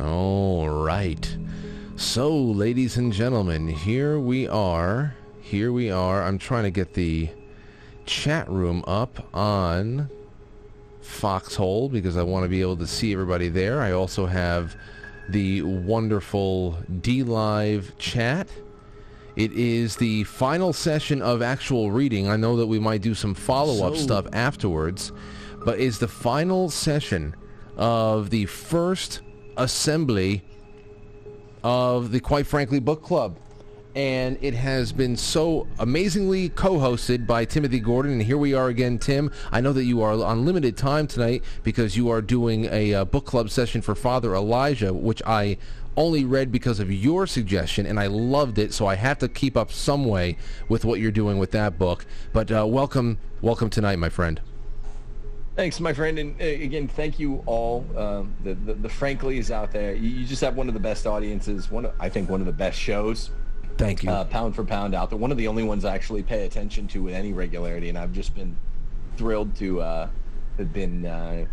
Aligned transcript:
All 0.00 0.68
right. 0.68 1.36
So, 1.96 2.34
ladies 2.34 2.96
and 2.96 3.12
gentlemen, 3.12 3.68
here 3.68 4.18
we 4.18 4.48
are. 4.48 5.14
Here 5.40 5.70
we 5.70 5.90
are. 5.90 6.22
I'm 6.22 6.38
trying 6.38 6.64
to 6.64 6.70
get 6.70 6.94
the 6.94 7.28
chat 8.06 8.48
room 8.48 8.82
up 8.86 9.28
on 9.34 10.08
Foxhole 11.02 11.88
because 11.88 12.16
I 12.16 12.22
want 12.22 12.44
to 12.44 12.48
be 12.48 12.60
able 12.60 12.76
to 12.78 12.86
see 12.86 13.12
everybody 13.12 13.48
there. 13.48 13.80
I 13.80 13.92
also 13.92 14.26
have 14.26 14.76
the 15.28 15.62
wonderful 15.62 16.78
D 17.00 17.22
Live 17.22 17.96
chat. 17.98 18.48
It 19.34 19.52
is 19.52 19.96
the 19.96 20.24
final 20.24 20.72
session 20.72 21.22
of 21.22 21.40
actual 21.42 21.90
reading. 21.90 22.28
I 22.28 22.36
know 22.36 22.56
that 22.56 22.66
we 22.66 22.78
might 22.78 23.02
do 23.02 23.14
some 23.14 23.34
follow 23.34 23.86
up 23.86 23.96
So- 23.96 24.02
stuff 24.02 24.26
afterwards, 24.32 25.12
but 25.64 25.80
it's 25.80 25.98
the 25.98 26.08
final 26.08 26.70
session 26.70 27.34
of 27.76 28.30
the 28.30 28.46
first 28.46 29.20
assembly 29.56 30.42
of 31.64 32.10
the 32.12 32.20
Quite 32.20 32.46
Frankly 32.46 32.80
Book 32.80 33.02
Club. 33.02 33.38
And 33.94 34.38
it 34.40 34.54
has 34.54 34.90
been 34.90 35.18
so 35.18 35.66
amazingly 35.78 36.48
co-hosted 36.48 37.26
by 37.26 37.44
Timothy 37.44 37.78
Gordon. 37.78 38.12
And 38.12 38.22
here 38.22 38.38
we 38.38 38.54
are 38.54 38.68
again, 38.68 38.98
Tim. 38.98 39.30
I 39.50 39.60
know 39.60 39.74
that 39.74 39.84
you 39.84 40.00
are 40.00 40.12
on 40.12 40.46
limited 40.46 40.78
time 40.78 41.06
tonight 41.06 41.44
because 41.62 41.94
you 41.94 42.08
are 42.08 42.22
doing 42.22 42.64
a 42.72 42.94
uh, 42.94 43.04
book 43.04 43.26
club 43.26 43.50
session 43.50 43.82
for 43.82 43.94
Father 43.94 44.34
Elijah, 44.34 44.94
which 44.94 45.22
I 45.26 45.58
only 45.94 46.24
read 46.24 46.50
because 46.50 46.80
of 46.80 46.90
your 46.90 47.26
suggestion, 47.26 47.84
and 47.84 48.00
I 48.00 48.06
loved 48.06 48.58
it. 48.58 48.72
So 48.72 48.86
I 48.86 48.94
have 48.94 49.18
to 49.18 49.28
keep 49.28 49.58
up 49.58 49.70
some 49.70 50.06
way 50.06 50.38
with 50.70 50.86
what 50.86 50.98
you're 50.98 51.10
doing 51.10 51.36
with 51.38 51.50
that 51.50 51.78
book. 51.78 52.06
But 52.32 52.50
uh, 52.50 52.66
welcome, 52.66 53.18
welcome 53.42 53.68
tonight, 53.68 53.96
my 53.98 54.08
friend. 54.08 54.40
Thanks, 55.54 55.80
my 55.80 55.92
friend, 55.92 56.18
and 56.18 56.40
uh, 56.40 56.44
again, 56.44 56.88
thank 56.88 57.18
you 57.18 57.42
all. 57.44 57.84
Um, 57.94 58.34
the, 58.42 58.54
the 58.54 58.72
the 58.72 58.88
Franklies 58.88 59.50
out 59.50 59.70
there, 59.70 59.92
you, 59.94 60.08
you 60.08 60.24
just 60.24 60.40
have 60.40 60.56
one 60.56 60.66
of 60.66 60.72
the 60.72 60.80
best 60.80 61.06
audiences. 61.06 61.70
One, 61.70 61.84
of, 61.84 61.92
I 62.00 62.08
think, 62.08 62.30
one 62.30 62.40
of 62.40 62.46
the 62.46 62.54
best 62.54 62.78
shows. 62.78 63.28
Thank 63.76 64.02
you. 64.02 64.10
Uh, 64.10 64.24
pound 64.24 64.54
for 64.54 64.64
pound 64.64 64.94
out 64.94 65.10
there. 65.10 65.18
One 65.18 65.30
of 65.30 65.38
the 65.38 65.48
only 65.48 65.62
ones 65.62 65.84
I 65.84 65.94
actually 65.94 66.22
pay 66.22 66.44
attention 66.44 66.86
to 66.88 67.02
with 67.02 67.14
any 67.14 67.32
regularity, 67.32 67.88
and 67.88 67.98
I've 67.98 68.12
just 68.12 68.34
been 68.34 68.56
thrilled 69.16 69.54
to 69.56 69.80
uh, 69.80 70.08
have 70.58 70.72
been 70.72 71.06
uh, 71.06 71.46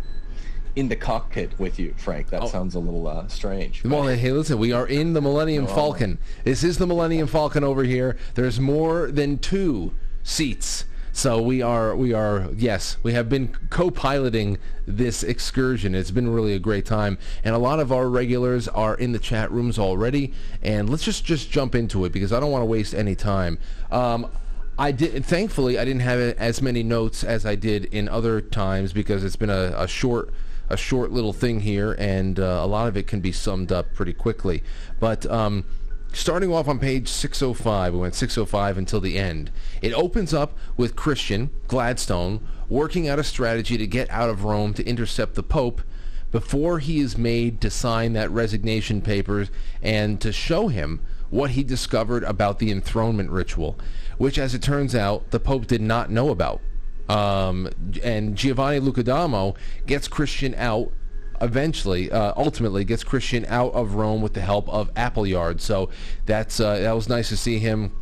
in 0.76 0.88
the 0.88 0.96
cockpit 0.96 1.58
with 1.58 1.78
you, 1.78 1.94
Frank. 1.96 2.28
That 2.30 2.48
sounds 2.48 2.74
a 2.74 2.78
little 2.78 3.06
uh, 3.06 3.26
strange. 3.28 3.84
Well, 3.84 4.06
hey, 4.06 4.32
listen, 4.32 4.58
we 4.58 4.72
are 4.72 4.86
in 4.86 5.12
the 5.12 5.20
Millennium 5.20 5.64
No, 5.64 5.74
Falcon. 5.74 6.18
This 6.44 6.62
is 6.62 6.78
the 6.78 6.86
Millennium 6.86 7.26
Falcon 7.26 7.64
over 7.64 7.82
here. 7.82 8.16
There's 8.34 8.60
more 8.60 9.10
than 9.10 9.38
two 9.38 9.92
seats. 10.22 10.84
So 11.12 11.42
we 11.42 11.60
are, 11.60 11.96
we 11.96 12.12
are, 12.12 12.48
yes, 12.54 12.96
we 13.02 13.12
have 13.14 13.28
been 13.28 13.48
co-piloting 13.68 14.58
this 14.86 15.22
excursion. 15.22 15.94
It's 15.94 16.10
been 16.10 16.30
really 16.32 16.54
a 16.54 16.58
great 16.58 16.86
time, 16.86 17.18
and 17.44 17.54
a 17.54 17.58
lot 17.58 17.80
of 17.80 17.92
our 17.92 18.08
regulars 18.08 18.68
are 18.68 18.94
in 18.94 19.12
the 19.12 19.18
chat 19.18 19.50
rooms 19.50 19.78
already. 19.78 20.32
And 20.62 20.88
let's 20.88 21.04
just 21.04 21.24
just 21.24 21.50
jump 21.50 21.74
into 21.74 22.04
it 22.04 22.12
because 22.12 22.32
I 22.32 22.40
don't 22.40 22.50
want 22.50 22.62
to 22.62 22.66
waste 22.66 22.94
any 22.94 23.14
time. 23.14 23.58
Um, 23.90 24.30
I 24.78 24.92
did. 24.92 25.24
Thankfully, 25.26 25.78
I 25.78 25.84
didn't 25.84 26.00
have 26.00 26.18
as 26.38 26.62
many 26.62 26.82
notes 26.82 27.22
as 27.22 27.44
I 27.44 27.54
did 27.54 27.86
in 27.86 28.08
other 28.08 28.40
times 28.40 28.92
because 28.92 29.24
it's 29.24 29.36
been 29.36 29.50
a, 29.50 29.74
a 29.76 29.86
short 29.86 30.32
a 30.70 30.76
short 30.76 31.10
little 31.10 31.32
thing 31.32 31.60
here, 31.60 31.96
and 31.98 32.38
uh, 32.38 32.60
a 32.62 32.66
lot 32.66 32.86
of 32.86 32.96
it 32.96 33.06
can 33.06 33.20
be 33.20 33.32
summed 33.32 33.72
up 33.72 33.92
pretty 33.92 34.12
quickly. 34.12 34.62
But 35.00 35.26
um, 35.26 35.64
starting 36.12 36.52
off 36.52 36.68
on 36.68 36.78
page 36.78 37.08
605, 37.08 37.94
we 37.94 37.98
went 37.98 38.14
605 38.14 38.78
until 38.78 39.00
the 39.00 39.18
end. 39.18 39.50
It 39.82 39.92
opens 39.92 40.34
up 40.34 40.56
with 40.76 40.96
Christian 40.96 41.50
Gladstone 41.68 42.46
working 42.68 43.08
out 43.08 43.18
a 43.18 43.24
strategy 43.24 43.76
to 43.76 43.86
get 43.86 44.08
out 44.10 44.30
of 44.30 44.44
Rome 44.44 44.74
to 44.74 44.86
intercept 44.86 45.34
the 45.34 45.42
Pope 45.42 45.82
before 46.30 46.78
he 46.78 47.00
is 47.00 47.18
made 47.18 47.60
to 47.60 47.70
sign 47.70 48.12
that 48.12 48.30
resignation 48.30 49.02
papers 49.02 49.50
and 49.82 50.20
to 50.20 50.32
show 50.32 50.68
him 50.68 51.00
what 51.30 51.50
he 51.50 51.64
discovered 51.64 52.24
about 52.24 52.58
the 52.58 52.70
enthronement 52.70 53.30
ritual, 53.30 53.78
which, 54.18 54.38
as 54.38 54.54
it 54.54 54.62
turns 54.62 54.94
out, 54.94 55.30
the 55.30 55.40
Pope 55.40 55.66
did 55.66 55.80
not 55.80 56.10
know 56.10 56.30
about. 56.30 56.60
Um, 57.08 57.68
and 58.04 58.36
Giovanni 58.36 58.78
Lucadamo 58.78 59.56
gets 59.86 60.06
Christian 60.06 60.54
out 60.56 60.92
eventually, 61.40 62.10
uh, 62.10 62.32
ultimately 62.36 62.84
gets 62.84 63.04
Christian 63.04 63.44
out 63.46 63.72
of 63.72 63.94
Rome 63.94 64.22
with 64.22 64.34
the 64.34 64.40
help 64.40 64.68
of 64.68 64.90
Appleyard. 64.96 65.60
So 65.60 65.90
that's 66.26 66.60
uh, 66.60 66.78
that 66.80 66.92
was 66.92 67.08
nice 67.08 67.28
to 67.30 67.36
see 67.36 67.58
him 67.58 67.92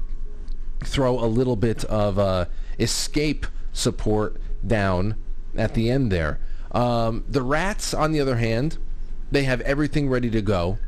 throw 0.85 1.19
a 1.19 1.27
little 1.27 1.57
bit 1.57 1.85
of 1.85 2.19
uh, 2.19 2.47
escape 2.79 3.47
support 3.73 4.41
down 4.67 5.17
at 5.57 5.75
the 5.75 5.91
end 5.91 6.11
there. 6.13 6.41
Um, 6.73 7.25
the 7.29 7.43
rats, 7.43 7.95
on 7.95 8.13
the 8.13 8.21
other 8.21 8.37
hand, 8.37 8.79
they 9.31 9.45
have 9.45 9.61
everything 9.63 10.09
ready 10.09 10.31
to 10.31 10.43
go. 10.43 10.79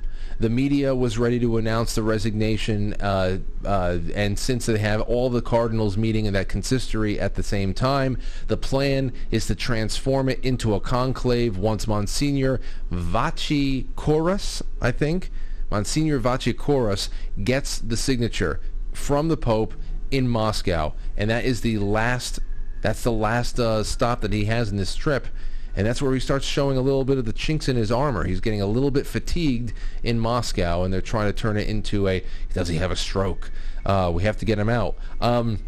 The 0.40 0.48
media 0.48 0.94
was 0.94 1.18
ready 1.18 1.38
to 1.40 1.58
announce 1.58 1.94
the 1.94 2.02
resignation, 2.02 2.94
uh, 2.94 3.40
uh, 3.62 3.98
and 4.14 4.38
since 4.38 4.64
they 4.64 4.78
have 4.78 5.02
all 5.02 5.28
the 5.28 5.42
cardinals 5.42 5.98
meeting 5.98 6.24
in 6.24 6.32
that 6.32 6.48
consistory 6.48 7.20
at 7.20 7.34
the 7.34 7.42
same 7.42 7.74
time, 7.74 8.16
the 8.46 8.56
plan 8.56 9.12
is 9.30 9.46
to 9.48 9.54
transform 9.54 10.30
it 10.30 10.40
into 10.42 10.74
a 10.74 10.80
conclave 10.80 11.58
once 11.58 11.86
Monsignor 11.86 12.58
Vacicoras, 12.90 14.62
I 14.80 14.92
think, 14.92 15.30
Monsignor 15.70 16.18
Vacicoras 16.18 17.10
gets 17.44 17.78
the 17.78 17.98
signature 17.98 18.60
from 18.94 19.28
the 19.28 19.36
Pope 19.36 19.74
in 20.10 20.26
Moscow, 20.26 20.94
and 21.18 21.28
that 21.28 21.44
is 21.44 21.60
the 21.60 21.76
last. 21.76 22.38
That's 22.80 23.02
the 23.02 23.12
last 23.12 23.60
uh, 23.60 23.84
stop 23.84 24.22
that 24.22 24.32
he 24.32 24.46
has 24.46 24.70
in 24.70 24.78
this 24.78 24.94
trip, 24.94 25.28
and 25.76 25.86
that's 25.86 26.02
where 26.02 26.12
he 26.12 26.20
starts 26.20 26.46
showing 26.46 26.76
a 26.76 26.80
little 26.80 27.04
bit 27.04 27.18
of 27.18 27.24
the 27.24 27.32
chinks 27.32 27.68
in 27.68 27.76
his 27.76 27.92
armor. 27.92 28.24
He's 28.24 28.40
getting 28.40 28.60
a 28.60 28.66
little 28.66 28.90
bit 28.90 29.06
fatigued 29.06 29.72
in 30.02 30.18
Moscow, 30.18 30.82
and 30.82 30.92
they're 30.92 31.00
trying 31.00 31.26
to 31.26 31.32
turn 31.32 31.56
it 31.56 31.68
into 31.68 32.08
a. 32.08 32.24
Does 32.52 32.68
he 32.68 32.76
have 32.76 32.90
a 32.90 32.96
stroke? 32.96 33.50
Uh, 33.84 34.10
we 34.12 34.24
have 34.24 34.36
to 34.38 34.44
get 34.44 34.58
him 34.58 34.68
out. 34.68 34.96
Um, 35.20 35.60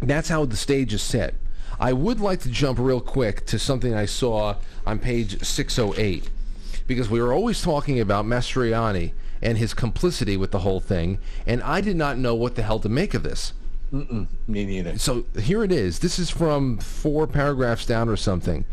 that's 0.00 0.28
how 0.28 0.44
the 0.44 0.56
stage 0.56 0.92
is 0.92 1.02
set. 1.02 1.34
I 1.78 1.92
would 1.92 2.20
like 2.20 2.40
to 2.40 2.48
jump 2.48 2.78
real 2.78 3.00
quick 3.00 3.44
to 3.46 3.58
something 3.58 3.94
I 3.94 4.06
saw 4.06 4.56
on 4.86 4.98
page 4.98 5.44
608 5.44 6.30
because 6.86 7.10
we 7.10 7.20
were 7.20 7.32
always 7.32 7.60
talking 7.60 8.00
about 8.00 8.24
Mastriani 8.24 9.12
and 9.42 9.58
his 9.58 9.74
complicity 9.74 10.36
with 10.36 10.52
the 10.52 10.60
whole 10.60 10.80
thing, 10.80 11.18
and 11.46 11.62
I 11.62 11.80
did 11.80 11.96
not 11.96 12.16
know 12.16 12.34
what 12.34 12.54
the 12.54 12.62
hell 12.62 12.78
to 12.80 12.88
make 12.88 13.12
of 13.12 13.22
this. 13.22 13.52
Mm-mm, 13.92 14.26
me 14.48 14.64
neither. 14.64 14.98
So 14.98 15.26
here 15.40 15.62
it 15.62 15.72
is. 15.72 16.00
This 16.00 16.18
is 16.18 16.30
from 16.30 16.78
four 16.78 17.26
paragraphs 17.26 17.86
down 17.86 18.08
or 18.08 18.16
something. 18.16 18.64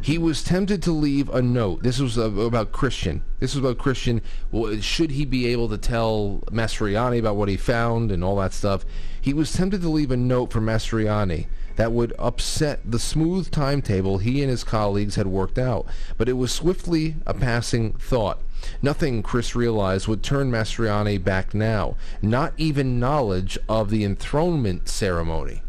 He 0.00 0.16
was 0.16 0.42
tempted 0.42 0.82
to 0.84 0.92
leave 0.92 1.28
a 1.28 1.42
note. 1.42 1.82
This 1.82 1.98
was 1.98 2.16
about 2.16 2.72
Christian. 2.72 3.22
This 3.40 3.54
was 3.54 3.62
about 3.62 3.76
Christian. 3.76 4.22
Should 4.80 5.10
he 5.10 5.26
be 5.26 5.46
able 5.48 5.68
to 5.68 5.76
tell 5.76 6.42
Mastriani 6.50 7.18
about 7.18 7.36
what 7.36 7.50
he 7.50 7.58
found 7.58 8.10
and 8.10 8.24
all 8.24 8.36
that 8.36 8.54
stuff? 8.54 8.86
He 9.20 9.34
was 9.34 9.52
tempted 9.52 9.82
to 9.82 9.90
leave 9.90 10.10
a 10.10 10.16
note 10.16 10.50
for 10.50 10.62
Mastriani 10.62 11.48
that 11.76 11.92
would 11.92 12.14
upset 12.18 12.80
the 12.90 12.98
smooth 12.98 13.50
timetable 13.50 14.18
he 14.18 14.40
and 14.42 14.50
his 14.50 14.64
colleagues 14.64 15.16
had 15.16 15.26
worked 15.26 15.58
out. 15.58 15.86
But 16.16 16.28
it 16.28 16.34
was 16.34 16.52
swiftly 16.52 17.16
a 17.26 17.34
passing 17.34 17.92
thought. 17.92 18.40
Nothing, 18.80 19.22
Chris 19.22 19.54
realized, 19.54 20.08
would 20.08 20.22
turn 20.22 20.50
Mastriani 20.50 21.22
back 21.22 21.54
now. 21.54 21.96
Not 22.20 22.52
even 22.56 23.00
knowledge 23.00 23.58
of 23.68 23.90
the 23.90 24.04
enthronement 24.04 24.88
ceremony. 24.88 25.62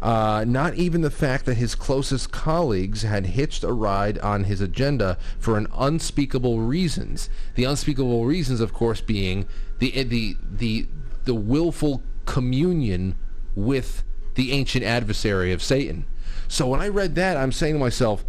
Uh, 0.00 0.44
not 0.46 0.74
even 0.74 1.00
the 1.00 1.10
fact 1.10 1.46
that 1.46 1.54
his 1.54 1.74
closest 1.74 2.30
colleagues 2.30 3.02
had 3.02 3.24
hitched 3.24 3.64
a 3.64 3.72
ride 3.72 4.18
on 4.18 4.44
his 4.44 4.60
agenda 4.60 5.16
for 5.38 5.56
an 5.56 5.66
unspeakable 5.74 6.60
reasons. 6.60 7.30
The 7.54 7.64
unspeakable 7.64 8.26
reasons, 8.26 8.60
of 8.60 8.74
course, 8.74 9.00
being 9.00 9.46
the 9.78 10.02
the 10.02 10.36
the 10.42 10.88
the 11.24 11.34
willful 11.34 12.02
communion 12.26 13.14
with 13.54 14.04
the 14.34 14.52
ancient 14.52 14.84
adversary 14.84 15.52
of 15.52 15.62
Satan. 15.62 16.04
So 16.48 16.68
when 16.68 16.82
I 16.82 16.88
read 16.88 17.14
that, 17.14 17.38
I'm 17.38 17.52
saying 17.52 17.74
to 17.74 17.80
myself, 17.80 18.26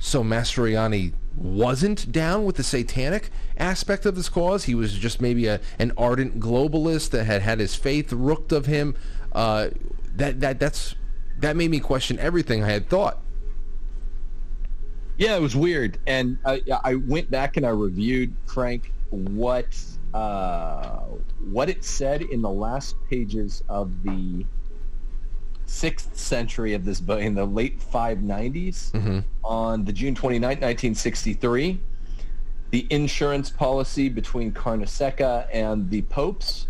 so 0.00 0.24
Mastriani 0.24 1.12
wasn't 1.38 2.10
down 2.10 2.44
with 2.44 2.56
the 2.56 2.62
satanic 2.62 3.30
aspect 3.56 4.04
of 4.06 4.16
this 4.16 4.28
cause. 4.28 4.64
He 4.64 4.74
was 4.74 4.94
just 4.94 5.20
maybe 5.20 5.46
a, 5.46 5.60
an 5.78 5.92
ardent 5.96 6.40
globalist 6.40 7.10
that 7.10 7.24
had 7.24 7.42
had 7.42 7.60
his 7.60 7.74
faith 7.74 8.12
rooked 8.12 8.52
of 8.52 8.66
him. 8.66 8.94
Uh, 9.32 9.68
that 10.16 10.40
that 10.40 10.58
that's 10.58 10.94
that 11.38 11.56
made 11.56 11.70
me 11.70 11.80
question 11.80 12.18
everything 12.18 12.62
I 12.62 12.70
had 12.70 12.88
thought. 12.88 13.20
Yeah, 15.16 15.36
it 15.36 15.42
was 15.42 15.56
weird, 15.56 15.98
and 16.06 16.38
I, 16.44 16.62
I 16.84 16.94
went 16.94 17.28
back 17.30 17.56
and 17.56 17.66
I 17.66 17.70
reviewed 17.70 18.34
Frank 18.46 18.92
what 19.10 19.66
uh, 20.14 21.00
what 21.50 21.68
it 21.68 21.84
said 21.84 22.22
in 22.22 22.42
the 22.42 22.50
last 22.50 22.96
pages 23.08 23.62
of 23.68 24.02
the 24.02 24.44
sixth 25.68 26.16
century 26.16 26.72
of 26.72 26.84
this 26.84 26.98
book 26.98 27.20
in 27.20 27.34
the 27.34 27.44
late 27.44 27.78
590s 27.80 28.90
Mhm. 28.94 29.22
on 29.44 29.84
the 29.84 29.92
June 29.92 30.14
29th, 30.14 30.60
1963. 30.62 31.80
the 32.70 32.86
insurance 32.90 33.48
policy 33.48 34.10
between 34.10 34.52
Carnesecca 34.52 35.46
and 35.50 35.88
the 35.88 36.02
popes. 36.02 36.66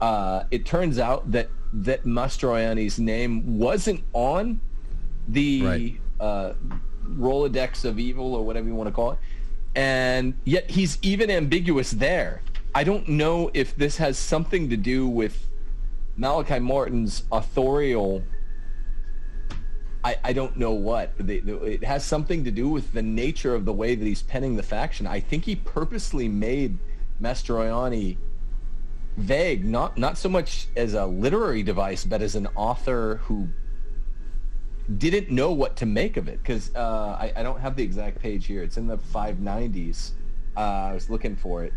Uh, 0.00 0.44
it 0.50 0.64
turns 0.64 0.98
out 0.98 1.30
that 1.32 1.50
that 1.70 2.06
Mastroianni's 2.06 2.98
name 2.98 3.58
wasn't 3.58 4.00
on 4.14 4.58
the 5.28 5.62
Right. 5.62 6.00
uh, 6.18 6.52
Rolodex 7.06 7.84
of 7.84 7.98
evil 7.98 8.34
or 8.34 8.42
whatever 8.46 8.66
you 8.68 8.74
want 8.74 8.86
to 8.88 8.92
call 8.92 9.10
it, 9.12 9.18
and 9.74 10.32
yet 10.44 10.70
he's 10.70 10.96
even 11.02 11.30
ambiguous 11.30 11.90
there. 11.90 12.40
I 12.74 12.84
don't 12.84 13.06
know 13.06 13.50
if 13.52 13.76
this 13.76 13.98
has 13.98 14.16
something 14.16 14.70
to 14.70 14.78
do 14.78 15.06
with 15.06 15.46
Malachi 16.18 16.58
Martin's 16.58 17.22
authorial. 17.32 18.22
I, 20.04 20.16
I 20.24 20.32
don't 20.32 20.56
know 20.56 20.72
what. 20.72 21.16
The- 21.16 21.40
the- 21.40 21.62
It 21.64 21.84
has 21.84 22.04
something 22.04 22.44
to 22.44 22.50
do 22.50 22.68
with 22.68 22.92
the 22.92 23.02
nature 23.02 23.54
of 23.54 23.64
the 23.64 23.72
way 23.72 23.94
that 23.94 24.04
he's 24.04 24.22
penning 24.22 24.56
the 24.56 24.62
faction. 24.62 25.06
I 25.06 25.20
think 25.20 25.44
he 25.44 25.54
purposely 25.56 26.28
made 26.28 26.76
Mastroianni 27.22 28.16
vague, 29.16 29.64
not 29.64 29.96
not 29.96 30.18
so 30.18 30.28
much 30.28 30.68
as 30.76 30.94
a 30.94 31.06
literary 31.06 31.62
device, 31.62 32.04
but 32.04 32.20
as 32.20 32.34
an 32.34 32.48
author 32.54 33.16
who 33.24 33.48
didn't 34.96 35.30
know 35.30 35.52
what 35.52 35.76
to 35.76 35.86
make 35.86 36.16
of 36.16 36.28
it. 36.28 36.38
Because 36.42 36.74
uh, 36.74 37.16
I, 37.20 37.32
I 37.36 37.42
don't 37.44 37.60
have 37.60 37.76
the 37.76 37.82
exact 37.84 38.20
page 38.20 38.46
here. 38.46 38.62
It's 38.62 38.76
in 38.76 38.86
the 38.88 38.98
590s. 38.98 40.10
Uh, 40.56 40.60
I 40.60 40.94
was 40.94 41.08
looking 41.10 41.36
for 41.36 41.62
it. 41.64 41.72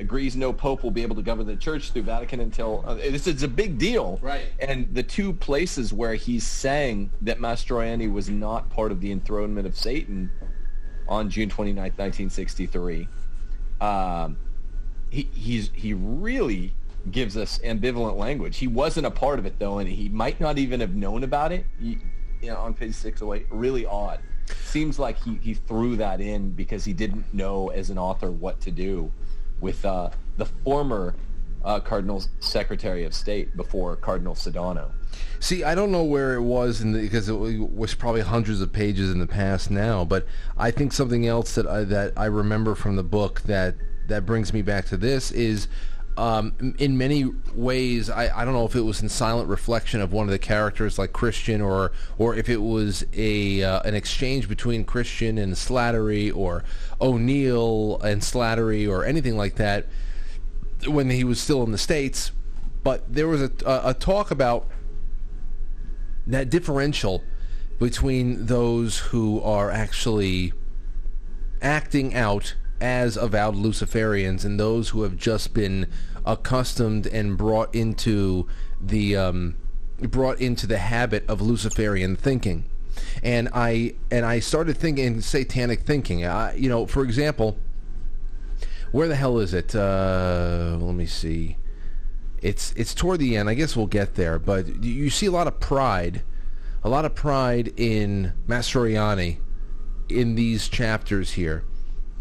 Agrees 0.00 0.34
no 0.34 0.52
pope 0.52 0.82
will 0.82 0.90
be 0.90 1.02
able 1.02 1.14
to 1.16 1.22
govern 1.22 1.46
the 1.46 1.56
church 1.56 1.92
through 1.92 2.02
Vatican 2.02 2.40
until 2.40 2.84
uh, 2.86 2.94
this 2.94 3.26
is 3.26 3.42
a 3.44 3.48
big 3.48 3.78
deal. 3.78 4.18
Right. 4.22 4.46
And 4.58 4.92
the 4.92 5.04
two 5.04 5.32
places 5.32 5.92
where 5.92 6.14
he's 6.14 6.44
saying 6.44 7.10
that 7.22 7.38
Mastroianni 7.38 8.12
was 8.12 8.28
not 8.28 8.70
part 8.70 8.90
of 8.90 9.00
the 9.00 9.12
enthronement 9.12 9.66
of 9.66 9.76
Satan 9.76 10.30
on 11.08 11.30
June 11.30 11.48
29th, 11.48 11.96
1963. 11.96 13.08
Um, 13.80 14.36
he 15.10 15.28
he's 15.32 15.70
he 15.74 15.94
really 15.94 16.72
gives 17.10 17.36
us 17.36 17.58
ambivalent 17.58 18.16
language. 18.16 18.56
He 18.56 18.66
wasn't 18.66 19.06
a 19.06 19.10
part 19.10 19.38
of 19.38 19.46
it 19.46 19.58
though, 19.58 19.78
and 19.78 19.88
he 19.88 20.08
might 20.08 20.40
not 20.40 20.58
even 20.58 20.80
have 20.80 20.94
known 20.94 21.22
about 21.22 21.52
it. 21.52 21.66
You, 21.78 21.98
you 22.40 22.48
know, 22.48 22.56
on 22.56 22.74
page 22.74 22.94
six 22.94 23.22
oh 23.22 23.32
eight, 23.34 23.46
really 23.50 23.86
odd. 23.86 24.20
Seems 24.64 24.98
like 24.98 25.22
he 25.22 25.38
he 25.40 25.54
threw 25.54 25.96
that 25.96 26.20
in 26.20 26.50
because 26.50 26.84
he 26.84 26.92
didn't 26.92 27.32
know 27.32 27.68
as 27.68 27.90
an 27.90 27.98
author 27.98 28.30
what 28.30 28.60
to 28.62 28.70
do 28.70 29.12
with 29.60 29.84
uh, 29.84 30.10
the 30.36 30.46
former 30.46 31.14
uh, 31.64 31.80
Cardinal 31.80 32.22
Secretary 32.40 33.04
of 33.04 33.14
State 33.14 33.56
before 33.56 33.96
Cardinal 33.96 34.34
Sedano. 34.34 34.90
See, 35.40 35.64
I 35.64 35.74
don't 35.74 35.92
know 35.92 36.04
where 36.04 36.34
it 36.34 36.42
was 36.42 36.80
in 36.80 36.92
the, 36.92 37.00
because 37.00 37.28
it 37.28 37.34
was 37.34 37.94
probably 37.94 38.22
hundreds 38.22 38.60
of 38.60 38.72
pages 38.72 39.10
in 39.10 39.18
the 39.18 39.26
past 39.26 39.70
now, 39.70 40.04
but 40.04 40.26
I 40.56 40.70
think 40.70 40.92
something 40.92 41.26
else 41.26 41.54
that 41.54 41.66
I, 41.66 41.84
that 41.84 42.12
I 42.16 42.26
remember 42.26 42.74
from 42.74 42.96
the 42.96 43.02
book 43.02 43.42
that 43.42 43.76
that 44.08 44.26
brings 44.26 44.52
me 44.52 44.60
back 44.60 44.86
to 44.86 44.96
this 44.96 45.30
is 45.30 45.66
um, 46.16 46.74
in 46.78 46.96
many 46.96 47.24
ways 47.54 48.08
I, 48.08 48.30
I 48.40 48.44
don't 48.44 48.54
know 48.54 48.64
if 48.64 48.76
it 48.76 48.82
was 48.82 49.02
in 49.02 49.08
silent 49.08 49.48
reflection 49.48 50.00
of 50.00 50.12
one 50.12 50.26
of 50.26 50.30
the 50.30 50.38
characters 50.38 50.98
like 50.98 51.12
Christian 51.12 51.60
or 51.60 51.92
or 52.18 52.36
if 52.36 52.48
it 52.48 52.62
was 52.62 53.04
a 53.12 53.62
uh, 53.62 53.80
an 53.80 53.94
exchange 53.94 54.48
between 54.48 54.84
Christian 54.84 55.38
and 55.38 55.54
Slattery 55.54 56.34
or 56.34 56.62
O'Neill 57.00 58.00
and 58.02 58.22
Slattery 58.22 58.88
or 58.88 59.04
anything 59.04 59.36
like 59.36 59.56
that 59.56 59.86
when 60.86 61.10
he 61.10 61.24
was 61.24 61.40
still 61.40 61.62
in 61.64 61.72
the 61.72 61.78
states. 61.78 62.30
But 62.82 63.12
there 63.12 63.26
was 63.26 63.42
a, 63.42 63.50
a, 63.64 63.90
a 63.90 63.94
talk 63.94 64.30
about 64.30 64.68
that 66.26 66.50
differential 66.50 67.22
between 67.78 68.46
those 68.46 68.98
who 68.98 69.40
are 69.40 69.70
actually 69.70 70.52
acting 71.60 72.14
out 72.14 72.54
as 72.80 73.16
avowed 73.16 73.54
Luciferians 73.54 74.44
and 74.44 74.58
those 74.58 74.90
who 74.90 75.02
have 75.02 75.16
just 75.16 75.54
been 75.54 75.86
accustomed 76.26 77.06
and 77.06 77.36
brought 77.36 77.74
into 77.74 78.46
the 78.80 79.16
um, 79.16 79.56
brought 80.00 80.40
into 80.40 80.66
the 80.66 80.78
habit 80.78 81.24
of 81.28 81.40
Luciferian 81.40 82.16
thinking. 82.16 82.64
And 83.22 83.48
I 83.52 83.94
and 84.10 84.24
I 84.24 84.40
started 84.40 84.76
thinking 84.76 85.20
satanic 85.20 85.80
thinking. 85.80 86.24
I, 86.24 86.54
you 86.54 86.68
know, 86.68 86.86
for 86.86 87.02
example, 87.02 87.58
where 88.92 89.08
the 89.08 89.16
hell 89.16 89.38
is 89.38 89.54
it? 89.54 89.74
Uh, 89.74 90.76
let 90.80 90.94
me 90.94 91.06
see. 91.06 91.56
It's 92.40 92.72
it's 92.76 92.94
toward 92.94 93.20
the 93.20 93.36
end. 93.36 93.48
I 93.48 93.54
guess 93.54 93.76
we'll 93.76 93.86
get 93.86 94.14
there. 94.14 94.38
But 94.38 94.84
you 94.84 95.10
see 95.10 95.26
a 95.26 95.32
lot 95.32 95.46
of 95.46 95.58
pride, 95.60 96.22
a 96.82 96.88
lot 96.88 97.04
of 97.04 97.14
pride 97.14 97.72
in 97.76 98.32
Mastroianni 98.46 99.38
in 100.08 100.34
these 100.34 100.68
chapters 100.68 101.32
here. 101.32 101.64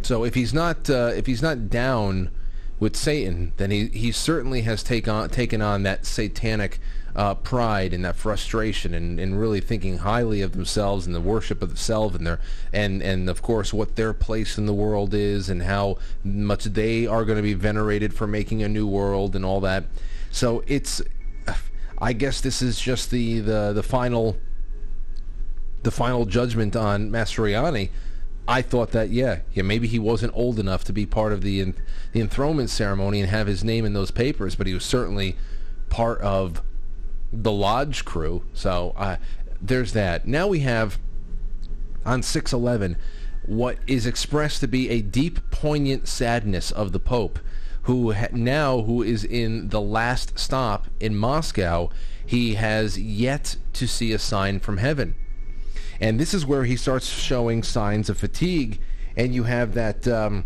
So 0.06 0.24
if 0.24 0.36
he's 0.36 0.54
not 0.54 0.90
uh, 0.90 1.12
if 1.16 1.26
he's 1.26 1.42
not 1.42 1.70
down 1.70 2.32
with 2.80 2.96
Satan, 2.96 3.54
then 3.58 3.72
he, 3.72 3.88
he 3.88 4.12
certainly 4.12 4.62
has 4.62 4.84
take 4.84 5.08
on, 5.08 5.30
taken 5.30 5.62
on 5.62 5.84
that 5.84 6.06
satanic 6.06 6.80
uh, 7.16 7.36
pride 7.36 7.94
and 7.94 8.04
that 8.04 8.16
frustration 8.16 8.94
and, 8.94 9.20
and 9.20 9.40
really 9.40 9.62
thinking 9.62 10.00
highly 10.00 10.42
of 10.42 10.54
themselves 10.54 11.06
and 11.06 11.16
the 11.16 11.22
worship 11.22 11.62
of 11.62 11.70
themselves 11.70 12.16
and 12.16 12.26
their 12.26 12.40
and 12.72 13.04
and 13.04 13.30
of 13.30 13.42
course 13.42 13.72
what 13.72 13.96
their 13.96 14.14
place 14.14 14.58
in 14.58 14.66
the 14.66 14.74
world 14.74 15.14
is 15.14 15.48
and 15.50 15.64
how 15.64 15.98
much 16.24 16.64
they 16.66 17.06
are 17.06 17.24
going 17.24 17.38
to 17.38 17.44
be 17.44 17.54
venerated 17.54 18.14
for 18.14 18.26
making 18.26 18.64
a 18.64 18.70
new 18.70 18.88
world 18.88 19.36
and 19.36 19.46
all 19.46 19.62
that. 19.62 19.86
So 20.32 20.64
it's 20.68 21.02
I 22.00 22.14
guess 22.14 22.42
this 22.42 22.62
is 22.62 22.80
just 22.80 23.12
the 23.12 23.40
the, 23.40 23.74
the 23.74 23.84
final 23.84 24.38
the 25.84 25.92
final 25.92 26.26
judgment 26.26 26.76
on 26.76 27.12
Mastroianni. 27.12 27.90
I 28.48 28.62
thought 28.62 28.92
that 28.92 29.10
yeah, 29.10 29.40
yeah, 29.54 29.64
maybe 29.64 29.88
he 29.88 30.00
wasn't 30.00 30.34
old 30.36 30.60
enough 30.60 30.84
to 30.86 30.94
be 30.94 31.06
part 31.06 31.32
of 31.32 31.42
the 31.42 31.74
the 32.12 32.20
enthronement 32.20 32.70
ceremony 32.70 33.22
and 33.22 33.30
have 33.30 33.48
his 33.48 33.64
name 33.64 33.86
in 33.86 33.94
those 33.94 34.12
papers, 34.12 34.56
but 34.56 34.68
he 34.68 34.74
was 34.74 34.84
certainly 34.84 35.38
part 35.90 36.20
of 36.22 36.62
the 37.32 37.52
lodge 37.52 38.04
crew. 38.04 38.44
So 38.54 38.94
uh, 38.98 39.18
there's 39.62 39.94
that. 39.94 40.28
Now 40.28 40.48
we 40.48 40.60
have 40.60 41.00
on 42.06 42.22
611 42.22 42.98
what 43.46 43.78
is 43.88 44.06
expressed 44.06 44.60
to 44.62 44.68
be 44.68 44.90
a 44.90 45.02
deep, 45.02 45.52
poignant 45.52 46.08
sadness 46.08 46.72
of 46.72 46.92
the 46.92 47.00
Pope, 47.00 47.40
who 47.84 48.14
ha- 48.14 48.28
now 48.32 48.82
who 48.82 49.02
is 49.04 49.24
in 49.24 49.70
the 49.70 49.82
last 49.82 50.38
stop 50.38 50.88
in 51.00 51.16
Moscow. 51.16 51.90
He 52.26 52.56
has 52.56 52.98
yet 52.98 53.58
to 53.74 53.88
see 53.88 54.14
a 54.14 54.20
sign 54.20 54.60
from 54.60 54.78
heaven. 54.78 55.16
And 56.04 56.20
this 56.20 56.34
is 56.34 56.46
where 56.46 56.66
he 56.66 56.76
starts 56.76 57.08
showing 57.08 57.64
signs 57.64 58.10
of 58.10 58.18
fatigue, 58.18 58.82
and 59.16 59.34
you 59.34 59.44
have 59.44 59.74
that 59.76 60.06
um, 60.06 60.44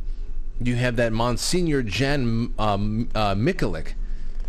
you 0.62 0.76
have 0.76 0.98
that 0.98 1.12
Monsignor 1.12 1.82
Jan 1.82 2.54
um, 2.60 3.10
uh, 3.16 3.34
Mikulik, 3.34 3.94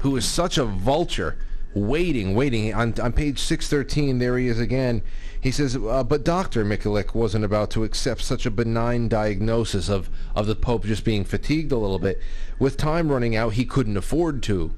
who 0.00 0.15
is 0.19 0.27
such 0.27 0.59
a 0.59 0.67
vulture, 0.67 1.38
waiting, 1.73 2.35
waiting. 2.35 2.75
On, 2.75 2.93
on 3.00 3.15
page 3.15 3.38
613, 3.38 4.19
there 4.19 4.37
he 4.37 4.49
is 4.49 4.61
again. 4.61 5.00
He 5.41 5.50
says, 5.50 5.77
uh, 5.77 6.05
but 6.05 6.27
Dr. 6.27 6.62
Mikulik 6.62 7.15
wasn't 7.15 7.47
about 7.47 7.71
to 7.71 7.85
accept 7.85 8.21
such 8.21 8.45
a 8.45 8.50
benign 8.50 9.09
diagnosis 9.09 9.88
of, 9.88 10.11
of 10.35 10.47
the 10.47 10.57
Pope 10.57 10.85
just 10.85 11.07
being 11.07 11.25
fatigued 11.25 11.73
a 11.73 11.79
little 11.79 11.99
bit. 11.99 12.21
With 12.59 12.77
time 12.77 13.11
running 13.11 13.35
out, 13.35 13.55
he 13.55 13.65
couldn't 13.65 13.97
afford 13.97 14.43
to. 14.43 14.75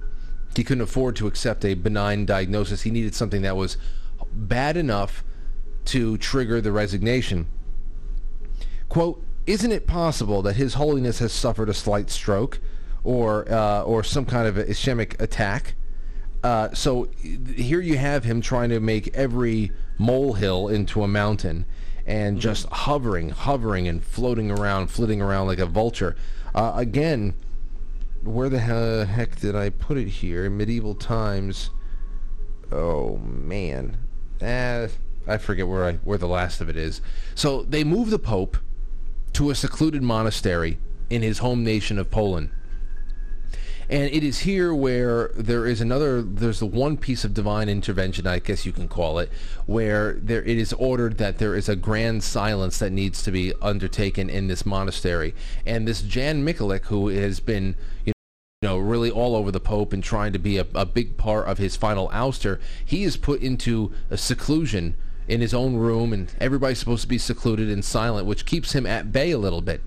He 0.55 0.63
couldn't 0.63 0.83
afford 0.83 1.17
to 1.17 1.27
accept 1.27 1.65
a 1.65 1.75
benign 1.75 2.25
diagnosis. 2.25 2.83
He 2.83 2.93
needed 2.93 3.17
something 3.17 3.43
that 3.43 3.57
was 3.57 3.77
bad 4.33 4.77
enough 4.77 5.25
to 5.91 6.17
trigger 6.19 6.61
the 6.61 6.73
resignation. 6.73 7.47
Quote, 8.89 9.25
isn't 9.47 9.73
it 9.73 9.87
possible 9.87 10.43
that 10.43 10.57
His 10.57 10.75
Holiness 10.75 11.19
has 11.19 11.33
suffered 11.33 11.69
a 11.69 11.75
slight 11.75 12.11
stroke 12.11 12.61
or, 13.03 13.51
uh, 13.51 13.83
or 13.83 14.05
some 14.05 14.25
kind 14.25 14.47
of 14.47 14.55
ischemic 14.55 15.21
attack? 15.21 15.75
Uh, 16.43 16.73
so 16.73 17.09
here 17.57 17.81
you 17.81 17.99
have 17.99 18.25
him 18.25 18.41
trying 18.41 18.71
to 18.71 18.81
make 18.81 19.15
every 19.15 19.73
molehill 19.99 20.69
into 20.69 21.03
a 21.03 21.09
mountain 21.09 21.67
and 22.07 22.41
just 22.41 22.67
hovering, 22.67 23.31
hovering 23.31 23.87
and 23.87 24.03
floating 24.03 24.51
around, 24.51 24.89
flitting 24.89 25.21
around 25.21 25.49
like 25.49 25.59
a 25.59 25.67
vulture. 25.67 26.17
Uh, 26.55 26.73
again, 26.77 27.35
where 28.23 28.49
the 28.49 28.61
heck 28.61 29.37
did 29.41 29.55
I 29.55 29.71
put 29.71 29.99
it 29.99 30.09
here? 30.09 30.49
Medieval 30.49 30.95
times. 30.95 31.71
Oh 32.73 33.19
man, 33.19 33.97
uh, 34.41 34.89
I 35.31 35.39
forget 35.39 35.69
where 35.69 35.85
I 35.85 35.93
where 36.05 36.19
the 36.19 36.29
last 36.29 36.61
of 36.61 36.69
it 36.69 36.77
is. 36.77 37.01
So 37.35 37.63
they 37.63 37.85
move 37.85 38.11
the 38.11 38.19
Pope 38.19 38.57
to 39.35 39.51
a 39.51 39.55
secluded 39.55 40.03
monastery 40.03 40.79
in 41.09 41.23
his 41.23 41.39
home 41.39 41.65
nation 41.65 41.99
of 41.99 42.11
Poland. 42.11 42.51
And 43.89 44.05
it 44.13 44.23
is 44.23 44.41
here 44.41 44.73
where 44.73 45.33
there 45.35 45.67
is 45.67 45.81
another, 45.81 46.23
there's 46.23 46.61
the 46.61 46.67
one 46.67 46.97
piece 46.97 47.25
of 47.25 47.35
divine 47.35 47.69
intervention, 47.69 48.25
I 48.25 48.39
guess 48.39 48.65
you 48.65 48.71
can 48.71 48.87
call 48.87 49.19
it, 49.19 49.33
where 49.67 50.13
there 50.13 50.45
it 50.45 50.59
is 50.59 50.73
ordered 50.75 51.19
that 51.19 51.39
there 51.39 51.57
is 51.57 51.69
a 51.69 51.75
grand 51.75 52.23
silence 52.23 52.79
that 52.79 52.93
needs 52.93 53.21
to 53.25 53.33
be 53.33 53.53
undertaken 53.61 54.31
in 54.31 54.47
this 54.47 54.65
monastery. 54.65 55.35
And 55.67 55.89
this 55.89 56.03
Jan 56.03 56.45
Mikulik, 56.45 56.85
who 56.85 57.09
has 57.09 57.41
been, 57.41 57.75
you 58.05 58.13
know, 58.63 58.79
really 58.79 59.11
all 59.11 59.35
over 59.35 59.51
the 59.51 59.59
Pope 59.59 59.93
and 59.93 60.05
trying 60.05 60.33
to 60.35 60.39
be 60.39 60.57
a, 60.57 60.67
a 60.73 60.87
big 60.87 61.17
part 61.17 61.49
of 61.49 61.59
his 61.59 61.75
final 61.75 62.09
ouster, 62.11 62.61
he 62.85 63.03
is 63.03 63.17
put 63.17 63.41
into 63.41 63.93
a 64.09 64.17
seclusion 64.17 64.95
in 65.31 65.41
his 65.41 65.55
own 65.55 65.77
room, 65.77 66.13
and 66.13 66.33
everybody's 66.41 66.81
supposed 66.81 67.03
to 67.03 67.09
be 67.09 67.17
secluded 67.17 67.71
and 67.71 67.85
silent, 67.85 68.27
which 68.27 68.45
keeps 68.45 68.73
him 68.73 68.85
at 68.85 69.13
bay 69.13 69.31
a 69.31 69.39
little 69.39 69.61
bit. 69.61 69.81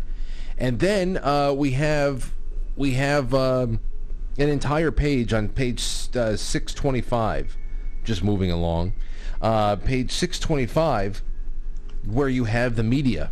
And 0.57 0.79
then 0.79 1.17
uh, 1.17 1.53
we 1.53 1.71
have 1.71 2.31
we 2.77 2.93
have 2.93 3.33
um, 3.33 3.79
an 4.37 4.47
entire 4.49 4.89
page 4.89 5.33
on 5.33 5.49
page 5.49 5.81
uh, 6.15 6.37
625, 6.37 7.57
just 8.05 8.23
moving 8.23 8.51
along, 8.51 8.93
uh, 9.41 9.75
page 9.75 10.11
625, 10.11 11.21
where 12.05 12.29
you 12.29 12.45
have 12.45 12.77
the 12.77 12.83
media, 12.83 13.31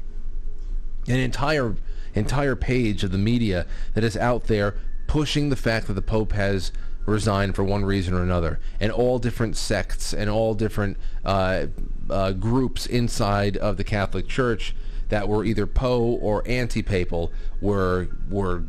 an 1.07 1.17
entire 1.17 1.75
entire 2.13 2.57
page 2.57 3.05
of 3.05 3.11
the 3.11 3.17
media 3.17 3.65
that 3.93 4.03
is 4.03 4.17
out 4.17 4.45
there 4.45 4.75
pushing 5.07 5.49
the 5.49 5.55
fact 5.55 5.87
that 5.87 5.93
the 5.93 6.01
Pope 6.01 6.33
has 6.33 6.73
resigned 7.05 7.55
for 7.55 7.63
one 7.63 7.83
reason 7.85 8.13
or 8.13 8.21
another, 8.21 8.59
and 8.79 8.91
all 8.91 9.19
different 9.19 9.57
sects 9.57 10.13
and 10.13 10.29
all 10.29 10.53
different 10.53 10.97
uh, 11.25 11.65
uh, 12.11 12.31
groups 12.33 12.85
inside 12.85 13.57
of 13.57 13.77
the 13.77 13.83
Catholic 13.83 14.27
Church 14.27 14.75
that 15.09 15.27
were 15.27 15.43
either 15.43 15.65
po 15.67 16.01
or 16.01 16.43
anti-papal 16.47 17.31
were 17.59 18.07
were 18.29 18.63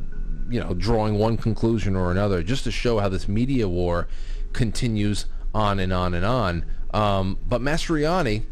you 0.49 0.61
know 0.61 0.75
drawing 0.75 1.19
one 1.19 1.37
conclusion 1.37 1.97
or 1.97 2.11
another, 2.11 2.43
just 2.43 2.65
to 2.65 2.71
show 2.71 2.99
how 2.99 3.09
this 3.09 3.29
media 3.29 3.69
war 3.69 4.09
continues 4.53 5.27
on 5.55 5.79
and 5.79 5.93
on 5.93 6.15
and 6.15 6.25
on. 6.25 6.65
Um, 6.93 7.39
but 7.49 7.61
Mastriani, 7.61 8.45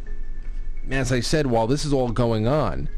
as 0.91 1.13
I 1.13 1.21
said, 1.21 1.47
while 1.47 1.67
this 1.67 1.85
is 1.85 1.93
all 1.93 2.11
going 2.11 2.47
on, 2.47 2.89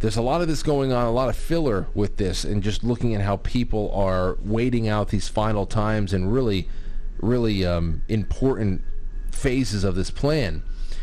there's 0.00 0.16
a 0.16 0.22
lot 0.22 0.40
of 0.40 0.48
this 0.48 0.62
going 0.62 0.92
on, 0.92 1.06
a 1.06 1.10
lot 1.10 1.28
of 1.28 1.36
filler 1.36 1.88
with 1.94 2.16
this, 2.16 2.44
and 2.44 2.62
just 2.62 2.84
looking 2.84 3.14
at 3.14 3.22
how 3.22 3.36
people 3.38 3.90
are 3.92 4.36
waiting 4.42 4.88
out 4.88 5.08
these 5.08 5.28
final 5.28 5.66
times 5.66 6.12
and 6.12 6.32
really, 6.32 6.68
really 7.18 7.64
um, 7.64 8.02
important 8.08 8.82
phases 9.30 9.84
of 9.84 9.94
this 9.94 10.10
plan. 10.10 10.62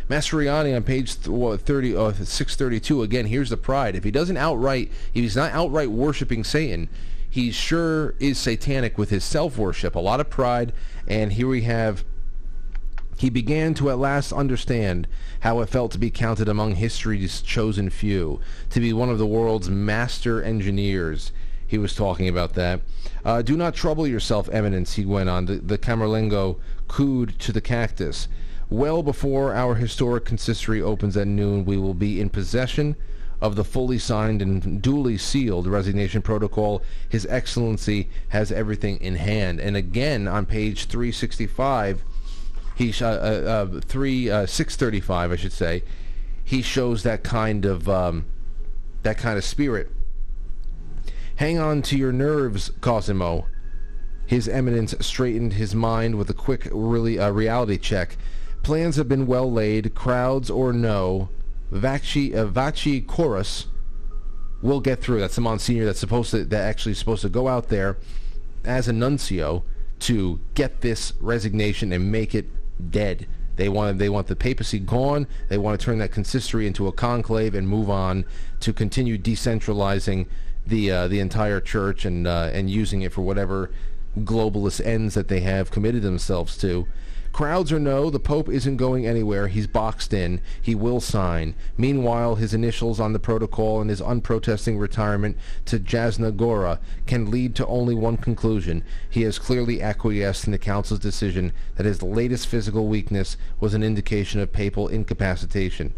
Mastriani 0.10 0.76
on 0.76 0.84
page 0.84 1.14
30, 1.14 1.96
uh, 1.96 2.12
632, 2.12 3.04
again, 3.04 3.26
here's 3.26 3.50
the 3.50 3.58
pride. 3.58 3.96
If 3.96 4.04
he 4.04 4.12
doesn't 4.12 4.38
outright, 4.38 4.92
if 5.14 5.24
he's 5.24 5.36
not 5.36 5.52
outright 5.52 5.92
worshiping 5.92 6.44
Satan, 6.44 6.90
he 7.30 7.52
sure 7.52 8.16
is 8.20 8.38
satanic 8.38 8.98
with 8.98 9.10
his 9.10 9.24
self-worship. 9.24 9.96
A 9.96 10.00
lot 10.00 10.20
of 10.20 10.30
pride, 10.30 10.74
and 11.08 11.34
here 11.34 11.48
we 11.48 11.64
have 11.64 12.04
he 13.18 13.30
began 13.30 13.74
to 13.76 13.90
at 13.90 13.98
last 14.00 14.34
understand 14.34 15.08
how 15.42 15.60
it 15.62 15.70
felt 15.70 15.92
to 15.92 15.98
be 15.98 16.10
counted 16.10 16.50
among 16.50 16.76
history's 16.76 17.42
chosen 17.42 17.90
few, 17.90 18.40
to 18.70 18.80
be 18.80 18.92
one 18.92 19.10
of 19.10 19.18
the 19.18 19.26
world's 19.26 19.70
master 19.70 20.42
engineers. 20.42 21.32
He 21.66 21.78
was 21.78 21.96
talking 21.96 22.28
about 22.28 22.54
that. 22.54 22.82
Uh, 23.24 23.42
do 23.42 23.56
not 23.56 23.76
trouble 23.76 24.08
yourself, 24.08 24.50
Eminence, 24.52 24.94
he 24.94 25.06
went 25.06 25.30
on. 25.30 25.46
The, 25.46 25.56
the 25.56 25.78
Camerlengo 25.78 26.60
cooed 26.88 27.40
to 27.40 27.52
the 27.52 27.62
cactus. 27.62 28.28
Well 28.70 29.04
before 29.04 29.54
our 29.54 29.76
historic 29.76 30.26
consistory 30.26 30.82
opens 30.82 31.16
at 31.18 31.28
noon, 31.28 31.66
we 31.66 31.78
will 31.78 31.94
be 31.94 32.20
in 32.20 32.30
possession 32.30 32.96
of 33.42 33.56
the 33.56 33.64
fully 33.64 34.00
signed 34.00 34.42
and 34.42 34.82
duly 34.82 35.18
sealed 35.18 35.68
resignation 35.68 36.22
protocol. 36.22 36.82
His 37.10 37.26
Excellency 37.26 38.10
has 38.30 38.52
everything 38.52 38.98
in 39.02 39.16
hand. 39.16 39.60
And 39.60 39.76
again, 39.76 40.28
on 40.28 40.46
page 40.46 40.86
365, 40.86 42.04
he 42.76 42.94
uh, 43.02 43.06
uh, 43.06 43.10
uh, 43.10 43.82
three 43.82 44.30
uh, 44.30 44.46
six 44.46 44.76
thirty 44.76 45.00
five, 45.00 45.32
I 45.32 45.36
should 45.36 45.52
say. 45.52 45.84
He 46.44 46.62
shows 46.62 47.04
that 47.04 47.24
kind 47.24 47.66
of 47.66 47.88
um, 47.88 48.26
that 49.04 49.18
kind 49.18 49.38
of 49.38 49.44
spirit. 49.44 49.92
Hang 51.36 51.60
on 51.60 51.82
to 51.84 51.98
your 51.98 52.12
nerves, 52.12 52.72
Cosimo. 52.82 53.48
His 54.26 54.48
Eminence 54.48 54.96
straightened 55.02 55.54
his 55.54 55.76
mind 55.76 56.16
with 56.16 56.30
a 56.30 56.34
quick 56.34 56.68
really 56.72 57.20
uh, 57.20 57.32
reality 57.32 57.78
check. 57.78 58.18
Plans 58.64 58.96
have 58.96 59.10
been 59.10 59.28
well 59.28 59.52
laid, 59.52 59.94
crowds 59.94 60.50
or 60.50 60.74
no. 60.74 61.30
Vaci 61.72 62.34
uh, 62.34 62.46
Vaci 62.46 63.06
Chorus 63.06 63.68
will 64.62 64.80
get 64.80 65.02
through. 65.02 65.20
That's 65.20 65.36
the 65.36 65.42
Monsignor 65.42 65.86
that's 65.86 66.00
supposed 66.00 66.32
to 66.32 66.46
that 66.46 66.62
actually 66.62 66.94
supposed 66.96 67.22
to 67.24 67.30
go 67.30 67.48
out 67.48 67.70
there 67.70 67.98
as 68.64 68.88
a 68.88 68.94
nuncio 68.94 69.64
to 70.00 70.40
get 70.56 70.82
this 70.82 71.14
resignation 71.20 71.92
and 71.92 72.12
make 72.12 72.34
it 72.34 72.48
dead. 72.90 73.28
They 73.56 73.70
want 73.70 74.00
they 74.00 74.10
want 74.10 74.28
the 74.28 74.36
papacy 74.36 74.80
gone. 74.80 75.28
They 75.50 75.58
want 75.58 75.80
to 75.80 75.86
turn 75.86 76.00
that 76.00 76.12
consistory 76.12 76.66
into 76.66 76.88
a 76.88 76.92
conclave 76.92 77.54
and 77.54 77.68
move 77.68 77.90
on 77.90 78.26
to 78.62 78.72
continue 78.72 79.18
decentralizing 79.18 80.28
the 80.66 80.90
uh, 80.90 81.08
the 81.10 81.20
entire 81.20 81.60
church 81.60 82.06
and 82.06 82.26
uh, 82.26 82.50
and 82.54 82.70
using 82.70 83.02
it 83.02 83.12
for 83.12 83.22
whatever 83.22 83.72
globalist 84.20 84.86
ends 84.86 85.16
that 85.16 85.28
they 85.28 85.42
have 85.42 85.70
committed 85.70 86.02
themselves 86.02 86.58
to. 86.58 86.88
Crowds 87.34 87.72
or 87.72 87.80
no, 87.80 88.12
the 88.12 88.20
Pope 88.20 88.48
isn't 88.48 88.78
going 88.78 89.08
anywhere. 89.08 89.48
He's 89.48 89.66
boxed 89.66 90.14
in. 90.14 90.40
He 90.62 90.76
will 90.76 91.02
sign. 91.02 91.56
Meanwhile, 91.76 92.36
his 92.36 92.54
initials 92.54 93.00
on 93.00 93.12
the 93.12 93.20
protocol 93.20 93.82
and 93.82 93.90
his 93.90 94.04
unprotesting 94.04 94.78
retirement 94.78 95.36
to 95.66 95.80
Jasna 95.80 96.36
Gora 96.38 96.80
can 97.08 97.32
lead 97.32 97.56
to 97.56 97.66
only 97.66 97.96
one 97.96 98.18
conclusion. 98.18 98.84
He 99.10 99.24
has 99.24 99.40
clearly 99.40 99.82
acquiesced 99.82 100.46
in 100.46 100.52
the 100.52 100.60
Council's 100.60 101.00
decision 101.00 101.54
that 101.76 101.88
his 101.88 102.04
latest 102.04 102.46
physical 102.46 102.88
weakness 102.88 103.36
was 103.60 103.74
an 103.74 103.82
indication 103.82 104.40
of 104.40 104.54
papal 104.54 104.88
incapacitation. 104.88 105.96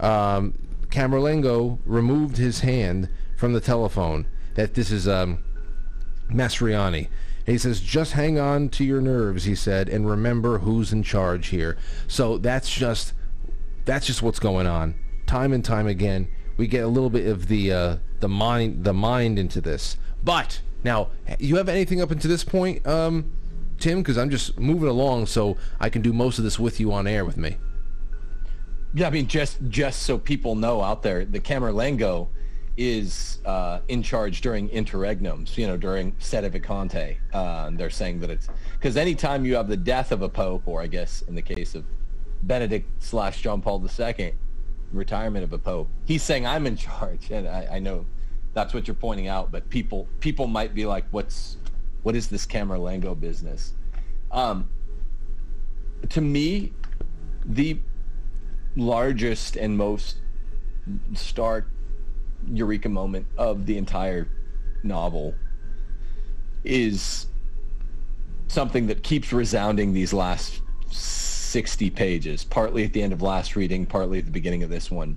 Um, 0.00 0.58
Camerlengo 0.88 1.78
removed 1.86 2.38
his 2.38 2.60
hand 2.60 3.08
from 3.36 3.52
the 3.52 3.60
telephone. 3.60 4.26
That 4.54 4.74
this 4.74 4.90
is 4.90 5.06
um, 5.06 5.44
Mastriani 6.28 7.08
he 7.46 7.58
says, 7.58 7.80
just 7.80 8.12
hang 8.12 8.38
on 8.38 8.68
to 8.70 8.84
your 8.84 9.00
nerves, 9.00 9.44
he 9.44 9.54
said, 9.54 9.88
and 9.88 10.08
remember 10.08 10.58
who's 10.58 10.92
in 10.92 11.02
charge 11.02 11.48
here. 11.48 11.76
So 12.06 12.38
that's 12.38 12.70
just 12.72 13.14
that's 13.84 14.06
just 14.06 14.22
what's 14.22 14.38
going 14.38 14.66
on. 14.66 14.94
Time 15.26 15.52
and 15.52 15.64
time 15.64 15.86
again, 15.86 16.28
we 16.56 16.66
get 16.66 16.84
a 16.84 16.88
little 16.88 17.10
bit 17.10 17.26
of 17.26 17.48
the 17.48 17.72
uh, 17.72 17.96
the 18.20 18.28
mind 18.28 18.84
the 18.84 18.92
mind 18.92 19.38
into 19.38 19.60
this. 19.60 19.96
But 20.22 20.60
now, 20.84 21.08
you 21.38 21.56
have 21.56 21.68
anything 21.68 22.00
up 22.00 22.10
until 22.10 22.30
this 22.30 22.44
point, 22.44 22.86
um, 22.86 23.32
Tim? 23.78 23.98
Because 23.98 24.18
I'm 24.18 24.30
just 24.30 24.58
moving 24.58 24.88
along, 24.88 25.26
so 25.26 25.56
I 25.80 25.88
can 25.88 26.02
do 26.02 26.12
most 26.12 26.38
of 26.38 26.44
this 26.44 26.58
with 26.58 26.78
you 26.78 26.92
on 26.92 27.06
air 27.06 27.24
with 27.24 27.36
me. 27.36 27.56
Yeah, 28.94 29.06
I 29.08 29.10
mean, 29.10 29.26
just 29.26 29.58
just 29.68 30.02
so 30.02 30.18
people 30.18 30.54
know 30.54 30.82
out 30.82 31.02
there, 31.02 31.24
the 31.24 31.40
Camerlengo 31.40 32.28
is 32.76 33.38
uh, 33.44 33.80
in 33.88 34.02
charge 34.02 34.40
during 34.40 34.68
interregnums, 34.70 35.56
you 35.56 35.66
know, 35.66 35.76
during 35.76 36.12
sedevacante. 36.12 37.16
Uh, 37.32 37.70
they're 37.72 37.90
saying 37.90 38.20
that 38.20 38.30
it's 38.30 38.48
because 38.72 38.96
anytime 38.96 39.44
you 39.44 39.54
have 39.54 39.68
the 39.68 39.76
death 39.76 40.12
of 40.12 40.22
a 40.22 40.28
pope, 40.28 40.62
or 40.66 40.80
I 40.80 40.86
guess 40.86 41.22
in 41.22 41.34
the 41.34 41.42
case 41.42 41.74
of 41.74 41.84
Benedict 42.42 42.88
slash 43.02 43.42
John 43.42 43.60
Paul 43.60 43.86
II, 43.86 44.34
retirement 44.92 45.44
of 45.44 45.52
a 45.52 45.58
pope, 45.58 45.88
he's 46.04 46.22
saying 46.22 46.46
I'm 46.46 46.66
in 46.66 46.76
charge, 46.76 47.30
and 47.30 47.46
I, 47.46 47.68
I 47.72 47.78
know 47.78 48.06
that's 48.54 48.72
what 48.74 48.86
you're 48.86 48.94
pointing 48.94 49.28
out. 49.28 49.50
But 49.52 49.68
people 49.68 50.08
people 50.20 50.46
might 50.46 50.74
be 50.74 50.86
like, 50.86 51.04
what's 51.10 51.58
what 52.02 52.16
is 52.16 52.28
this 52.28 52.46
Camerlengo 52.46 53.18
business? 53.18 53.74
Um, 54.30 54.68
to 56.08 56.20
me, 56.20 56.72
the 57.44 57.78
largest 58.76 59.56
and 59.56 59.76
most 59.76 60.16
stark 61.14 61.68
eureka 62.48 62.88
moment 62.88 63.26
of 63.36 63.66
the 63.66 63.76
entire 63.76 64.28
novel 64.82 65.34
is 66.64 67.26
something 68.48 68.86
that 68.86 69.02
keeps 69.02 69.32
resounding 69.32 69.92
these 69.92 70.12
last 70.12 70.60
60 70.90 71.90
pages, 71.90 72.44
partly 72.44 72.84
at 72.84 72.92
the 72.92 73.02
end 73.02 73.12
of 73.12 73.22
last 73.22 73.56
reading, 73.56 73.86
partly 73.86 74.18
at 74.18 74.24
the 74.24 74.30
beginning 74.30 74.62
of 74.62 74.70
this 74.70 74.90
one. 74.90 75.16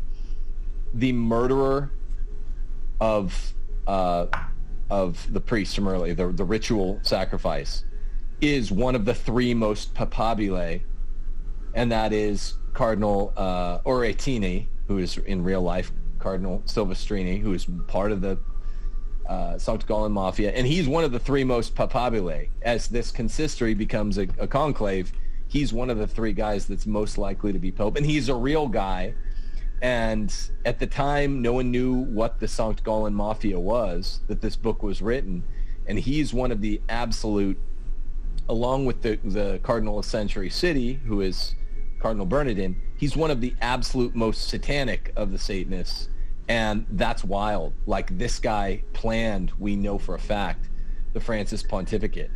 The 0.94 1.12
murderer 1.12 1.92
of 3.00 3.54
uh, 3.88 4.28
of 4.90 5.32
the 5.34 5.40
priest 5.40 5.76
from 5.76 5.88
early, 5.88 6.14
the, 6.14 6.28
the 6.28 6.44
ritual 6.44 7.00
sacrifice, 7.04 7.84
is 8.42 8.72
one 8.72 8.96
of 8.96 9.06
the 9.06 9.14
three 9.14 9.54
most 9.54 9.94
papabile, 9.94 10.82
and 11.74 11.92
that 11.92 12.14
is 12.14 12.56
Cardinal 12.74 13.34
uh, 13.36 13.80
Aureatini, 13.80 14.68
who 14.88 14.98
is 15.00 15.18
in 15.18 15.44
real 15.44 15.62
life 15.62 15.92
Cardinal 16.26 16.64
Silvestrini, 16.66 17.40
who 17.40 17.54
is 17.54 17.68
part 17.86 18.12
of 18.12 18.20
the 18.20 18.40
uh, 19.30 19.60
Gallen 19.86 20.12
Mafia, 20.12 20.52
and 20.54 20.66
he's 20.66 20.88
one 20.88 21.04
of 21.04 21.12
the 21.12 21.20
three 21.20 21.44
most 21.44 21.76
papabile. 21.76 22.50
As 22.64 22.88
this 22.88 23.12
consistory 23.12 23.76
becomes 23.76 24.18
a, 24.18 24.28
a, 24.40 24.48
conclave, 24.48 25.14
he's 25.48 25.72
one 25.72 25.92
of 25.92 26.00
the 26.00 26.08
three 26.08 26.34
guys 26.34 26.66
that's 26.66 26.88
most 26.88 27.20
likely 27.20 27.54
to 27.54 27.60
be 27.60 27.72
pope, 27.72 27.96
and 27.96 28.04
he's 28.04 28.28
a 28.28 28.34
real 28.34 28.68
guy. 28.68 29.14
And 29.84 30.36
at 30.66 30.80
the 30.80 30.88
time, 30.88 31.44
no 31.44 31.54
one 31.54 31.70
knew 31.70 31.94
what 31.94 32.40
the 32.40 32.48
Sankt 32.48 32.84
Gallen 32.84 33.14
Mafia 33.14 33.60
was 33.60 34.22
that 34.28 34.42
this 34.42 34.56
book 34.56 34.82
was 34.82 35.04
written, 35.04 35.44
and 35.86 36.00
he's 36.00 36.34
one 36.34 36.52
of 36.52 36.60
the 36.60 36.82
absolute, 36.90 37.60
along 38.50 38.88
with 38.88 39.04
the 39.04 39.20
the 39.24 39.60
Cardinal 39.62 40.00
of 40.00 40.06
Century 40.06 40.50
City, 40.50 40.94
who 41.06 41.22
is 41.22 41.54
Cardinal 42.00 42.26
Bernardin. 42.26 42.82
He's 42.98 43.16
one 43.16 43.30
of 43.30 43.42
the 43.42 43.54
absolute 43.62 44.16
most 44.16 44.48
satanic 44.48 45.14
of 45.16 45.32
the 45.32 45.38
Satanists 45.38 46.10
and 46.48 46.86
that's 46.92 47.24
wild. 47.24 47.74
Like 47.86 48.18
this 48.18 48.40
guy 48.40 48.84
planned, 48.94 49.52
we 49.60 49.76
know 49.76 49.98
for 49.98 50.16
a 50.16 50.20
fact, 50.20 50.70
the 51.14 51.20
Francis 51.20 51.64
pontificate. 51.64 52.32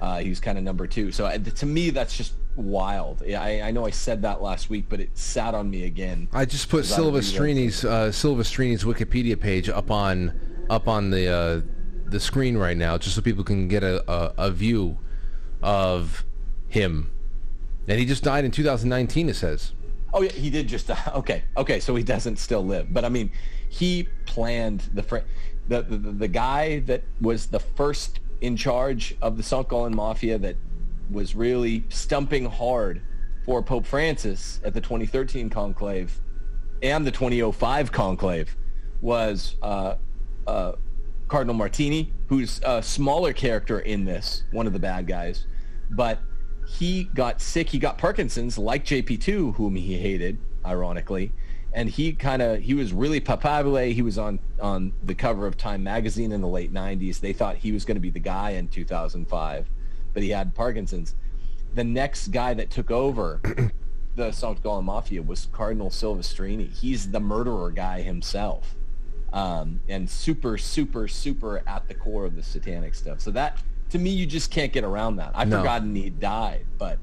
Uh, 0.00 0.18
he 0.18 0.28
was 0.28 0.40
kind 0.40 0.58
of 0.58 0.64
number 0.64 0.86
two. 0.86 1.10
So 1.10 1.26
uh, 1.26 1.38
to 1.38 1.66
me, 1.66 1.90
that's 1.90 2.16
just 2.16 2.34
wild. 2.56 3.22
I, 3.22 3.62
I 3.62 3.70
know 3.70 3.86
I 3.86 3.90
said 3.90 4.22
that 4.22 4.42
last 4.42 4.70
week, 4.70 4.86
but 4.88 5.00
it 5.00 5.16
sat 5.16 5.54
on 5.54 5.70
me 5.70 5.84
again. 5.84 6.28
I 6.32 6.44
just 6.44 6.68
put 6.68 6.84
Silvestrini's 6.84 7.84
uh, 7.84 8.12
Silvestrini's 8.12 8.84
Wikipedia 8.84 9.38
page 9.38 9.68
up 9.68 9.90
on 9.90 10.38
up 10.70 10.86
on 10.88 11.10
the 11.10 11.28
uh, 11.28 11.60
the 12.06 12.20
screen 12.20 12.56
right 12.56 12.76
now, 12.76 12.98
just 12.98 13.16
so 13.16 13.22
people 13.22 13.44
can 13.44 13.68
get 13.68 13.82
a, 13.82 14.08
a, 14.10 14.34
a 14.38 14.50
view 14.50 14.98
of 15.62 16.24
him. 16.68 17.10
And 17.88 17.98
he 17.98 18.04
just 18.04 18.22
died 18.22 18.44
in 18.44 18.50
2019. 18.50 19.28
It 19.30 19.34
says. 19.36 19.72
Oh 20.12 20.22
yeah, 20.22 20.32
he 20.32 20.50
did 20.50 20.68
just 20.68 20.88
die. 20.88 20.98
Okay, 21.14 21.42
okay, 21.56 21.80
so 21.80 21.94
he 21.94 22.02
doesn't 22.02 22.38
still 22.38 22.64
live, 22.64 22.92
but 22.92 23.04
I 23.04 23.08
mean, 23.08 23.30
he 23.68 24.08
planned 24.26 24.88
the 24.94 25.02
fr- 25.02 25.18
the, 25.68 25.82
the 25.82 25.96
the 25.96 26.28
guy 26.28 26.80
that 26.80 27.02
was 27.20 27.46
the 27.46 27.60
first 27.60 28.20
in 28.40 28.56
charge 28.56 29.16
of 29.20 29.36
the 29.36 29.42
St. 29.42 29.68
Gallen 29.68 29.94
Mafia 29.94 30.38
that 30.38 30.56
was 31.10 31.34
really 31.34 31.84
stumping 31.88 32.46
hard 32.46 33.02
for 33.44 33.62
Pope 33.62 33.86
Francis 33.86 34.60
at 34.64 34.74
the 34.74 34.80
2013 34.80 35.50
conclave 35.50 36.20
and 36.82 37.06
the 37.06 37.10
2005 37.10 37.92
conclave 37.92 38.56
was 39.00 39.56
uh, 39.62 39.96
uh, 40.46 40.72
Cardinal 41.28 41.54
Martini, 41.54 42.12
who's 42.28 42.60
a 42.64 42.82
smaller 42.82 43.32
character 43.32 43.80
in 43.80 44.04
this, 44.04 44.44
one 44.52 44.66
of 44.66 44.72
the 44.72 44.78
bad 44.78 45.06
guys, 45.06 45.46
but 45.90 46.20
he 46.68 47.04
got 47.14 47.40
sick. 47.40 47.70
He 47.70 47.78
got 47.78 47.96
Parkinson's, 47.96 48.58
like 48.58 48.84
JP2, 48.84 49.54
whom 49.54 49.74
he 49.74 49.96
hated, 49.96 50.38
ironically, 50.64 51.32
and 51.72 51.88
he 51.88 52.12
kind 52.12 52.42
of 52.42 52.60
he 52.60 52.74
was 52.74 52.92
really 52.92 53.20
papabile. 53.20 53.92
He 53.92 54.02
was 54.02 54.18
on 54.18 54.38
on 54.60 54.92
the 55.02 55.14
cover 55.14 55.46
of 55.46 55.56
Time 55.56 55.82
magazine 55.82 56.30
in 56.30 56.42
the 56.42 56.48
late 56.48 56.72
'90s. 56.72 57.20
They 57.20 57.32
thought 57.32 57.56
he 57.56 57.72
was 57.72 57.84
going 57.84 57.96
to 57.96 58.00
be 58.00 58.10
the 58.10 58.20
guy 58.20 58.50
in 58.50 58.68
2005, 58.68 59.66
but 60.12 60.22
he 60.22 60.28
had 60.28 60.54
Parkinson's. 60.54 61.14
The 61.74 61.84
next 61.84 62.28
guy 62.28 62.54
that 62.54 62.70
took 62.70 62.90
over 62.90 63.40
the 64.16 64.30
St. 64.30 64.62
Gallen 64.62 64.84
Mafia 64.84 65.22
was 65.22 65.48
Cardinal 65.52 65.90
Silvestrini. 65.90 66.72
He's 66.72 67.10
the 67.10 67.20
murderer 67.20 67.70
guy 67.70 68.02
himself, 68.02 68.74
um, 69.32 69.80
and 69.88 70.08
super, 70.08 70.58
super, 70.58 71.08
super 71.08 71.62
at 71.66 71.88
the 71.88 71.94
core 71.94 72.26
of 72.26 72.36
the 72.36 72.42
satanic 72.42 72.94
stuff. 72.94 73.20
So 73.20 73.30
that 73.30 73.58
to 73.90 73.98
me, 73.98 74.10
you 74.10 74.26
just 74.26 74.50
can't 74.50 74.72
get 74.72 74.84
around 74.84 75.16
that. 75.16 75.32
I've 75.34 75.48
no. 75.48 75.58
forgotten 75.58 75.94
he 75.94 76.10
died, 76.10 76.66
but 76.78 76.98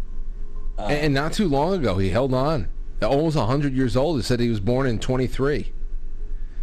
uh, 0.78 0.84
and, 0.84 1.06
and 1.06 1.14
not 1.14 1.34
too 1.34 1.48
long 1.48 1.74
ago 1.74 1.98
he 1.98 2.10
held 2.10 2.34
on 2.34 2.68
almost 3.02 3.36
100 3.36 3.74
years 3.74 3.96
old. 3.96 4.18
He 4.18 4.24
said 4.24 4.40
he 4.40 4.50
was 4.50 4.60
born 4.60 4.88
in 4.88 5.00
23. 5.00 5.72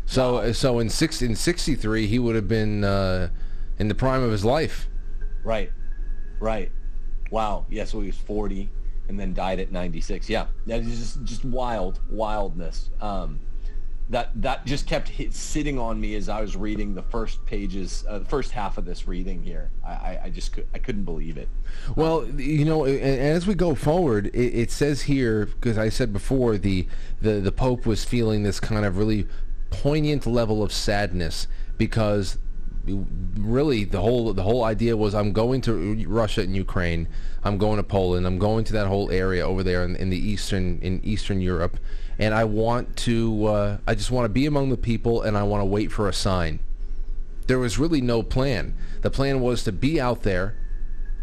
So 0.05 0.35
wow. 0.35 0.53
so 0.53 0.79
in 0.79 0.89
six 0.89 1.23
in 1.23 1.37
63 1.37 2.07
he 2.07 2.19
would 2.19 2.35
have 2.35 2.49
been 2.49 2.85
uh, 2.85 3.29
in 3.79 3.89
the 3.89 3.95
prime 3.95 4.23
of 4.23 4.31
his 4.31 4.45
life. 4.45 4.89
Right. 5.45 5.71
Right. 6.41 6.71
Wow. 7.31 7.67
Yeah, 7.71 7.85
so 7.85 8.01
he 8.01 8.09
was 8.09 8.17
40 8.17 8.69
and 9.09 9.19
then 9.19 9.33
died 9.33 9.61
at 9.61 9.73
96. 9.73 10.29
Yeah. 10.29 10.47
That 10.67 10.81
is 10.81 10.99
just 10.99 11.25
just 11.25 11.45
wild 11.45 12.01
wildness. 12.11 12.91
Um, 13.01 13.41
that 14.13 14.31
that 14.43 14.67
just 14.67 14.87
kept 14.87 15.09
hit, 15.09 15.35
sitting 15.35 15.79
on 15.79 15.99
me 15.99 16.15
as 16.15 16.29
I 16.29 16.43
was 16.43 16.55
reading 16.55 16.95
the 16.95 17.03
first 17.03 17.45
pages, 17.47 18.05
uh, 18.07 18.19
the 18.19 18.27
first 18.27 18.53
half 18.53 18.77
of 18.77 18.85
this 18.85 19.09
reading 19.09 19.43
here. 19.43 19.71
I, 19.85 20.21
I 20.25 20.31
just 20.31 20.53
could, 20.53 20.67
I 20.75 20.79
couldn't 20.79 21.05
believe 21.05 21.39
it. 21.39 21.49
Well, 21.97 22.27
you 22.29 22.67
know, 22.67 22.85
as 22.85 23.47
we 23.47 23.55
go 23.55 23.75
forward, 23.75 24.27
it, 24.27 24.55
it 24.55 24.71
says 24.71 25.03
here 25.03 25.47
because 25.47 25.79
I 25.79 25.89
said 25.89 26.13
before 26.13 26.59
the, 26.59 26.87
the 27.23 27.41
the 27.41 27.53
Pope 27.53 27.87
was 27.87 28.05
feeling 28.05 28.43
this 28.43 28.61
kind 28.61 28.85
of 28.85 28.99
really 28.99 29.27
poignant 29.71 30.27
level 30.27 30.63
of 30.63 30.73
sadness 30.73 31.47
because 31.79 32.37
really 32.87 33.85
the 33.85 34.01
whole 34.01 34.33
the 34.33 34.43
whole 34.43 34.65
idea 34.65 34.97
was 34.97 35.15
I'm 35.15 35.33
going 35.33 35.61
to 35.63 36.05
Russia 36.07 36.43
and 36.43 36.57
Ukraine, 36.57 37.09
I'm 37.45 37.59
going 37.59 37.77
to 37.77 37.83
Poland, 37.83 38.27
I'm 38.27 38.39
going 38.39 38.65
to 38.65 38.73
that 38.75 38.87
whole 38.87 39.11
area 39.11 39.47
over 39.47 39.63
there 39.63 39.85
in, 39.85 39.97
in 39.97 40.11
the 40.11 40.19
eastern 40.19 40.79
in 40.83 41.01
Eastern 41.05 41.41
Europe 41.41 41.79
and 42.19 42.35
I 42.35 42.45
want 42.45 42.97
to 42.99 43.47
uh, 43.47 43.79
I 43.87 43.95
just 43.95 44.11
want 44.11 44.27
to 44.27 44.29
be 44.29 44.47
among 44.47 44.71
the 44.71 44.77
people 44.77 45.23
and 45.23 45.37
I 45.37 45.43
want 45.43 45.61
to 45.61 45.65
wait 45.65 45.91
for 45.91 46.09
a 46.09 46.13
sign. 46.13 46.61
There 47.47 47.59
was 47.59 47.79
really 47.79 48.01
no 48.01 48.23
plan. 48.23 48.75
The 49.03 49.11
plan 49.11 49.41
was 49.41 49.65
to 49.65 49.73
be 49.73 50.01
out 50.01 50.23
there, 50.23 50.57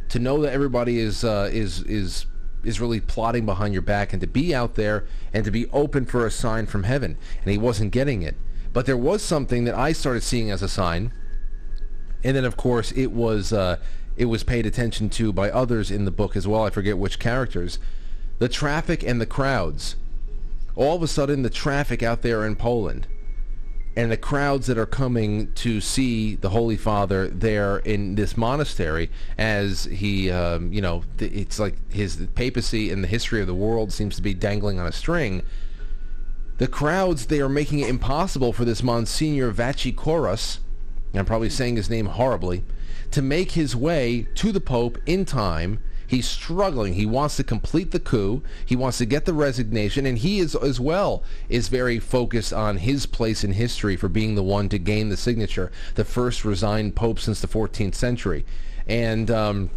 to 0.10 0.20
know 0.20 0.42
that 0.42 0.52
everybody 0.52 1.00
is 1.00 1.24
uh, 1.24 1.50
is 1.52 1.84
is 1.84 2.26
is 2.64 2.82
really 2.82 3.00
plotting 3.00 3.46
behind 3.46 3.74
your 3.74 3.82
back, 3.82 4.12
and 4.12 4.20
to 4.22 4.28
be 4.28 4.54
out 4.54 4.76
there 4.76 5.06
and 5.34 5.46
to 5.46 5.52
be 5.52 5.68
open 5.68 6.06
for 6.06 6.26
a 6.26 6.32
sign 6.32 6.66
from 6.66 6.84
heaven. 6.84 7.18
And 7.42 7.52
he 7.52 7.58
wasn't 7.58 7.92
getting 7.92 8.22
it. 8.22 8.36
But 8.74 8.86
there 8.86 8.98
was 8.98 9.24
something 9.24 9.64
that 9.64 9.76
I 9.76 9.94
started 9.94 10.24
seeing 10.24 10.52
as 10.52 10.62
a 10.62 10.68
sign, 10.68 11.12
and 12.24 12.36
then 12.36 12.46
of 12.46 12.58
course 12.58 12.92
it 12.94 13.12
was 13.12 13.54
uh, 13.54 13.78
it 14.18 14.26
was 14.26 14.44
paid 14.44 14.66
attention 14.66 15.10
to 15.10 15.32
by 15.32 15.50
others 15.50 15.92
in 15.92 16.06
the 16.06 16.12
book 16.12 16.36
as 16.36 16.48
well. 16.48 16.64
I 16.64 16.70
forget 16.70 16.98
which 16.98 17.20
characters. 17.20 17.80
The 18.40 18.50
traffic 18.50 19.04
and 19.04 19.20
the 19.20 19.26
crowds 19.26 19.96
all 20.76 20.96
of 20.96 21.04
a 21.04 21.08
sudden 21.08 21.42
the 21.42 21.50
traffic 21.50 22.02
out 22.02 22.22
there 22.22 22.46
in 22.46 22.56
Poland 22.56 23.06
and 23.96 24.10
the 24.10 24.18
crowds 24.18 24.68
that 24.68 24.78
are 24.78 24.86
coming 24.86 25.52
to 25.54 25.82
see 25.82 26.36
the 26.36 26.50
Holy 26.50 26.78
Father 26.78 27.28
there 27.28 27.80
in 27.80 28.16
this 28.16 28.38
monastery 28.38 29.10
as 29.38 29.86
he, 29.86 30.32
um, 30.32 30.72
you 30.72 30.80
know, 30.80 31.04
it's 31.18 31.60
like 31.60 31.76
his 31.92 32.28
papacy 32.34 32.92
and 32.92 33.04
the 33.04 33.10
history 33.10 33.42
of 33.42 33.48
the 33.48 33.54
world 33.54 33.92
seems 33.92 34.16
to 34.16 34.22
be 34.22 34.34
dangling 34.34 34.80
on 34.80 34.88
a 34.88 34.92
string. 34.94 35.42
The 36.60 36.68
crowds, 36.68 37.26
they 37.26 37.42
are 37.42 37.50
making 37.50 37.80
it 37.80 37.90
impossible 37.90 38.54
for 38.54 38.64
this 38.64 38.82
Monsignor 38.82 39.52
Vachikoros, 39.52 40.60
I'm 41.14 41.26
probably 41.26 41.50
saying 41.50 41.76
his 41.76 41.90
name 41.90 42.06
horribly, 42.08 42.64
to 43.12 43.22
make 43.22 43.52
his 43.52 43.76
way 43.76 44.28
to 44.36 44.52
the 44.52 44.62
Pope 44.62 44.98
in 45.06 45.26
time 45.26 45.80
He's 46.10 46.28
struggling. 46.28 46.96
He 46.96 47.06
wants 47.06 47.38
to 47.38 47.44
complete 47.44 47.92
the 47.92 48.00
coup. 48.00 48.42
He 48.66 48.76
wants 48.76 48.98
to 48.98 49.06
get 49.06 49.26
the 49.26 49.34
resignation, 49.34 50.08
and 50.08 50.18
he 50.18 50.40
is 50.40 50.56
as 50.56 50.80
well 50.80 51.24
is 51.50 51.68
very 51.68 52.00
focused 52.00 52.52
on 52.52 52.78
his 52.78 53.06
place 53.06 53.44
in 53.44 53.52
history 53.52 53.96
for 53.96 54.10
being 54.10 54.34
the 54.34 54.42
one 54.42 54.70
to 54.70 54.80
gain 54.80 55.10
the 55.10 55.18
signature, 55.18 55.72
the 55.94 56.04
first 56.04 56.44
resigned 56.44 56.96
pope 56.96 57.20
since 57.20 57.40
the 57.40 57.48
14th 57.48 57.96
century, 57.96 58.44
and. 58.88 59.30
Um, 59.30 59.70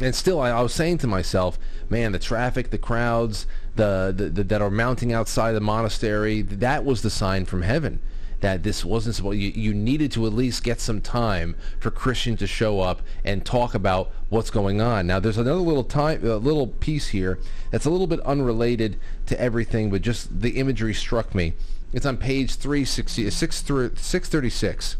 and 0.00 0.14
still, 0.14 0.40
I, 0.40 0.48
I, 0.48 0.62
was 0.62 0.72
saying 0.72 0.98
to 0.98 1.06
myself, 1.06 1.58
man, 1.90 2.12
the 2.12 2.18
traffic, 2.18 2.70
the 2.70 2.78
crowds, 2.78 3.46
the, 3.76 4.10
the, 4.16 4.30
the 4.30 4.44
that 4.44 4.62
are 4.62 4.70
mounting 4.70 5.12
outside 5.12 5.52
the 5.52 5.60
monastery, 5.60 6.40
that 6.40 6.86
was 6.86 7.02
the 7.02 7.10
sign 7.10 7.44
from 7.44 7.60
heaven 7.60 8.00
that 8.42 8.62
this 8.64 8.84
wasn't 8.84 9.14
supposed. 9.14 9.38
You, 9.38 9.50
you 9.50 9.72
needed 9.72 10.12
to 10.12 10.26
at 10.26 10.32
least 10.32 10.62
get 10.62 10.80
some 10.80 11.00
time 11.00 11.56
for 11.80 11.90
Christian 11.90 12.36
to 12.36 12.46
show 12.46 12.80
up 12.80 13.00
and 13.24 13.44
talk 13.44 13.74
about 13.74 14.12
what's 14.28 14.50
going 14.50 14.80
on. 14.80 15.06
Now, 15.06 15.18
there's 15.20 15.38
another 15.38 15.60
little 15.60 15.84
time, 15.84 16.24
a 16.26 16.36
little 16.36 16.66
piece 16.66 17.08
here 17.08 17.38
that's 17.70 17.86
a 17.86 17.90
little 17.90 18.06
bit 18.06 18.20
unrelated 18.20 18.98
to 19.26 19.40
everything, 19.40 19.90
but 19.90 20.02
just 20.02 20.40
the 20.40 20.58
imagery 20.58 20.92
struck 20.92 21.34
me. 21.34 21.54
It's 21.92 22.04
on 22.04 22.16
page 22.16 22.56
360, 22.56 23.30
636. 23.30 24.96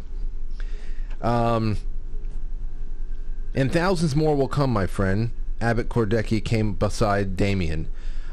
Um, 1.20 1.76
and 3.54 3.72
thousands 3.72 4.16
more 4.16 4.36
will 4.36 4.48
come, 4.48 4.72
my 4.72 4.86
friend. 4.86 5.30
Abbot 5.60 5.88
Kordecki 5.88 6.44
came 6.44 6.74
beside 6.74 7.36
Damien. 7.36 7.88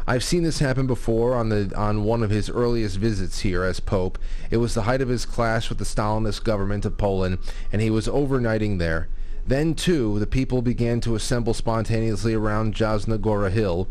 I've 0.09 0.23
seen 0.23 0.41
this 0.41 0.57
happen 0.57 0.87
before 0.87 1.35
on 1.35 1.49
the 1.49 1.71
on 1.77 2.03
one 2.03 2.23
of 2.23 2.31
his 2.31 2.49
earliest 2.49 2.97
visits 2.97 3.41
here 3.41 3.63
as 3.63 3.79
Pope. 3.79 4.17
It 4.49 4.57
was 4.57 4.73
the 4.73 4.81
height 4.81 5.01
of 5.01 5.07
his 5.07 5.23
clash 5.23 5.69
with 5.69 5.77
the 5.77 5.83
Stalinist 5.83 6.43
government 6.43 6.83
of 6.83 6.97
Poland, 6.97 7.37
and 7.71 7.79
he 7.79 7.91
was 7.91 8.07
overnighting 8.07 8.79
there. 8.79 9.07
Then, 9.45 9.75
too, 9.75 10.17
the 10.17 10.25
people 10.25 10.63
began 10.63 10.99
to 11.01 11.13
assemble 11.13 11.53
spontaneously 11.53 12.33
around 12.33 12.73
Jasna 12.73 13.21
Gora 13.21 13.51
Hill. 13.51 13.87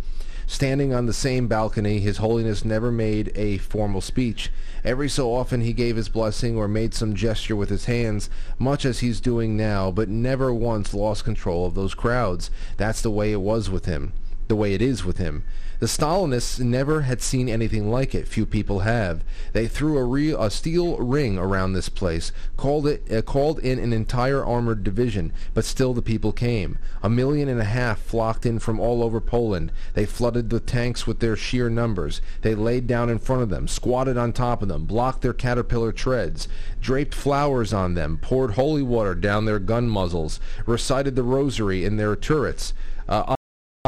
Standing 0.49 0.93
on 0.93 1.07
the 1.07 1.13
same 1.13 1.47
balcony, 1.47 2.01
His 2.01 2.17
Holiness 2.17 2.65
never 2.65 2.91
made 2.91 3.31
a 3.37 3.59
formal 3.59 4.01
speech. 4.01 4.51
Every 4.83 5.09
so 5.09 5.33
often 5.33 5.61
he 5.61 5.73
gave 5.73 5.95
his 5.95 6.09
blessing 6.09 6.57
or 6.57 6.67
made 6.67 6.95
some 6.95 7.15
gesture 7.15 7.55
with 7.55 7.71
his 7.71 7.85
hands, 7.85 8.29
much 8.59 8.85
as 8.85 8.99
he's 8.99 9.21
doing 9.21 9.57
now, 9.57 9.93
but 9.93 10.09
never 10.09 10.53
once 10.53 10.93
lost 10.93 11.23
control 11.23 11.65
of 11.65 11.77
those 11.77 11.95
crowds. 11.95 12.51
That's 12.77 13.03
the 13.03 13.11
way 13.13 13.31
it 13.31 13.41
was 13.41 13.71
with 13.71 13.85
him, 13.85 14.15
the 14.49 14.57
way 14.57 14.75
it 14.75 14.83
is 14.83 15.05
with 15.05 15.19
him. 15.19 15.45
The 15.81 15.87
Stalinists 15.87 16.59
never 16.59 17.03
had 17.03 17.23
seen 17.23 17.49
anything 17.49 17.89
like 17.89 18.13
it. 18.13 18.27
Few 18.27 18.47
people 18.47 18.81
have. 18.81 19.23
They 19.53 19.69
threw 19.69 19.97
a, 19.97 20.05
real, 20.05 20.43
a 20.43 20.51
steel 20.51 20.97
ring 20.97 21.39
around 21.39 21.73
this 21.73 21.89
place, 21.89 22.33
called 22.57 22.89
it 22.89 23.13
uh, 23.13 23.23
called 23.23 23.61
in 23.61 23.79
an 23.79 23.93
entire 23.93 24.45
armored 24.45 24.83
division, 24.83 25.33
but 25.55 25.65
still 25.65 25.95
the 25.95 26.03
people 26.03 26.33
came. 26.33 26.81
A 27.01 27.09
million 27.09 27.49
and 27.49 27.61
a 27.61 27.65
half 27.65 28.01
flocked 28.01 28.45
in 28.45 28.59
from 28.59 28.81
all 28.81 29.05
over 29.05 29.21
Poland. 29.21 29.71
They 29.95 30.05
flooded 30.05 30.51
the 30.51 30.59
tanks 30.59 31.07
with 31.07 31.21
their 31.21 31.37
sheer 31.37 31.71
numbers. 31.71 32.21
They 32.43 32.57
laid 32.57 32.89
down 32.89 33.09
in 33.09 33.21
front 33.21 33.43
of 33.43 33.49
them, 33.49 33.69
squatted 33.69 34.19
on 34.19 34.33
top 34.33 34.63
of 34.63 34.69
them, 34.69 34.85
blocked 34.85 35.23
their 35.23 35.33
caterpillar 35.33 35.93
treads, 35.93 36.49
draped 36.81 37.15
flowers 37.15 37.73
on 37.73 37.95
them, 37.95 38.19
poured 38.21 38.55
holy 38.55 38.83
water 38.83 39.15
down 39.15 39.45
their 39.45 39.61
gun 39.61 39.89
muzzles, 39.89 40.41
recited 40.67 41.15
the 41.15 41.23
rosary 41.23 41.85
in 41.85 41.99
their 41.99 42.17
turrets. 42.17 42.75
Uh, 43.09 43.37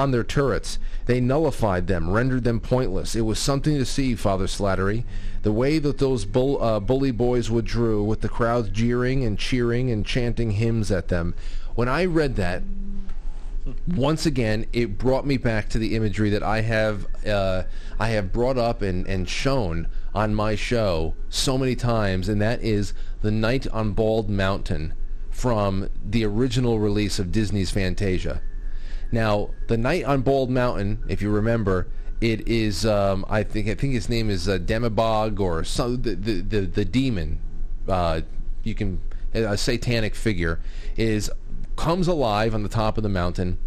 on 0.01 0.11
their 0.11 0.25
turrets. 0.25 0.79
They 1.07 1.21
nullified 1.21 1.87
them, 1.87 2.11
rendered 2.11 2.45
them 2.45 2.59
pointless. 2.61 3.15
It 3.15 3.23
was 3.23 3.39
something 3.39 3.77
to 3.77 3.85
see, 3.85 4.15
Father 4.15 4.47
Slattery. 4.47 5.05
The 5.43 5.53
way 5.53 5.79
that 5.79 5.99
those 5.99 6.25
bull, 6.25 6.63
uh, 6.63 6.81
bully 6.81 7.11
boys 7.11 7.51
withdrew, 7.51 8.03
with 8.03 8.23
the 8.23 8.29
crowds 8.29 8.71
jeering 8.71 9.25
and 9.25 9.39
cheering 9.39 9.91
and 9.91 10.05
chanting 10.05 10.53
hymns 10.53 10.91
at 10.91 11.09
them. 11.09 11.35
When 11.75 11.89
I 11.89 12.05
read 12.07 12.37
that, 12.37 12.63
once 13.87 14.25
again, 14.25 14.67
it 14.73 14.99
brought 14.99 15.27
me 15.27 15.37
back 15.37 15.69
to 15.69 15.79
the 15.79 15.95
imagery 15.95 16.31
that 16.31 16.43
I 16.43 16.63
have 16.63 17.07
uh, 17.27 17.65
I 17.99 18.09
have 18.09 18.33
brought 18.33 18.57
up 18.57 18.81
and, 18.81 19.07
and 19.07 19.29
shown 19.29 19.89
on 20.15 20.35
my 20.35 20.55
show 20.55 21.15
so 21.29 21.59
many 21.59 21.77
times, 21.77 22.29
and 22.29 22.41
that 22.41 22.63
is 22.63 22.95
the 23.21 23.31
Night 23.31 23.67
on 23.69 23.93
Bald 23.93 24.31
Mountain 24.31 24.95
from 25.31 25.89
the 26.05 26.25
original 26.25 26.81
release 26.81 27.19
of 27.19 27.31
Disney's 27.31 27.71
Fantasia. 27.71 28.41
Now, 29.13 29.51
the 29.67 29.77
Night 29.77 30.05
on 30.05 30.23
Bald 30.23 30.51
Mountain, 30.51 31.05
if 31.09 31.21
you 31.21 31.31
remember, 31.31 31.89
it 32.21 32.47
is 32.47 32.85
um, 32.85 33.25
I 33.29 33.43
think 33.43 33.69
I 33.69 33.75
think 33.75 33.95
his 33.95 34.09
name 34.09 34.29
is 34.31 34.49
uh, 34.49 34.59
Demibog 34.59 35.41
or 35.41 35.65
some 35.65 36.03
the 36.03 36.15
the 36.15 36.41
the, 36.43 36.61
the 36.61 36.85
demon. 36.85 37.41
Uh, 37.89 38.21
you 38.63 38.75
can 38.75 39.01
a 39.33 39.57
satanic 39.57 40.15
figure 40.15 40.61
is 40.97 41.31
comes 41.77 42.09
alive 42.09 42.55
on 42.55 42.63
the 42.63 42.69
top 42.69 42.99
of 42.99 43.03
the 43.03 43.09
mountain 43.09 43.59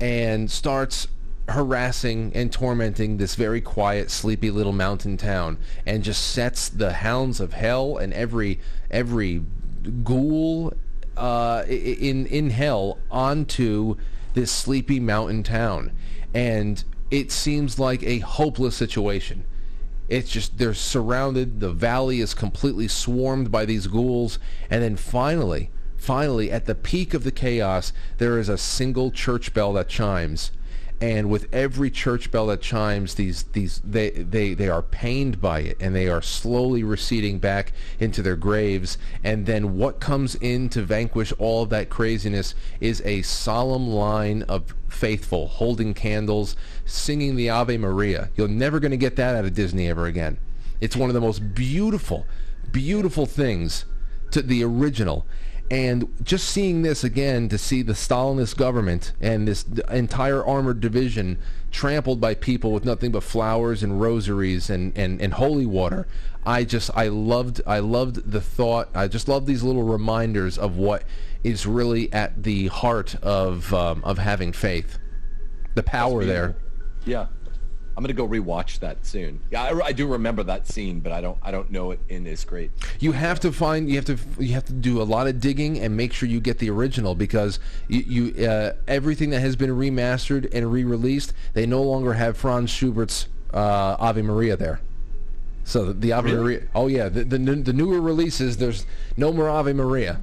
and 0.00 0.50
starts 0.50 1.06
harassing 1.48 2.32
and 2.34 2.52
tormenting 2.52 3.16
this 3.16 3.34
very 3.34 3.60
quiet, 3.60 4.10
sleepy 4.10 4.50
little 4.50 4.72
mountain 4.72 5.16
town, 5.16 5.56
and 5.86 6.02
just 6.02 6.32
sets 6.32 6.68
the 6.68 6.92
hounds 6.94 7.40
of 7.40 7.52
hell 7.52 7.96
and 7.96 8.12
every 8.12 8.58
every 8.90 9.42
ghoul 10.02 10.74
uh, 11.16 11.64
in 11.68 12.26
in 12.26 12.50
hell 12.50 12.98
onto 13.10 13.96
this 14.34 14.50
sleepy 14.50 15.00
mountain 15.00 15.42
town, 15.42 15.92
and 16.34 16.84
it 17.10 17.32
seems 17.32 17.78
like 17.78 18.02
a 18.02 18.18
hopeless 18.18 18.76
situation. 18.76 19.44
It's 20.08 20.30
just 20.30 20.58
they're 20.58 20.74
surrounded. 20.74 21.60
The 21.60 21.72
valley 21.72 22.20
is 22.20 22.34
completely 22.34 22.88
swarmed 22.88 23.50
by 23.50 23.64
these 23.64 23.86
ghouls, 23.86 24.38
and 24.70 24.82
then 24.82 24.96
finally, 24.96 25.70
finally, 25.96 26.50
at 26.50 26.66
the 26.66 26.74
peak 26.74 27.12
of 27.14 27.24
the 27.24 27.32
chaos, 27.32 27.92
there 28.18 28.38
is 28.38 28.48
a 28.48 28.58
single 28.58 29.10
church 29.10 29.52
bell 29.52 29.74
that 29.74 29.88
chimes, 29.88 30.50
and 31.00 31.30
with 31.30 31.46
every 31.52 31.90
church 31.90 32.30
bell 32.30 32.46
that 32.46 32.60
chimes 32.60 33.14
these 33.14 33.44
these 33.52 33.80
they 33.84 34.10
they 34.10 34.54
they 34.54 34.68
are 34.68 34.82
pained 34.82 35.40
by 35.40 35.60
it 35.60 35.76
and 35.80 35.94
they 35.94 36.08
are 36.08 36.20
slowly 36.20 36.82
receding 36.82 37.38
back 37.38 37.72
into 38.00 38.22
their 38.22 38.36
graves. 38.36 38.98
And 39.22 39.46
then 39.46 39.76
what 39.76 40.00
comes 40.00 40.34
in 40.36 40.68
to 40.70 40.82
vanquish 40.82 41.32
all 41.38 41.62
of 41.62 41.70
that 41.70 41.88
craziness 41.88 42.54
is 42.80 43.00
a 43.04 43.22
solemn 43.22 43.88
line 43.88 44.42
of 44.42 44.74
faithful 44.88 45.46
holding 45.46 45.94
candles 45.94 46.56
singing 46.84 47.36
the 47.36 47.48
ave 47.48 47.76
maria. 47.76 48.30
You're 48.34 48.48
never 48.48 48.80
going 48.80 48.90
to 48.90 48.96
get 48.96 49.16
that 49.16 49.36
out 49.36 49.44
of 49.44 49.54
disney 49.54 49.88
ever 49.88 50.06
again. 50.06 50.38
It's 50.80 50.96
one 50.96 51.10
of 51.10 51.14
the 51.14 51.20
most 51.20 51.54
beautiful 51.54 52.26
beautiful 52.72 53.24
things 53.24 53.84
to 54.30 54.42
the 54.42 54.62
original 54.64 55.26
and 55.70 56.08
just 56.22 56.48
seeing 56.48 56.82
this 56.82 57.04
again 57.04 57.48
to 57.50 57.58
see 57.58 57.82
the 57.82 57.92
Stalinist 57.92 58.56
government 58.56 59.12
and 59.20 59.46
this 59.46 59.64
entire 59.90 60.44
armored 60.44 60.80
division 60.80 61.38
trampled 61.70 62.20
by 62.20 62.34
people 62.34 62.72
with 62.72 62.84
nothing 62.84 63.12
but 63.12 63.22
flowers 63.22 63.82
and 63.82 64.00
rosaries 64.00 64.70
and, 64.70 64.96
and, 64.96 65.20
and 65.20 65.34
holy 65.34 65.66
water, 65.66 66.06
I 66.46 66.64
just 66.64 66.90
I 66.94 67.08
loved 67.08 67.60
I 67.66 67.80
loved 67.80 68.30
the 68.30 68.40
thought. 68.40 68.88
I 68.94 69.08
just 69.08 69.28
love 69.28 69.44
these 69.44 69.62
little 69.62 69.82
reminders 69.82 70.56
of 70.56 70.78
what 70.78 71.04
is 71.44 71.66
really 71.66 72.10
at 72.12 72.42
the 72.42 72.68
heart 72.68 73.16
of 73.16 73.72
um, 73.74 74.02
of 74.04 74.16
having 74.16 74.52
faith. 74.52 74.98
The 75.74 75.82
power 75.82 76.24
there. 76.24 76.56
Yeah. 77.04 77.26
I'm 77.98 78.04
gonna 78.04 78.14
go 78.14 78.28
rewatch 78.28 78.78
that 78.78 79.04
soon. 79.04 79.40
Yeah, 79.50 79.64
I, 79.64 79.86
I, 79.86 79.92
do 79.92 80.06
remember 80.06 80.44
that 80.44 80.68
scene, 80.68 81.00
but 81.00 81.10
I 81.10 81.20
don't 81.20 81.36
I 81.42 81.50
don't 81.50 81.68
know 81.72 81.90
it 81.90 81.98
in 82.08 82.28
as 82.28 82.44
great. 82.44 82.70
You 83.00 83.10
have 83.10 83.40
to 83.40 83.50
find 83.50 83.90
you 83.90 83.96
have 83.96 84.04
to 84.04 84.16
you 84.38 84.52
have 84.52 84.66
to 84.66 84.72
do 84.72 85.02
a 85.02 85.04
lot 85.04 85.26
of 85.26 85.40
digging 85.40 85.80
and 85.80 85.96
make 85.96 86.12
sure 86.12 86.28
you 86.28 86.38
get 86.38 86.58
the 86.60 86.70
original 86.70 87.16
because 87.16 87.58
you, 87.88 88.04
you 88.06 88.46
uh, 88.46 88.74
everything 88.86 89.30
that 89.30 89.40
has 89.40 89.56
been 89.56 89.70
remastered 89.70 90.48
and 90.54 90.70
re-released 90.70 91.32
they 91.54 91.66
no 91.66 91.82
longer 91.82 92.12
have 92.12 92.36
Franz 92.36 92.70
Schubert's 92.70 93.26
uh, 93.52 93.96
Ave 93.98 94.22
Maria 94.22 94.56
there. 94.56 94.80
So 95.64 95.86
the, 95.86 95.92
the 95.94 96.12
Ave 96.12 96.30
really? 96.30 96.40
Maria. 96.40 96.68
Oh 96.76 96.86
yeah, 96.86 97.08
the, 97.08 97.24
the 97.24 97.36
the 97.36 97.72
newer 97.72 98.00
releases 98.00 98.58
there's 98.58 98.86
no 99.16 99.32
more 99.32 99.50
Ave 99.50 99.72
Maria. 99.72 100.20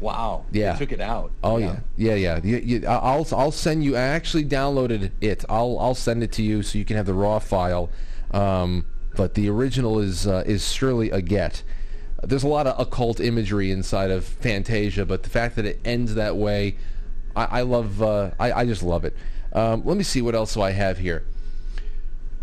Wow. 0.00 0.44
Yeah. 0.50 0.72
They 0.72 0.78
took 0.78 0.92
it 0.92 1.00
out. 1.00 1.32
Oh 1.42 1.56
yeah. 1.56 1.80
Yeah, 1.96 2.14
yeah. 2.14 2.40
yeah. 2.42 2.56
You, 2.56 2.56
you, 2.58 2.86
I'll 2.86 3.26
I'll 3.32 3.50
send 3.50 3.84
you. 3.84 3.96
I 3.96 4.00
actually 4.00 4.44
downloaded 4.44 5.12
it. 5.20 5.44
I'll 5.48 5.78
I'll 5.78 5.94
send 5.94 6.22
it 6.22 6.32
to 6.32 6.42
you 6.42 6.62
so 6.62 6.78
you 6.78 6.84
can 6.84 6.96
have 6.96 7.06
the 7.06 7.14
raw 7.14 7.38
file. 7.38 7.90
Um, 8.30 8.86
but 9.16 9.34
the 9.34 9.48
original 9.48 10.00
is 10.00 10.26
uh, 10.26 10.42
is 10.46 10.72
surely 10.72 11.10
a 11.10 11.22
get. 11.22 11.62
There's 12.22 12.42
a 12.42 12.48
lot 12.48 12.66
of 12.66 12.78
occult 12.80 13.20
imagery 13.20 13.70
inside 13.70 14.10
of 14.10 14.24
Fantasia, 14.24 15.04
but 15.04 15.22
the 15.22 15.30
fact 15.30 15.56
that 15.56 15.66
it 15.66 15.80
ends 15.84 16.14
that 16.14 16.36
way, 16.36 16.76
I, 17.36 17.44
I 17.44 17.62
love. 17.62 18.02
Uh, 18.02 18.32
I 18.38 18.52
I 18.52 18.66
just 18.66 18.82
love 18.82 19.04
it. 19.04 19.16
Um, 19.52 19.82
let 19.84 19.96
me 19.96 20.02
see 20.02 20.20
what 20.20 20.34
else 20.34 20.54
do 20.54 20.62
I 20.62 20.72
have 20.72 20.98
here. 20.98 21.24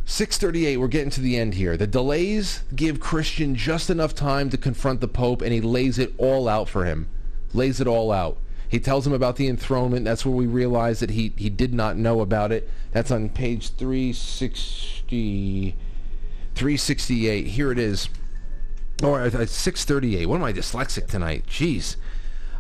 638, 0.06 0.78
we're 0.78 0.88
getting 0.88 1.12
to 1.12 1.22
the 1.22 1.38
end 1.38 1.54
here. 1.54 1.78
The 1.78 1.88
delays 1.88 2.64
give 2.76 3.00
Christian 3.00 3.56
just 3.56 3.90
enough 3.90 4.16
time 4.16 4.50
to 4.50 4.58
confront 4.58 5.00
the 5.00 5.08
Pope, 5.08 5.42
and 5.42 5.54
he 5.54 5.62
lays 5.62 6.00
it 6.00 6.14
all 6.18 6.50
out 6.50 6.68
for 6.68 6.86
him 6.86 7.08
lays 7.54 7.82
it 7.82 7.88
all 7.88 8.12
out. 8.12 8.38
He 8.68 8.80
tells 8.80 9.06
him 9.06 9.14
about 9.14 9.36
the 9.36 9.48
enthronement. 9.48 10.06
That's 10.06 10.26
where 10.26 10.34
we 10.34 10.48
realize 10.48 11.02
that 11.02 11.10
he, 11.10 11.34
he 11.36 11.50
did 11.50 11.74
not 11.74 11.98
know 11.98 12.22
about 12.22 12.54
it. 12.54 12.70
That's 12.92 13.12
on 13.12 13.30
page 13.30 13.72
360, 13.72 15.76
368. 16.56 17.48
Here 17.48 17.72
it 17.72 17.80
is. 17.80 18.10
Or 19.04 19.20
uh, 19.20 19.30
638. 19.30 20.26
What 20.26 20.38
am 20.38 20.44
I 20.44 20.54
dyslexic 20.54 21.08
tonight? 21.08 21.46
Jeez. 21.48 21.98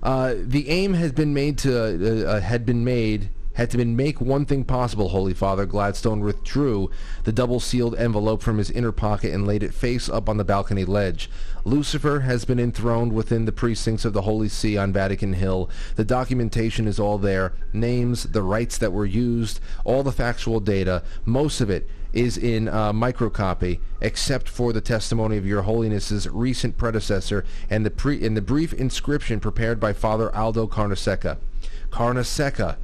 Uh, 0.03 0.35
the 0.37 0.69
aim 0.69 0.95
has 0.95 1.11
been 1.11 1.33
made 1.33 1.57
to 1.59 2.25
uh, 2.25 2.29
uh 2.29 2.41
had 2.41 2.65
been 2.65 2.83
made 2.83 3.29
had 3.53 3.69
to 3.71 3.85
make 3.85 4.21
one 4.21 4.45
thing 4.45 4.63
possible, 4.63 5.09
Holy 5.09 5.33
Father, 5.33 5.65
Gladstone 5.65 6.21
withdrew 6.21 6.89
the 7.23 7.31
double-sealed 7.31 7.95
envelope 7.95 8.41
from 8.41 8.57
his 8.57 8.71
inner 8.71 8.91
pocket 8.91 9.33
and 9.33 9.45
laid 9.45 9.63
it 9.63 9.73
face 9.73 10.07
up 10.07 10.29
on 10.29 10.37
the 10.37 10.45
balcony 10.45 10.85
ledge. 10.85 11.29
Lucifer 11.65 12.21
has 12.21 12.45
been 12.45 12.59
enthroned 12.59 13.13
within 13.13 13.45
the 13.45 13.51
precincts 13.51 14.05
of 14.05 14.13
the 14.13 14.23
Holy 14.23 14.49
See 14.49 14.77
on 14.77 14.93
Vatican 14.93 15.33
Hill. 15.33 15.69
The 15.95 16.05
documentation 16.05 16.87
is 16.87 16.99
all 16.99 17.17
there. 17.17 17.53
Names, 17.73 18.23
the 18.23 18.41
rites 18.41 18.77
that 18.77 18.93
were 18.93 19.05
used, 19.05 19.59
all 19.83 20.01
the 20.01 20.11
factual 20.11 20.59
data. 20.59 21.03
Most 21.25 21.61
of 21.61 21.69
it 21.69 21.89
is 22.13 22.37
in 22.37 22.65
microcopy, 22.65 23.79
except 24.01 24.49
for 24.49 24.73
the 24.73 24.81
testimony 24.81 25.37
of 25.37 25.45
Your 25.45 25.61
Holiness's 25.61 26.27
recent 26.29 26.77
predecessor 26.77 27.45
and 27.69 27.85
the, 27.85 27.91
pre- 27.91 28.27
the 28.27 28.41
brief 28.41 28.73
inscription 28.73 29.39
prepared 29.39 29.79
by 29.79 29.93
Father 29.93 30.33
Aldo 30.35 30.67
Carnesecca. 30.67 31.37
Carnesecca 31.89 32.77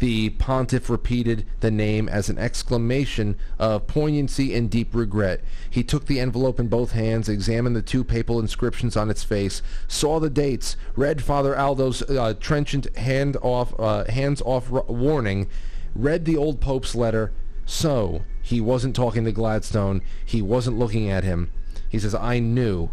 the 0.00 0.30
pontiff 0.30 0.90
repeated 0.90 1.46
the 1.60 1.70
name 1.70 2.08
as 2.08 2.28
an 2.28 2.38
exclamation 2.38 3.36
of 3.58 3.86
poignancy 3.86 4.54
and 4.54 4.70
deep 4.70 4.94
regret. 4.94 5.42
He 5.70 5.84
took 5.84 6.06
the 6.06 6.20
envelope 6.20 6.58
in 6.58 6.68
both 6.68 6.92
hands, 6.92 7.28
examined 7.28 7.76
the 7.76 7.82
two 7.82 8.04
papal 8.04 8.40
inscriptions 8.40 8.96
on 8.96 9.08
its 9.10 9.22
face, 9.22 9.62
saw 9.86 10.18
the 10.18 10.30
dates, 10.30 10.76
read 10.96 11.22
Father 11.22 11.56
Aldo's 11.56 12.02
uh, 12.02 12.34
trenchant 12.40 12.94
hand 12.96 13.36
off, 13.40 13.78
uh, 13.78 14.04
hands 14.10 14.42
off 14.42 14.72
r- 14.72 14.84
warning, 14.88 15.48
read 15.94 16.24
the 16.24 16.36
old 16.36 16.60
pope's 16.60 16.94
letter. 16.94 17.32
So 17.66 18.22
he 18.42 18.60
wasn't 18.60 18.94
talking 18.94 19.24
to 19.24 19.32
Gladstone. 19.32 20.02
He 20.24 20.42
wasn't 20.42 20.78
looking 20.78 21.08
at 21.08 21.24
him. 21.24 21.50
He 21.88 21.98
says, 21.98 22.14
"I 22.14 22.40
knew. 22.40 22.90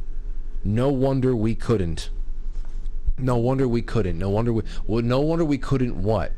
No 0.63 0.89
wonder 0.89 1.35
we 1.35 1.55
couldn't. 1.55 2.09
No 3.17 3.35
wonder 3.37 3.67
we 3.67 3.81
couldn't. 3.81 4.17
No 4.17 4.29
wonder 4.29 4.53
we. 4.53 4.63
Well, 4.87 5.03
no 5.03 5.19
wonder 5.19 5.43
we 5.43 5.57
couldn't. 5.57 6.01
What? 6.01 6.31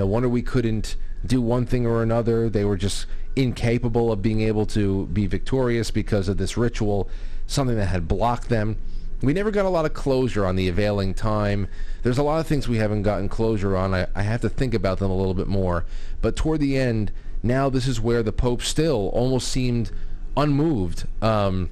No 0.00 0.06
wonder 0.06 0.30
we 0.30 0.40
couldn't 0.40 0.96
do 1.26 1.42
one 1.42 1.66
thing 1.66 1.86
or 1.86 2.02
another. 2.02 2.48
They 2.48 2.64
were 2.64 2.78
just 2.78 3.04
incapable 3.36 4.10
of 4.10 4.22
being 4.22 4.40
able 4.40 4.64
to 4.68 5.04
be 5.08 5.26
victorious 5.26 5.90
because 5.90 6.26
of 6.26 6.38
this 6.38 6.56
ritual, 6.56 7.10
something 7.46 7.76
that 7.76 7.84
had 7.84 8.08
blocked 8.08 8.48
them. 8.48 8.78
We 9.20 9.34
never 9.34 9.50
got 9.50 9.66
a 9.66 9.68
lot 9.68 9.84
of 9.84 9.92
closure 9.92 10.46
on 10.46 10.56
the 10.56 10.68
availing 10.68 11.12
time. 11.12 11.68
There's 12.02 12.16
a 12.16 12.22
lot 12.22 12.40
of 12.40 12.46
things 12.46 12.66
we 12.66 12.78
haven't 12.78 13.02
gotten 13.02 13.28
closure 13.28 13.76
on. 13.76 13.92
I, 13.92 14.06
I 14.14 14.22
have 14.22 14.40
to 14.40 14.48
think 14.48 14.72
about 14.72 15.00
them 15.00 15.10
a 15.10 15.14
little 15.14 15.34
bit 15.34 15.48
more. 15.48 15.84
But 16.22 16.34
toward 16.34 16.60
the 16.60 16.78
end, 16.78 17.12
now 17.42 17.68
this 17.68 17.86
is 17.86 18.00
where 18.00 18.22
the 18.22 18.32
Pope 18.32 18.62
still 18.62 19.10
almost 19.12 19.48
seemed 19.48 19.90
unmoved, 20.34 21.06
um, 21.20 21.68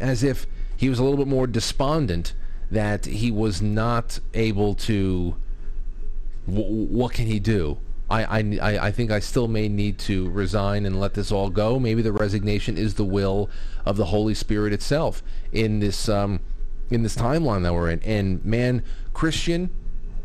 as 0.00 0.24
if 0.24 0.46
he 0.78 0.88
was 0.88 0.98
a 0.98 1.02
little 1.04 1.18
bit 1.18 1.28
more 1.28 1.46
despondent 1.46 2.32
that 2.70 3.04
he 3.04 3.30
was 3.30 3.60
not 3.60 4.18
able 4.32 4.74
to 4.74 5.36
w- 6.46 6.86
what 6.86 7.12
can 7.12 7.26
he 7.26 7.38
do? 7.38 7.78
I, 8.08 8.40
I, 8.40 8.86
I 8.86 8.90
think 8.92 9.10
I 9.10 9.18
still 9.18 9.48
may 9.48 9.68
need 9.68 9.98
to 10.00 10.30
resign 10.30 10.86
and 10.86 11.00
let 11.00 11.14
this 11.14 11.32
all 11.32 11.50
go. 11.50 11.80
Maybe 11.80 12.02
the 12.02 12.12
resignation 12.12 12.78
is 12.78 12.94
the 12.94 13.04
will 13.04 13.50
of 13.84 13.96
the 13.96 14.06
Holy 14.06 14.34
Spirit 14.34 14.72
itself 14.72 15.22
in 15.52 15.80
this 15.80 16.08
um, 16.08 16.40
in 16.88 17.02
this 17.02 17.16
timeline 17.16 17.64
that 17.64 17.74
we're 17.74 17.90
in. 17.90 18.00
And 18.04 18.44
man, 18.44 18.84
Christian, 19.12 19.70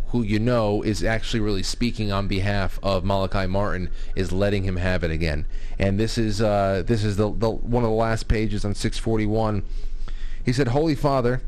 who 0.09 0.21
you 0.21 0.37
know 0.37 0.83
is 0.83 1.03
actually 1.03 1.39
really 1.39 1.63
speaking 1.63 2.11
on 2.11 2.27
behalf 2.27 2.79
of 2.83 3.03
Malachi 3.03 3.47
Martin, 3.47 3.89
is 4.15 4.31
letting 4.31 4.63
him 4.63 4.75
have 4.75 5.03
it 5.03 5.09
again. 5.09 5.47
And 5.79 5.99
this 5.99 6.19
is 6.19 6.39
uh, 6.39 6.83
this 6.85 7.03
is 7.03 7.17
the, 7.17 7.33
the 7.33 7.49
one 7.49 7.83
of 7.83 7.89
the 7.89 7.95
last 7.95 8.27
pages 8.27 8.63
on 8.63 8.75
641. 8.75 9.63
He 10.45 10.53
said, 10.53 10.69
"Holy 10.69 10.95
Father." 10.95 11.41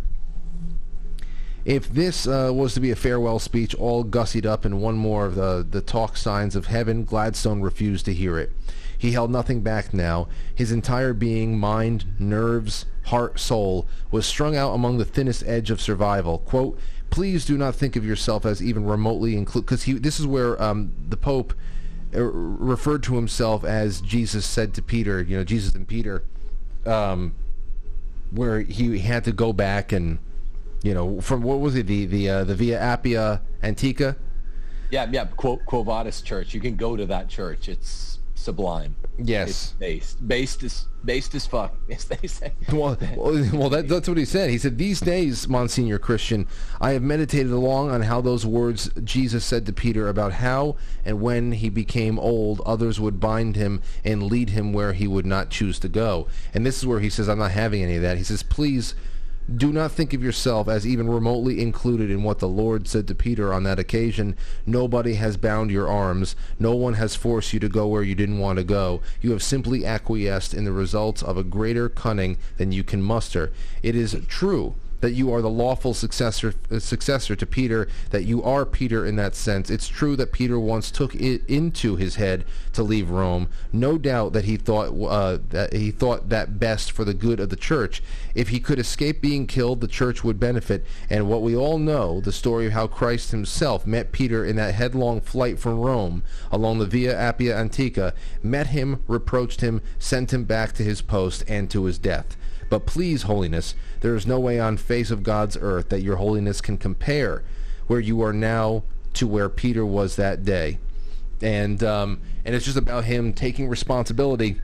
If 1.66 1.90
this 1.90 2.28
uh, 2.28 2.52
was 2.54 2.74
to 2.74 2.82
be 2.82 2.92
a 2.92 2.96
farewell 2.96 3.40
speech, 3.40 3.74
all 3.76 4.04
gussied 4.04 4.46
up 4.46 4.66
in 4.66 4.82
one 4.82 4.96
more 4.96 5.26
of 5.26 5.36
the, 5.36 5.66
the 5.70 5.82
talk 5.82 6.18
signs 6.18 6.56
of 6.56 6.66
heaven, 6.66 7.06
Gladstone 7.06 7.62
refused 7.62 8.06
to 8.06 8.14
hear 8.14 8.38
it. 8.38 8.52
He 8.98 9.12
held 9.12 9.32
nothing 9.32 9.62
back 9.62 9.94
now. 9.94 10.28
His 10.54 10.72
entire 10.72 11.14
being, 11.14 11.58
mind, 11.58 12.06
nerves, 12.20 12.86
heart, 13.06 13.40
soul, 13.40 13.88
was 14.12 14.26
strung 14.26 14.56
out 14.56 14.74
among 14.74 14.98
the 14.98 15.06
thinnest 15.06 15.44
edge 15.46 15.72
of 15.72 15.82
survival. 15.82 16.40
Quote, 16.40 16.78
please 17.10 17.46
do 17.46 17.58
not 17.58 17.76
think 17.76 17.96
of 17.96 18.06
yourself 18.06 18.46
as 18.46 18.62
even 18.62 18.86
remotely 18.86 19.36
include, 19.36 19.66
because 19.66 19.86
this 19.86 20.20
is 20.20 20.28
where 20.28 20.62
um, 20.62 20.94
the 21.08 21.18
Pope 21.18 21.54
uh, 22.16 22.22
referred 22.22 23.04
to 23.04 23.16
himself 23.16 23.64
as 23.64 24.02
Jesus 24.02 24.46
said 24.46 24.74
to 24.74 24.82
Peter, 24.82 25.22
you 25.22 25.38
know, 25.38 25.44
Jesus 25.44 25.76
and 25.76 25.88
Peter, 25.88 26.24
um, 26.86 27.36
where 28.32 28.62
he 28.62 29.00
had 29.00 29.24
to 29.24 29.32
go 29.32 29.54
back 29.54 29.92
and, 29.92 30.20
you 30.84 30.94
know, 30.94 31.22
from 31.22 31.42
what 31.42 31.60
was 31.60 31.76
it, 31.76 31.88
the 31.88 32.06
the 32.06 32.30
uh, 32.30 32.44
the 32.44 32.54
Via 32.54 32.80
Appia 32.80 33.42
Antica? 33.64 34.18
Yeah, 34.92 35.10
yeah, 35.12 35.26
Quo, 35.26 35.58
Quo 35.66 35.82
Vadis 35.82 36.22
Church. 36.22 36.54
You 36.54 36.60
can 36.60 36.76
go 36.76 36.96
to 36.96 37.06
that 37.08 37.28
church. 37.28 37.68
It's 37.68 38.20
sublime. 38.36 38.96
Yes, 39.18 39.50
it's 39.50 39.72
based, 39.74 40.28
based 40.28 40.64
as 40.64 40.86
based 41.06 41.36
as 41.36 41.48
fuck, 41.48 41.76
as 41.90 42.06
they 42.06 42.28
say. 42.28 42.52
Well, 42.72 42.98
well, 43.16 43.70
that, 43.70 43.88
that's 43.88 44.10
what 44.10 44.18
he 44.18 44.26
said. 44.26 44.50
He 44.50 44.58
said, 44.58 44.78
"These 44.78 45.00
days, 45.00 45.48
Monsignor 45.48 46.00
Christian, 46.00 46.48
I 46.82 46.92
have 46.92 47.02
meditated 47.02 47.52
long 47.52 47.90
on 47.90 48.02
how 48.02 48.20
those 48.20 48.46
words 48.46 48.92
Jesus 49.04 49.46
said 49.46 49.66
to 49.68 49.74
Peter 49.74 50.10
about 50.10 50.34
how 50.34 50.76
and 51.06 51.22
when 51.22 51.54
he 51.54 51.70
became 51.70 52.20
old, 52.20 52.62
others 52.66 53.00
would 53.00 53.22
bind 53.22 53.56
him 53.56 53.82
and 54.04 54.24
lead 54.24 54.50
him 54.50 54.74
where 54.74 54.92
he 54.92 55.08
would 55.08 55.26
not 55.26 55.50
choose 55.50 55.80
to 55.80 55.88
go." 55.88 56.28
And 56.54 56.66
this 56.66 56.78
is 56.78 56.86
where 56.86 57.00
he 57.00 57.10
says, 57.10 57.30
"I'm 57.30 57.40
not 57.40 57.52
having 57.52 57.82
any 57.82 57.96
of 57.96 58.02
that." 58.02 58.18
He 58.18 58.24
says, 58.24 58.44
"Please." 58.44 58.96
Do 59.54 59.74
not 59.74 59.92
think 59.92 60.14
of 60.14 60.24
yourself 60.24 60.70
as 60.70 60.88
even 60.88 61.10
remotely 61.10 61.62
included 61.62 62.10
in 62.10 62.24
what 62.24 62.40
the 62.40 62.48
Lord 62.48 62.88
said 62.88 63.08
to 63.08 63.16
Peter 63.16 63.54
on 63.54 63.64
that 63.64 63.78
occasion. 63.78 64.38
Nobody 64.66 65.16
has 65.16 65.36
bound 65.36 65.70
your 65.70 65.90
arms. 65.90 66.38
No 66.60 66.76
one 66.76 66.94
has 66.94 67.16
forced 67.16 67.52
you 67.52 67.60
to 67.60 67.68
go 67.68 67.88
where 67.88 68.04
you 68.04 68.16
didn't 68.16 68.40
want 68.40 68.58
to 68.58 68.64
go. 68.64 69.02
You 69.22 69.32
have 69.32 69.44
simply 69.44 69.86
acquiesced 69.86 70.54
in 70.54 70.64
the 70.64 70.72
results 70.72 71.22
of 71.22 71.38
a 71.38 71.44
greater 71.44 71.90
cunning 71.90 72.38
than 72.58 72.72
you 72.72 72.86
can 72.86 73.02
muster. 73.02 73.52
It 73.82 73.96
is 73.98 74.16
true 74.30 74.76
that 75.04 75.12
you 75.12 75.34
are 75.34 75.42
the 75.42 75.50
lawful 75.50 75.94
successor 75.94 76.54
uh, 76.72 76.80
successor 76.80 77.36
to 77.36 77.46
Peter, 77.46 77.90
that 78.12 78.24
you 78.24 78.42
are 78.42 78.66
Peter 78.66 79.06
in 79.06 79.18
that 79.18 79.36
sense. 79.36 79.70
It's 79.70 79.90
true 79.90 80.16
that 80.16 80.32
Peter 80.32 80.58
once 80.58 80.90
took 80.90 81.14
it 81.14 81.42
into 81.46 81.98
his 81.98 82.16
head 82.16 82.46
to 82.72 82.84
leave 82.84 83.10
Rome. 83.10 83.50
No 83.74 83.98
doubt 83.98 84.32
that 84.32 84.46
he 84.46 84.56
thought 84.56 84.98
uh, 85.06 85.40
that 85.50 85.74
he 85.74 85.92
thought 85.92 86.30
that 86.30 86.58
best 86.58 86.94
for 86.94 87.04
the 87.04 87.14
good 87.14 87.42
of 87.42 87.50
the 87.50 87.58
church. 87.58 88.02
If 88.34 88.48
he 88.48 88.62
could 88.62 88.80
escape 88.80 89.20
being 89.20 89.46
killed, 89.46 89.82
the 89.82 89.90
church 89.90 90.24
would 90.24 90.40
benefit. 90.40 90.86
And 91.10 91.28
what 91.28 91.42
we 91.42 91.54
all 91.54 91.80
know, 91.80 92.22
the 92.22 92.32
story 92.32 92.68
of 92.68 92.72
how 92.72 92.88
Christ 92.88 93.32
himself 93.32 93.86
met 93.86 94.14
Peter 94.14 94.46
in 94.46 94.56
that 94.56 94.74
headlong 94.74 95.20
flight 95.20 95.60
from 95.60 95.80
Rome 95.82 96.24
along 96.50 96.80
the 96.80 96.86
Via 96.86 97.14
Appia 97.14 97.58
Antica, 97.58 98.14
met 98.42 98.68
him, 98.68 99.04
reproached 99.10 99.60
him, 99.60 99.82
sent 100.00 100.32
him 100.32 100.46
back 100.46 100.72
to 100.76 100.84
his 100.84 101.02
post 101.02 101.44
and 101.50 101.70
to 101.72 101.84
his 101.84 101.98
death. 101.98 102.38
But 102.74 102.88
please, 102.88 103.22
holiness, 103.22 103.76
there 104.00 104.16
is 104.16 104.26
no 104.26 104.40
way 104.40 104.60
on 104.60 104.78
face 104.78 105.12
of 105.12 105.22
God's 105.22 105.56
earth 105.62 105.90
that 105.90 106.02
your 106.02 106.16
holiness 106.16 106.60
can 106.60 106.80
compare 106.80 107.44
where 107.86 108.00
you 108.00 108.20
are 108.24 108.34
now 108.34 108.82
to 109.14 109.28
where 109.28 109.48
Peter 109.48 109.86
was 109.86 110.16
that 110.16 110.44
day. 110.44 110.80
And 111.40 111.84
um, 111.84 112.20
and 112.44 112.56
it's 112.56 112.66
just 112.66 112.76
about 112.76 113.04
him 113.04 113.32
taking 113.32 113.70
responsibility, 113.70 114.60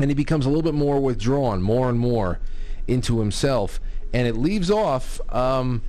and 0.00 0.10
he 0.10 0.16
becomes 0.16 0.46
a 0.46 0.48
little 0.48 0.64
bit 0.64 0.74
more 0.74 0.98
withdrawn, 0.98 1.62
more 1.62 1.88
and 1.88 1.96
more 1.96 2.40
into 2.88 3.20
himself, 3.20 3.78
and 4.12 4.26
it 4.26 4.36
leaves 4.36 4.68
off. 4.68 5.20
Um, 5.32 5.82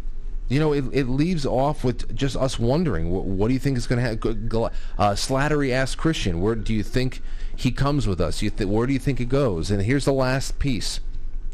you 0.50 0.60
know, 0.60 0.72
it, 0.72 0.86
it 0.93 1.08
leaves 1.08 1.48
off 1.48 1.84
with 1.84 2.15
just 2.15 2.36
us 2.36 2.60
wondering, 2.60 3.10
what, 3.10 3.26
what 3.26 3.48
do 3.48 3.56
you 3.56 3.60
think 3.60 3.76
is 3.76 3.88
going 3.88 3.98
to 3.98 4.08
happen? 4.08 4.69
Uh, 5.00 5.13
Slattery 5.13 5.72
asked 5.72 5.98
Christian, 5.98 6.41
where 6.41 6.54
do 6.54 6.76
you 6.76 6.84
think 6.84 7.24
he 7.56 7.72
comes 7.72 8.06
with 8.06 8.22
us? 8.22 8.43
You 8.43 8.52
th- 8.52 8.69
where 8.69 8.86
do 8.86 8.93
you 8.93 9.00
think 9.00 9.19
it 9.19 9.30
goes? 9.30 9.72
And 9.72 9.82
here's 9.82 10.06
the 10.06 10.13
last 10.13 10.60
piece 10.60 11.00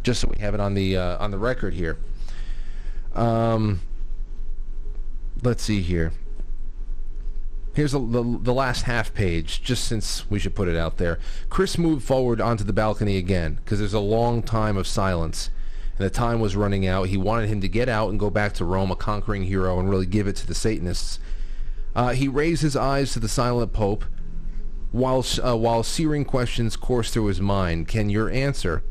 just 0.04 0.22
so 0.22 0.28
we 0.28 0.42
have 0.42 0.54
it 0.54 0.60
on 0.60 0.74
the 0.74 0.98
uh, 0.98 1.18
on 1.24 1.32
the 1.32 1.38
record 1.38 1.74
here. 1.74 1.98
Um, 3.14 3.82
let's 5.44 5.64
see 5.64 5.82
here. 5.82 6.12
Here's 7.74 7.92
the, 7.92 8.00
the, 8.00 8.40
the 8.42 8.54
last 8.54 8.84
half 8.84 9.14
page, 9.14 9.62
just 9.64 9.86
since 9.86 10.30
we 10.30 10.40
should 10.40 10.56
put 10.56 10.68
it 10.68 10.76
out 10.76 10.98
there. 10.98 11.20
Chris 11.50 11.78
moved 11.78 12.04
forward 12.04 12.42
onto 12.42 12.64
the 12.64 12.74
balcony 12.74 13.18
again 13.18 13.60
because 13.64 13.80
there's 13.80 13.94
a 13.94 14.00
long 14.00 14.42
time 14.42 14.76
of 14.76 14.88
silence, 14.88 15.50
and 15.98 16.06
the 16.06 16.10
time 16.10 16.40
was 16.40 16.56
running 16.56 16.88
out. 16.88 17.08
He 17.08 17.18
wanted 17.18 17.48
him 17.48 17.62
to 17.62 17.70
get 17.70 17.88
out 17.88 18.10
and 18.10 18.20
go 18.20 18.30
back 18.30 18.54
to 18.56 18.66
Rome, 18.66 18.92
a 18.92 18.96
conquering 18.96 19.44
hero, 19.44 19.80
and 19.80 19.90
really 19.90 20.08
give 20.08 20.28
it 20.28 20.36
to 20.38 20.48
the 20.48 20.56
Satanists. 20.56 21.20
Uh, 21.96 22.10
he 22.10 22.28
raised 22.28 22.64
his 22.64 22.76
eyes 22.76 23.14
to 23.14 23.20
the 23.20 23.30
silent 23.30 23.72
Pope, 23.72 24.04
while 24.92 25.26
uh, 25.44 25.56
while 25.56 25.84
searing 25.84 26.26
questions 26.26 26.76
coursed 26.76 27.14
through 27.14 27.28
his 27.28 27.40
mind. 27.40 27.88
Can 27.88 28.10
your 28.10 28.30
answer? 28.30 28.84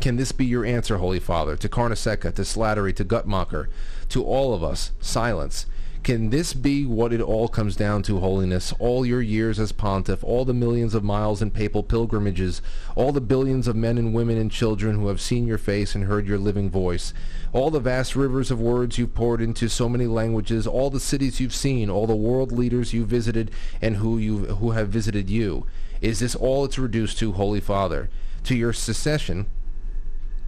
Can 0.00 0.16
this 0.16 0.32
be 0.32 0.46
your 0.46 0.64
answer, 0.64 0.96
Holy 0.96 1.20
Father, 1.20 1.56
to 1.56 1.68
Carnesecca, 1.68 2.34
to 2.34 2.42
Slattery, 2.42 2.96
to 2.96 3.04
Guttmacher, 3.04 3.66
to 4.08 4.24
all 4.24 4.54
of 4.54 4.64
us? 4.64 4.92
Silence. 4.98 5.66
Can 6.02 6.30
this 6.30 6.54
be 6.54 6.86
what 6.86 7.12
it 7.12 7.20
all 7.20 7.48
comes 7.48 7.76
down 7.76 8.02
to, 8.04 8.20
Holiness? 8.20 8.72
All 8.78 9.04
your 9.04 9.20
years 9.20 9.60
as 9.60 9.72
pontiff, 9.72 10.24
all 10.24 10.46
the 10.46 10.54
millions 10.54 10.94
of 10.94 11.04
miles 11.04 11.42
in 11.42 11.50
papal 11.50 11.82
pilgrimages, 11.82 12.62
all 12.96 13.12
the 13.12 13.20
billions 13.20 13.68
of 13.68 13.76
men 13.76 13.98
and 13.98 14.14
women 14.14 14.38
and 14.38 14.50
children 14.50 14.96
who 14.96 15.08
have 15.08 15.20
seen 15.20 15.46
your 15.46 15.58
face 15.58 15.94
and 15.94 16.04
heard 16.04 16.26
your 16.26 16.38
living 16.38 16.70
voice, 16.70 17.12
all 17.52 17.70
the 17.70 17.78
vast 17.78 18.16
rivers 18.16 18.50
of 18.50 18.58
words 18.58 18.96
you've 18.96 19.14
poured 19.14 19.42
into 19.42 19.68
so 19.68 19.86
many 19.86 20.06
languages, 20.06 20.66
all 20.66 20.88
the 20.88 20.98
cities 20.98 21.40
you've 21.40 21.54
seen, 21.54 21.90
all 21.90 22.06
the 22.06 22.16
world 22.16 22.52
leaders 22.52 22.94
you 22.94 23.04
visited 23.04 23.50
and 23.82 23.96
who 23.96 24.16
you 24.16 24.46
who 24.46 24.70
have 24.70 24.88
visited 24.88 25.28
you. 25.28 25.66
Is 26.00 26.20
this 26.20 26.34
all 26.34 26.64
it's 26.64 26.78
reduced 26.78 27.18
to, 27.18 27.32
Holy 27.32 27.60
Father? 27.60 28.08
To 28.44 28.56
your 28.56 28.72
secession, 28.72 29.44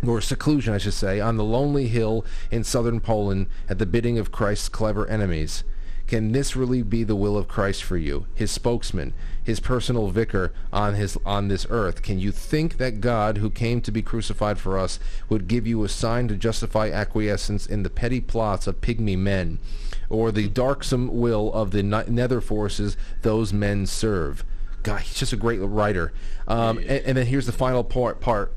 or 0.06 0.20
seclusion, 0.20 0.74
I 0.74 0.78
should 0.78 0.94
say, 0.94 1.20
on 1.20 1.36
the 1.36 1.44
lonely 1.44 1.88
hill 1.88 2.24
in 2.50 2.64
southern 2.64 3.00
Poland 3.00 3.46
at 3.68 3.78
the 3.78 3.86
bidding 3.86 4.18
of 4.18 4.32
Christ's 4.32 4.68
clever 4.68 5.06
enemies. 5.06 5.64
Can 6.08 6.32
this 6.32 6.56
really 6.56 6.82
be 6.82 7.04
the 7.04 7.16
will 7.16 7.38
of 7.38 7.48
Christ 7.48 7.82
for 7.82 7.96
you, 7.96 8.26
his 8.34 8.50
spokesman, 8.50 9.14
his 9.42 9.60
personal 9.60 10.08
vicar 10.08 10.52
on 10.72 10.94
his 10.94 11.16
on 11.24 11.48
this 11.48 11.66
earth? 11.70 12.02
Can 12.02 12.18
you 12.18 12.32
think 12.32 12.76
that 12.76 13.00
God, 13.00 13.38
who 13.38 13.48
came 13.48 13.80
to 13.80 13.92
be 13.92 14.02
crucified 14.02 14.58
for 14.58 14.76
us, 14.76 14.98
would 15.28 15.48
give 15.48 15.66
you 15.66 15.84
a 15.84 15.88
sign 15.88 16.28
to 16.28 16.36
justify 16.36 16.90
acquiescence 16.90 17.66
in 17.66 17.82
the 17.82 17.88
petty 17.88 18.20
plots 18.20 18.66
of 18.66 18.80
pygmy 18.82 19.16
men, 19.16 19.58
or 20.10 20.30
the 20.30 20.48
darksome 20.48 21.08
will 21.08 21.50
of 21.54 21.70
the 21.70 21.82
nether 21.82 22.40
forces 22.42 22.96
those 23.22 23.52
men 23.52 23.86
serve? 23.86 24.44
God, 24.82 25.02
he's 25.02 25.18
just 25.18 25.32
a 25.32 25.36
great 25.36 25.60
writer. 25.60 26.12
Um, 26.46 26.78
and, 26.78 26.90
and 26.90 27.16
then 27.16 27.26
here's 27.26 27.46
the 27.46 27.52
final 27.52 27.84
part. 27.84 28.20
Part 28.20 28.52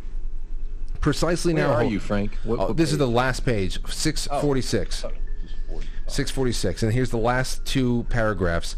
precisely 1.05 1.53
Where 1.53 1.67
now. 1.67 1.73
are 1.73 1.83
you, 1.83 1.99
Frank? 1.99 2.35
What, 2.43 2.57
what 2.57 2.77
this 2.77 2.89
page? 2.89 2.93
is 2.93 2.97
the 2.97 3.07
last 3.07 3.45
page, 3.45 3.73
646. 3.87 5.05
Oh. 5.05 5.11
646. 6.07 6.81
And 6.81 6.93
here's 6.93 7.11
the 7.11 7.17
last 7.17 7.63
two 7.63 8.07
paragraphs. 8.09 8.75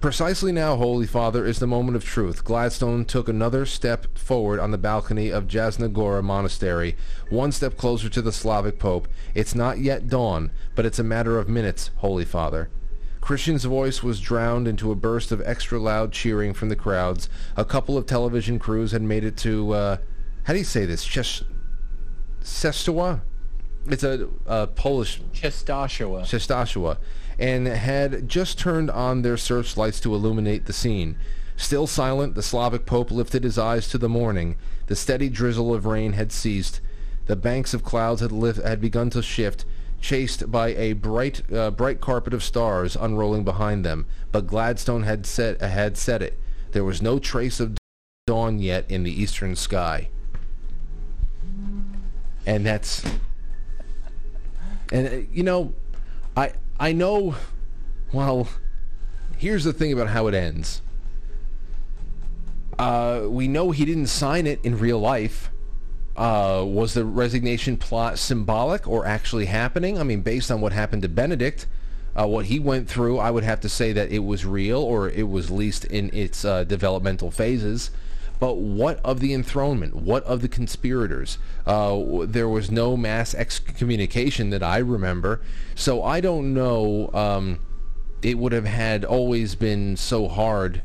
Precisely 0.00 0.52
now, 0.52 0.76
Holy 0.76 1.06
Father, 1.06 1.44
is 1.44 1.58
the 1.58 1.66
moment 1.66 1.94
of 1.94 2.02
truth. 2.02 2.44
Gladstone 2.44 3.04
took 3.04 3.28
another 3.28 3.66
step 3.66 4.16
forward 4.16 4.58
on 4.58 4.70
the 4.70 4.78
balcony 4.78 5.28
of 5.28 5.48
Jasna 5.48 5.92
Gora 5.92 6.22
Monastery, 6.22 6.96
one 7.28 7.52
step 7.52 7.76
closer 7.76 8.08
to 8.08 8.22
the 8.22 8.32
Slavic 8.32 8.78
Pope. 8.78 9.06
It's 9.34 9.54
not 9.54 9.76
yet 9.76 10.08
dawn, 10.08 10.52
but 10.74 10.86
it's 10.86 10.98
a 10.98 11.04
matter 11.04 11.38
of 11.38 11.46
minutes, 11.46 11.90
Holy 11.96 12.24
Father. 12.24 12.70
Christian's 13.20 13.66
voice 13.66 14.02
was 14.02 14.18
drowned 14.18 14.66
into 14.66 14.90
a 14.90 14.96
burst 14.96 15.30
of 15.30 15.42
extra 15.44 15.78
loud 15.78 16.10
cheering 16.10 16.54
from 16.54 16.70
the 16.70 16.76
crowds. 16.76 17.28
A 17.54 17.66
couple 17.66 17.98
of 17.98 18.06
television 18.06 18.58
crews 18.58 18.92
had 18.92 19.02
made 19.02 19.24
it 19.24 19.36
to, 19.38 19.72
uh, 19.74 19.96
how 20.44 20.54
do 20.54 20.58
you 20.58 20.64
say 20.64 20.86
this? 20.86 21.04
Ches- 21.04 21.42
Sestowa. 22.46 23.22
It's 23.88 24.04
a, 24.04 24.28
a 24.46 24.68
Polish 24.68 25.20
Częstochowa. 25.34 26.22
Częstochowa, 26.22 26.98
and 27.38 27.66
had 27.66 28.28
just 28.28 28.58
turned 28.58 28.88
on 28.88 29.22
their 29.22 29.36
searchlights 29.36 30.00
to 30.00 30.14
illuminate 30.14 30.66
the 30.66 30.72
scene. 30.72 31.18
Still 31.56 31.86
silent, 31.86 32.34
the 32.34 32.42
Slavic 32.42 32.86
Pope 32.86 33.10
lifted 33.10 33.42
his 33.42 33.58
eyes 33.58 33.88
to 33.88 33.98
the 33.98 34.08
morning. 34.08 34.56
The 34.86 34.94
steady 34.94 35.28
drizzle 35.28 35.74
of 35.74 35.86
rain 35.86 36.12
had 36.12 36.30
ceased. 36.30 36.80
The 37.26 37.36
banks 37.36 37.74
of 37.74 37.82
clouds 37.82 38.20
had, 38.20 38.30
lift, 38.30 38.62
had 38.62 38.80
begun 38.80 39.10
to 39.10 39.22
shift, 39.22 39.64
chased 40.00 40.50
by 40.50 40.68
a 40.68 40.92
bright, 40.92 41.42
uh, 41.52 41.72
bright 41.72 42.00
carpet 42.00 42.32
of 42.32 42.44
stars 42.44 42.94
unrolling 42.94 43.42
behind 43.42 43.84
them. 43.84 44.06
But 44.30 44.46
Gladstone 44.46 45.02
had 45.02 45.26
said, 45.26 45.60
had 45.60 45.96
said 45.96 46.22
it. 46.22 46.38
There 46.72 46.84
was 46.84 47.02
no 47.02 47.18
trace 47.18 47.58
of 47.58 47.76
dawn 48.26 48.60
yet 48.60 48.88
in 48.88 49.02
the 49.02 49.22
eastern 49.22 49.56
sky 49.56 50.10
and 52.46 52.64
that's 52.64 53.04
and 54.92 55.08
uh, 55.08 55.16
you 55.32 55.42
know 55.42 55.74
i 56.36 56.52
i 56.78 56.92
know 56.92 57.34
well 58.12 58.48
here's 59.36 59.64
the 59.64 59.72
thing 59.72 59.92
about 59.92 60.08
how 60.08 60.26
it 60.26 60.34
ends 60.34 60.80
uh, 62.78 63.22
we 63.26 63.48
know 63.48 63.70
he 63.70 63.86
didn't 63.86 64.06
sign 64.06 64.46
it 64.46 64.60
in 64.62 64.78
real 64.78 64.98
life 64.98 65.50
uh, 66.16 66.64
was 66.66 66.94
the 66.94 67.04
resignation 67.04 67.76
plot 67.76 68.18
symbolic 68.18 68.88
or 68.88 69.04
actually 69.04 69.46
happening? 69.46 69.98
I 69.98 70.02
mean, 70.02 70.22
based 70.22 70.50
on 70.50 70.60
what 70.60 70.72
happened 70.72 71.02
to 71.02 71.08
Benedict, 71.08 71.66
uh, 72.18 72.26
what 72.26 72.46
he 72.46 72.58
went 72.58 72.88
through, 72.88 73.18
I 73.18 73.30
would 73.30 73.44
have 73.44 73.60
to 73.60 73.68
say 73.68 73.92
that 73.92 74.10
it 74.10 74.20
was 74.20 74.46
real 74.46 74.78
or 74.78 75.10
it 75.10 75.28
was 75.28 75.50
least 75.50 75.84
in 75.84 76.10
its 76.14 76.44
uh, 76.44 76.64
developmental 76.64 77.30
phases. 77.30 77.90
But 78.38 78.54
what 78.56 79.00
of 79.04 79.20
the 79.20 79.32
enthronement? 79.32 79.94
What 79.94 80.22
of 80.24 80.42
the 80.42 80.48
conspirators? 80.48 81.38
Uh, 81.66 82.24
there 82.26 82.48
was 82.48 82.70
no 82.70 82.96
mass 82.96 83.34
excommunication 83.34 84.50
that 84.50 84.62
I 84.62 84.78
remember. 84.78 85.40
So 85.74 86.02
I 86.02 86.20
don't 86.20 86.52
know. 86.52 87.10
Um, 87.14 87.60
it 88.22 88.38
would 88.38 88.52
have 88.52 88.64
had 88.64 89.04
always 89.04 89.54
been 89.54 89.96
so 89.96 90.28
hard. 90.28 90.82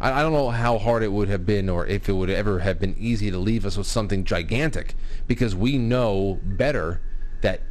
I, 0.00 0.20
I 0.20 0.22
don't 0.22 0.32
know 0.32 0.50
how 0.50 0.78
hard 0.78 1.02
it 1.02 1.12
would 1.12 1.28
have 1.28 1.46
been 1.46 1.68
or 1.68 1.86
if 1.86 2.08
it 2.08 2.14
would 2.14 2.30
ever 2.30 2.60
have 2.60 2.80
been 2.80 2.96
easy 2.98 3.30
to 3.30 3.38
leave 3.38 3.64
us 3.64 3.76
with 3.76 3.86
something 3.86 4.24
gigantic 4.24 4.94
because 5.26 5.54
we 5.54 5.78
know 5.78 6.40
better 6.42 7.00
that 7.42 7.62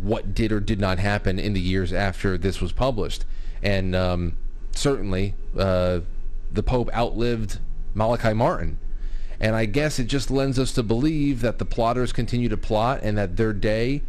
what 0.00 0.34
did 0.34 0.52
or 0.52 0.60
did 0.60 0.80
not 0.80 0.98
happen 0.98 1.38
in 1.38 1.52
the 1.52 1.60
years 1.60 1.92
after 1.92 2.36
this 2.36 2.60
was 2.60 2.72
published. 2.72 3.24
And 3.62 3.94
um, 3.94 4.36
certainly 4.72 5.34
uh, 5.56 6.00
the 6.52 6.62
Pope 6.62 6.94
outlived 6.94 7.60
Malachi 7.96 8.34
Martin. 8.34 8.78
And 9.40 9.56
I 9.56 9.64
guess 9.64 9.98
it 9.98 10.04
just 10.04 10.30
lends 10.30 10.58
us 10.58 10.72
to 10.72 10.82
believe 10.82 11.40
that 11.40 11.58
the 11.58 11.64
plotters 11.64 12.12
continue 12.12 12.48
to 12.48 12.56
plot 12.56 13.00
and 13.02 13.18
that 13.18 13.36
their 13.36 13.52
day, 13.52 14.02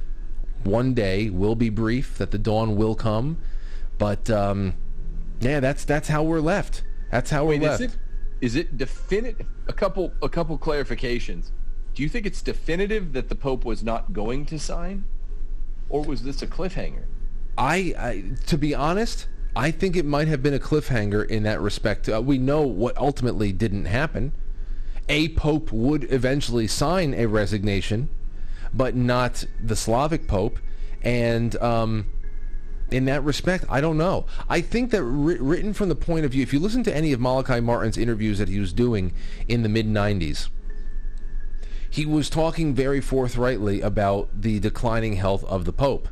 one 0.64 0.94
day, 0.94 1.30
will 1.30 1.56
be 1.56 1.70
brief, 1.70 2.18
that 2.18 2.32
the 2.32 2.38
dawn 2.38 2.76
will 2.76 2.96
come. 2.96 3.38
But 3.98 4.30
um, 4.30 4.74
yeah, 5.40 5.60
that's 5.60 5.84
that's 5.84 6.08
how 6.08 6.24
we're 6.24 6.40
left. 6.40 6.84
That's 7.12 7.30
how 7.30 7.46
Wait, 7.46 7.62
we're 7.62 7.70
left. 7.70 7.82
Is 7.82 7.94
it, 7.94 7.98
is 8.42 8.56
it 8.56 8.78
definitive? 8.78 9.48
A 9.68 9.74
couple 9.74 10.14
a 10.22 10.30
couple 10.30 10.58
clarifications. 10.58 11.52
Do 11.94 12.04
you 12.04 12.10
think 12.10 12.26
it's 12.26 12.42
definitive 12.42 13.14
that 13.14 13.28
the 13.28 13.36
Pope 13.36 13.66
was 13.66 13.84
not 13.84 14.14
going 14.14 14.46
to 14.48 14.60
sign, 14.60 15.06
or 15.90 16.04
was 16.04 16.24
this 16.24 16.42
a 16.42 16.48
cliffhanger? 16.48 17.06
I, 17.58 17.96
I 17.98 18.24
to 18.46 18.58
be 18.58 18.76
honest, 18.76 19.28
I 19.58 19.72
think 19.72 19.96
it 19.96 20.06
might 20.06 20.28
have 20.28 20.44
been 20.44 20.54
a 20.54 20.60
cliffhanger 20.60 21.28
in 21.28 21.42
that 21.44 21.60
respect. 21.60 22.08
Uh, 22.08 22.22
we 22.22 22.38
know 22.38 22.62
what 22.62 22.96
ultimately 22.96 23.52
didn't 23.52 23.86
happen. 23.86 24.32
A 25.10 25.30
pope 25.30 25.72
would 25.72 26.12
eventually 26.14 26.68
sign 26.68 27.16
a 27.16 27.26
resignation, 27.26 28.08
but 28.72 28.96
not 28.96 29.46
the 29.60 29.76
Slavic 29.76 30.28
pope. 30.28 30.60
And 31.02 31.56
um, 31.56 32.06
in 32.92 33.06
that 33.06 33.24
respect, 33.24 33.66
I 33.68 33.82
don't 33.82 33.98
know. 33.98 34.28
I 34.48 34.62
think 34.62 34.92
that 34.92 35.04
ri- 35.04 35.40
written 35.40 35.74
from 35.74 35.90
the 35.90 35.96
point 35.96 36.24
of 36.24 36.34
view, 36.34 36.44
if 36.44 36.54
you 36.54 36.60
listen 36.60 36.84
to 36.84 36.96
any 36.96 37.12
of 37.12 37.20
Malachi 37.20 37.60
Martin's 37.60 37.98
interviews 37.98 38.38
that 38.38 38.50
he 38.50 38.60
was 38.60 38.74
doing 38.74 39.12
in 39.48 39.64
the 39.64 39.70
mid 39.70 39.88
90s, 39.88 40.50
he 41.90 42.06
was 42.06 42.30
talking 42.30 42.76
very 42.76 43.02
forthrightly 43.02 43.82
about 43.82 44.30
the 44.40 44.60
declining 44.60 45.14
health 45.14 45.44
of 45.46 45.66
the 45.66 45.74
Pope 45.74 46.10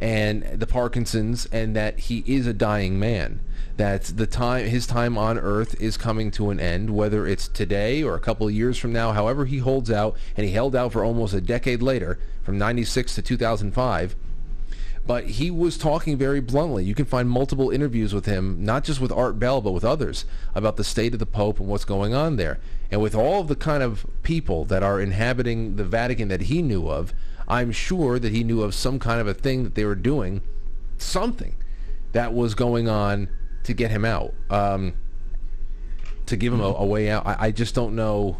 and 0.00 0.42
the 0.44 0.66
Parkinson's 0.66 1.46
and 1.46 1.74
that 1.76 1.98
he 1.98 2.24
is 2.26 2.46
a 2.46 2.52
dying 2.52 2.98
man. 2.98 3.40
That 3.76 4.04
the 4.04 4.26
time 4.26 4.66
his 4.66 4.86
time 4.86 5.18
on 5.18 5.36
earth 5.36 5.80
is 5.80 5.96
coming 5.96 6.30
to 6.32 6.50
an 6.50 6.60
end, 6.60 6.90
whether 6.90 7.26
it's 7.26 7.48
today 7.48 8.04
or 8.04 8.14
a 8.14 8.20
couple 8.20 8.46
of 8.46 8.54
years 8.54 8.78
from 8.78 8.92
now, 8.92 9.12
however 9.12 9.46
he 9.46 9.58
holds 9.58 9.90
out, 9.90 10.16
and 10.36 10.46
he 10.46 10.52
held 10.52 10.76
out 10.76 10.92
for 10.92 11.04
almost 11.04 11.34
a 11.34 11.40
decade 11.40 11.82
later, 11.82 12.20
from 12.42 12.56
96 12.56 13.16
to 13.16 13.22
2005. 13.22 14.14
But 15.06 15.24
he 15.24 15.50
was 15.50 15.76
talking 15.76 16.16
very 16.16 16.40
bluntly. 16.40 16.84
You 16.84 16.94
can 16.94 17.04
find 17.04 17.28
multiple 17.28 17.70
interviews 17.70 18.14
with 18.14 18.24
him, 18.24 18.64
not 18.64 18.84
just 18.84 19.00
with 19.00 19.12
Art 19.12 19.38
Bell, 19.38 19.60
but 19.60 19.72
with 19.72 19.84
others, 19.84 20.24
about 20.54 20.76
the 20.76 20.84
state 20.84 21.12
of 21.12 21.18
the 21.18 21.26
Pope 21.26 21.58
and 21.60 21.68
what's 21.68 21.84
going 21.84 22.14
on 22.14 22.36
there. 22.36 22.58
And 22.90 23.02
with 23.02 23.14
all 23.14 23.40
of 23.40 23.48
the 23.48 23.56
kind 23.56 23.82
of 23.82 24.06
people 24.22 24.64
that 24.66 24.82
are 24.82 25.00
inhabiting 25.00 25.76
the 25.76 25.84
Vatican 25.84 26.28
that 26.28 26.42
he 26.42 26.62
knew 26.62 26.88
of, 26.88 27.12
I'm 27.48 27.72
sure 27.72 28.18
that 28.18 28.32
he 28.32 28.44
knew 28.44 28.62
of 28.62 28.74
some 28.74 28.98
kind 28.98 29.20
of 29.20 29.26
a 29.26 29.34
thing 29.34 29.64
that 29.64 29.74
they 29.74 29.84
were 29.84 29.94
doing, 29.94 30.42
something 30.98 31.56
that 32.12 32.32
was 32.32 32.54
going 32.54 32.88
on 32.88 33.28
to 33.64 33.74
get 33.74 33.90
him 33.90 34.04
out, 34.04 34.34
um, 34.50 34.94
to 36.26 36.36
give 36.36 36.52
him 36.52 36.60
a, 36.60 36.68
a 36.68 36.86
way 36.86 37.10
out. 37.10 37.26
I, 37.26 37.36
I, 37.38 37.50
just 37.50 37.74
don't 37.74 37.94
know 37.94 38.38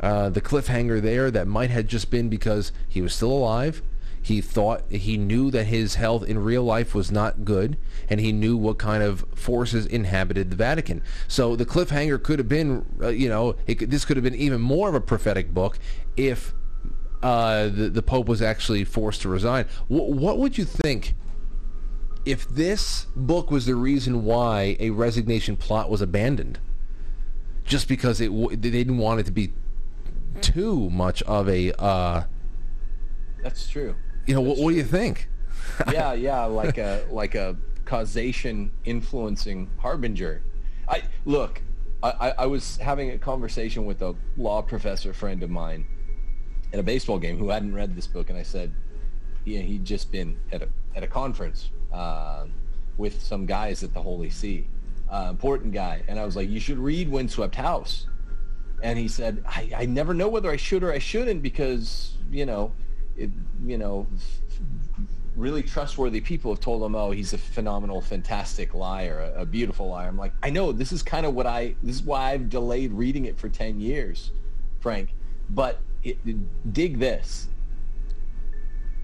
uh, 0.00 0.30
the 0.30 0.40
cliffhanger 0.40 1.00
there. 1.00 1.30
That 1.30 1.46
might 1.46 1.70
have 1.70 1.86
just 1.86 2.10
been 2.10 2.28
because 2.28 2.72
he 2.88 3.00
was 3.00 3.14
still 3.14 3.32
alive. 3.32 3.82
He 4.20 4.40
thought 4.40 4.84
he 4.88 5.16
knew 5.16 5.50
that 5.50 5.64
his 5.64 5.96
health 5.96 6.24
in 6.24 6.38
real 6.38 6.62
life 6.62 6.94
was 6.94 7.10
not 7.10 7.44
good, 7.44 7.76
and 8.08 8.20
he 8.20 8.30
knew 8.30 8.56
what 8.56 8.78
kind 8.78 9.02
of 9.02 9.26
forces 9.34 9.84
inhabited 9.84 10.50
the 10.50 10.56
Vatican. 10.56 11.02
So 11.26 11.56
the 11.56 11.66
cliffhanger 11.66 12.22
could 12.22 12.38
have 12.38 12.48
been, 12.48 12.86
uh, 13.02 13.08
you 13.08 13.28
know, 13.28 13.56
it, 13.66 13.90
this 13.90 14.04
could 14.04 14.16
have 14.16 14.22
been 14.22 14.36
even 14.36 14.60
more 14.60 14.88
of 14.88 14.94
a 14.94 15.00
prophetic 15.00 15.52
book 15.52 15.76
if 16.16 16.54
uh, 17.22 17.68
the, 17.68 17.88
the 17.88 18.02
Pope 18.02 18.26
was 18.26 18.42
actually 18.42 18.84
forced 18.84 19.22
to 19.22 19.28
resign. 19.28 19.66
W- 19.88 20.14
what 20.14 20.38
would 20.38 20.58
you 20.58 20.64
think 20.64 21.14
if 22.24 22.48
this 22.48 23.06
book 23.14 23.50
was 23.50 23.66
the 23.66 23.74
reason 23.74 24.24
why 24.24 24.76
a 24.80 24.90
resignation 24.90 25.56
plot 25.56 25.88
was 25.88 26.02
abandoned? 26.02 26.58
Just 27.64 27.86
because 27.86 28.20
it 28.20 28.26
w- 28.26 28.56
they 28.56 28.70
didn't 28.70 28.98
want 28.98 29.20
it 29.20 29.26
to 29.26 29.32
be 29.32 29.52
too 30.40 30.90
much 30.90 31.22
of 31.22 31.48
a. 31.48 31.72
Uh, 31.80 32.24
That's 33.42 33.68
true. 33.68 33.94
You 34.26 34.34
know, 34.34 34.40
what, 34.40 34.58
what 34.58 34.70
do 34.70 34.76
you 34.76 34.84
think? 34.84 35.28
yeah, 35.92 36.12
yeah, 36.12 36.44
like 36.44 36.78
a 36.78 37.04
like 37.10 37.34
a 37.36 37.56
causation 37.84 38.72
influencing 38.84 39.70
harbinger. 39.78 40.42
I 40.88 41.02
look. 41.24 41.62
I, 42.04 42.34
I 42.36 42.46
was 42.46 42.78
having 42.78 43.10
a 43.10 43.18
conversation 43.18 43.84
with 43.84 44.02
a 44.02 44.16
law 44.36 44.60
professor 44.60 45.12
friend 45.12 45.40
of 45.44 45.50
mine 45.50 45.86
at 46.72 46.78
a 46.78 46.82
baseball 46.82 47.18
game 47.18 47.38
who 47.38 47.50
hadn't 47.50 47.74
read 47.74 47.94
this 47.94 48.06
book, 48.06 48.30
and 48.30 48.38
I 48.38 48.42
said, 48.42 48.72
yeah, 49.44 49.60
he'd 49.60 49.84
just 49.84 50.10
been 50.10 50.38
at 50.52 50.62
a 50.62 50.68
at 50.94 51.02
a 51.02 51.06
conference 51.06 51.70
uh, 51.92 52.46
with 52.96 53.22
some 53.22 53.46
guys 53.46 53.82
at 53.82 53.92
the 53.92 54.02
Holy 54.02 54.30
See, 54.30 54.68
uh, 55.10 55.28
important 55.30 55.72
guy, 55.72 56.02
and 56.08 56.18
I 56.18 56.24
was 56.24 56.36
like, 56.36 56.48
you 56.48 56.60
should 56.60 56.78
read 56.78 57.10
Windswept 57.10 57.54
House, 57.54 58.06
and 58.82 58.98
he 58.98 59.08
said, 59.08 59.42
I, 59.46 59.70
I 59.76 59.86
never 59.86 60.14
know 60.14 60.28
whether 60.28 60.50
I 60.50 60.56
should 60.56 60.82
or 60.82 60.92
I 60.92 60.98
shouldn't 60.98 61.42
because 61.42 62.16
you 62.30 62.46
know, 62.46 62.72
it 63.16 63.30
you 63.64 63.78
know, 63.78 64.06
really 65.36 65.62
trustworthy 65.62 66.20
people 66.20 66.52
have 66.52 66.60
told 66.60 66.82
him, 66.82 66.94
oh, 66.94 67.10
he's 67.10 67.32
a 67.32 67.38
phenomenal, 67.38 68.00
fantastic 68.00 68.74
liar, 68.74 69.32
a, 69.34 69.42
a 69.42 69.46
beautiful 69.46 69.88
liar. 69.88 70.08
I'm 70.08 70.16
like, 70.16 70.32
I 70.42 70.50
know 70.50 70.72
this 70.72 70.92
is 70.92 71.02
kind 71.02 71.26
of 71.26 71.34
what 71.34 71.46
I 71.46 71.74
this 71.82 71.96
is 71.96 72.02
why 72.02 72.32
I've 72.32 72.48
delayed 72.48 72.92
reading 72.92 73.26
it 73.26 73.36
for 73.36 73.48
ten 73.48 73.80
years, 73.80 74.30
Frank, 74.80 75.14
but 75.50 75.80
it, 76.04 76.72
dig 76.72 76.98
this. 76.98 77.48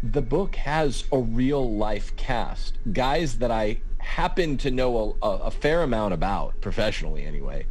The 0.03 0.23
book 0.23 0.57
has 0.57 1.05
a 1.11 1.19
real 1.19 1.77
life 1.77 2.15
cast, 2.17 2.79
guys 2.93 3.39
that 3.39 3.51
I 3.51 3.81
happen 3.99 4.57
to 4.59 4.71
know 4.71 5.17
a, 5.21 5.29
a 5.29 5.51
fair 5.51 5.83
amount 5.83 6.15
about 6.15 6.61
professionally, 6.61 7.25
anyway. 7.25 7.67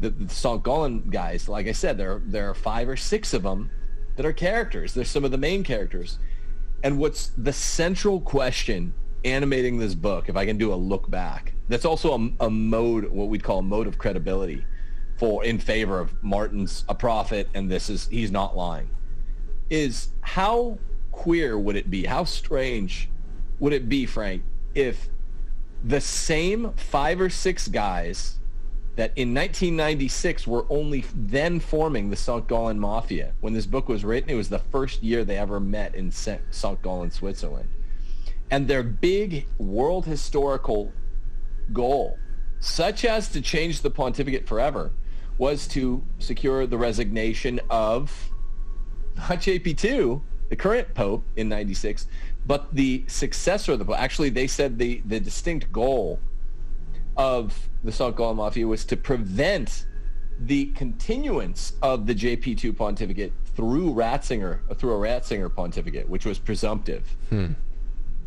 The, 0.00 0.10
the 0.10 0.34
St. 0.34 0.62
Gallen 0.62 1.08
guys, 1.10 1.48
like 1.48 1.66
I 1.66 1.72
said, 1.72 1.96
there 1.96 2.20
there 2.24 2.50
are 2.50 2.54
five 2.54 2.88
or 2.88 2.96
six 2.96 3.32
of 3.34 3.42
them 3.42 3.70
that 4.16 4.26
are 4.26 4.32
characters. 4.32 4.94
They're 4.94 5.04
some 5.04 5.24
of 5.24 5.30
the 5.30 5.38
main 5.38 5.64
characters. 5.64 6.18
And 6.82 6.98
what's 6.98 7.28
the 7.36 7.52
central 7.52 8.20
question 8.20 8.94
animating 9.24 9.78
this 9.78 9.94
book, 9.94 10.28
if 10.28 10.36
I 10.36 10.46
can 10.46 10.56
do 10.56 10.72
a 10.72 10.76
look 10.76 11.10
back, 11.10 11.54
that's 11.68 11.84
also 11.84 12.12
a, 12.14 12.46
a 12.46 12.50
mode, 12.50 13.06
what 13.06 13.28
we'd 13.28 13.42
call 13.42 13.58
a 13.58 13.62
mode 13.62 13.86
of 13.86 13.98
credibility 13.98 14.64
for 15.16 15.44
in 15.44 15.58
favor 15.58 15.98
of 16.00 16.22
Martin's 16.22 16.84
a 16.88 16.94
prophet 16.94 17.48
and 17.54 17.70
this 17.70 17.88
is 17.88 18.08
he's 18.08 18.30
not 18.30 18.56
lying 18.56 18.90
is 19.70 20.08
how 20.20 20.78
queer 21.12 21.58
would 21.58 21.76
it 21.76 21.90
be 21.90 22.04
how 22.04 22.24
strange 22.24 23.08
would 23.58 23.72
it 23.72 23.88
be 23.88 24.06
Frank 24.06 24.42
if 24.74 25.08
the 25.82 26.00
same 26.00 26.72
five 26.72 27.20
or 27.20 27.30
six 27.30 27.68
guys 27.68 28.36
that 28.96 29.12
in 29.14 29.34
1996 29.34 30.46
were 30.46 30.66
only 30.70 31.04
then 31.14 31.60
forming 31.60 32.08
the 32.08 32.16
St. 32.16 32.48
Gallen 32.48 32.78
Mafia. 32.78 33.34
When 33.40 33.52
this 33.52 33.66
book 33.66 33.88
was 33.88 34.04
written, 34.04 34.30
it 34.30 34.34
was 34.34 34.48
the 34.48 34.58
first 34.58 35.02
year 35.02 35.22
they 35.22 35.36
ever 35.36 35.60
met 35.60 35.94
in 35.94 36.10
St. 36.10 36.40
Gallen, 36.82 37.10
Switzerland. 37.10 37.68
And 38.50 38.66
their 38.66 38.82
big 38.82 39.46
world 39.58 40.06
historical 40.06 40.92
goal, 41.74 42.18
such 42.58 43.04
as 43.04 43.28
to 43.30 43.42
change 43.42 43.82
the 43.82 43.90
pontificate 43.90 44.48
forever, 44.48 44.92
was 45.38 45.66
to 45.68 46.02
secure 46.18 46.66
the 46.66 46.78
resignation 46.78 47.60
of 47.70 48.30
not 49.16 49.38
JP2, 49.38 50.20
the 50.48 50.56
current 50.56 50.94
pope 50.94 51.24
in 51.36 51.48
96, 51.48 52.06
but 52.46 52.74
the 52.74 53.04
successor 53.06 53.72
of 53.72 53.78
the 53.78 53.84
pope. 53.84 53.98
Actually, 53.98 54.30
they 54.30 54.46
said 54.46 54.78
the, 54.78 55.02
the 55.04 55.20
distinct 55.20 55.72
goal 55.72 56.20
of 57.16 57.68
the 57.82 57.92
St. 57.92 58.16
Gallen 58.16 58.36
Mafia 58.36 58.66
was 58.66 58.84
to 58.84 58.96
prevent 58.96 59.86
the 60.38 60.66
continuance 60.72 61.72
of 61.82 62.06
the 62.06 62.14
JP2 62.14 62.76
pontificate 62.76 63.32
through 63.54 63.94
Ratzinger, 63.94 64.60
through 64.76 64.92
a 64.92 64.98
Ratzinger 64.98 65.54
pontificate, 65.54 66.08
which 66.08 66.26
was 66.26 66.38
presumptive. 66.38 67.16
Hmm. 67.30 67.52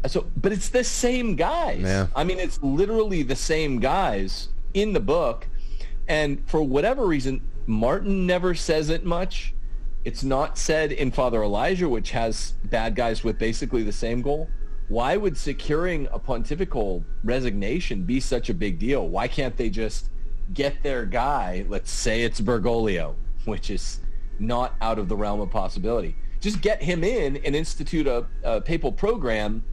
So, 0.08 0.26
but 0.38 0.52
it's 0.52 0.70
the 0.70 0.84
same 0.84 1.36
guys. 1.36 1.82
Yeah. 1.82 2.08
I 2.16 2.24
mean, 2.24 2.40
it's 2.40 2.62
literally 2.64 3.22
the 3.22 3.36
same 3.36 3.80
guys 3.80 4.50
in 4.74 4.94
the 4.94 5.00
book 5.00 5.48
and 6.10 6.44
for 6.48 6.62
whatever 6.62 7.06
reason, 7.06 7.42
Martin 7.68 8.26
never 8.26 8.54
says 8.56 8.90
it 8.90 9.06
much. 9.06 9.54
It's 10.04 10.24
not 10.24 10.58
said 10.58 10.92
in 10.92 11.12
Father 11.12 11.44
Elijah, 11.44 11.88
which 11.88 12.12
has 12.12 12.54
bad 12.66 12.96
guys 12.96 13.24
with 13.24 13.38
basically 13.38 13.84
the 13.84 13.92
same 13.92 14.22
goal. 14.22 14.50
Why 14.88 15.18
would 15.18 15.38
securing 15.38 16.08
a 16.12 16.18
pontifical 16.18 17.06
resignation 17.24 18.04
be 18.04 18.20
such 18.20 18.50
a 18.50 18.54
big 18.54 18.80
deal? 18.80 19.08
Why 19.08 19.28
can't 19.28 19.56
they 19.56 19.70
just 19.70 20.10
get 20.54 20.82
their 20.84 21.06
guy, 21.06 21.66
let's 21.70 21.92
say 21.92 22.24
it's 22.24 22.42
Bergoglio, 22.42 23.16
which 23.46 23.70
is 23.70 24.00
not 24.40 24.76
out 24.82 25.00
of 25.00 25.10
the 25.10 25.16
realm 25.16 25.40
of 25.42 25.50
possibility. 25.52 26.16
Just 26.40 26.62
get 26.62 26.82
him 26.82 27.04
in 27.04 27.38
and 27.38 27.56
institute 27.56 28.08
a, 28.08 28.26
a 28.44 28.62
papal 28.62 28.92
program 28.92 29.64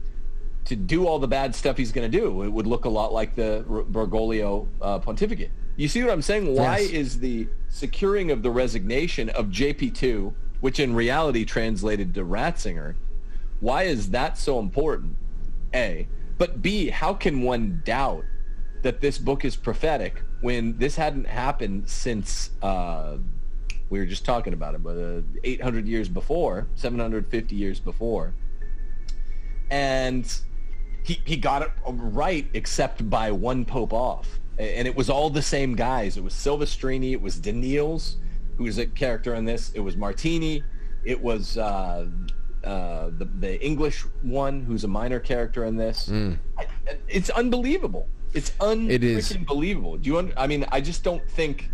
to 0.65 0.75
do 0.75 1.07
all 1.07 1.17
the 1.17 1.27
bad 1.27 1.55
stuff 1.55 1.77
he's 1.77 1.91
going 1.91 2.09
to 2.09 2.17
do. 2.17 2.43
It 2.43 2.49
would 2.49 2.67
look 2.67 2.85
a 2.85 2.89
lot 2.89 3.13
like 3.13 3.35
the 3.35 3.63
Bergoglio 3.67 4.67
uh, 4.81 4.99
pontificate. 4.99 5.51
You 5.77 5.87
see 5.87 6.03
what 6.03 6.11
I'm 6.11 6.23
saying? 6.23 6.53
Why 6.55 6.79
yes. 6.79 6.89
is 6.89 7.19
the 7.19 7.47
securing 7.69 8.31
of 8.31 8.41
the 8.41 8.49
resignation 8.49 9.29
of 9.29 9.47
JP2, 9.47 10.33
which 10.59 10.79
in 10.79 10.95
reality 10.95 11.45
translated 11.45 12.15
to 12.15 12.25
Ratzinger, 12.25 12.95
why 13.59 13.83
is 13.83 14.09
that 14.09 14.39
so 14.39 14.57
important? 14.57 15.15
A. 15.75 16.07
But 16.39 16.63
B, 16.63 16.89
how 16.89 17.13
can 17.13 17.43
one 17.43 17.83
doubt 17.85 18.25
that 18.81 19.01
this 19.01 19.19
book 19.19 19.45
is 19.45 19.55
prophetic 19.55 20.21
when 20.41 20.77
this 20.79 20.95
hadn't 20.95 21.27
happened 21.27 21.87
since 21.89 22.49
uh, 22.63 23.17
we 23.89 23.99
were 23.99 24.05
just 24.05 24.25
talking 24.25 24.53
about 24.53 24.75
it, 24.75 24.83
but 24.83 24.97
uh, 24.97 25.21
800 25.43 25.87
years 25.87 26.09
before, 26.09 26.67
750 26.75 27.55
years 27.55 27.79
before, 27.79 28.33
and 29.69 30.41
he 31.03 31.19
he 31.25 31.37
got 31.37 31.61
it 31.61 31.71
right 31.85 32.47
except 32.53 33.09
by 33.09 33.31
one 33.31 33.65
pope 33.65 33.93
off, 33.93 34.39
and 34.57 34.87
it 34.87 34.95
was 34.95 35.09
all 35.09 35.29
the 35.29 35.41
same 35.41 35.75
guys. 35.75 36.17
It 36.17 36.23
was 36.23 36.33
Silvestrini, 36.33 37.11
it 37.11 37.21
was 37.21 37.39
Danneels, 37.39 38.15
who 38.57 38.63
was 38.63 38.77
a 38.77 38.85
character 38.85 39.35
in 39.35 39.45
this. 39.45 39.71
It 39.73 39.79
was 39.79 39.95
Martini, 39.95 40.63
it 41.03 41.21
was. 41.21 41.57
Uh, 41.57 42.07
uh, 42.63 43.11
the 43.17 43.25
the 43.39 43.63
English 43.63 44.01
one, 44.23 44.61
who's 44.61 44.83
a 44.83 44.87
minor 44.87 45.19
character 45.19 45.63
in 45.63 45.77
this, 45.77 46.09
mm. 46.09 46.37
I, 46.57 46.65
it's 47.07 47.29
unbelievable. 47.29 48.09
It's 48.33 48.51
un 48.59 48.91
it 48.91 49.03
is 49.03 49.31
believable. 49.37 49.95
Do 49.97 50.09
you? 50.09 50.17
Un- 50.17 50.33
I 50.35 50.47
mean, 50.47 50.65
I 50.69 50.81
just 50.81 51.03
don't 51.03 51.25
think 51.31 51.69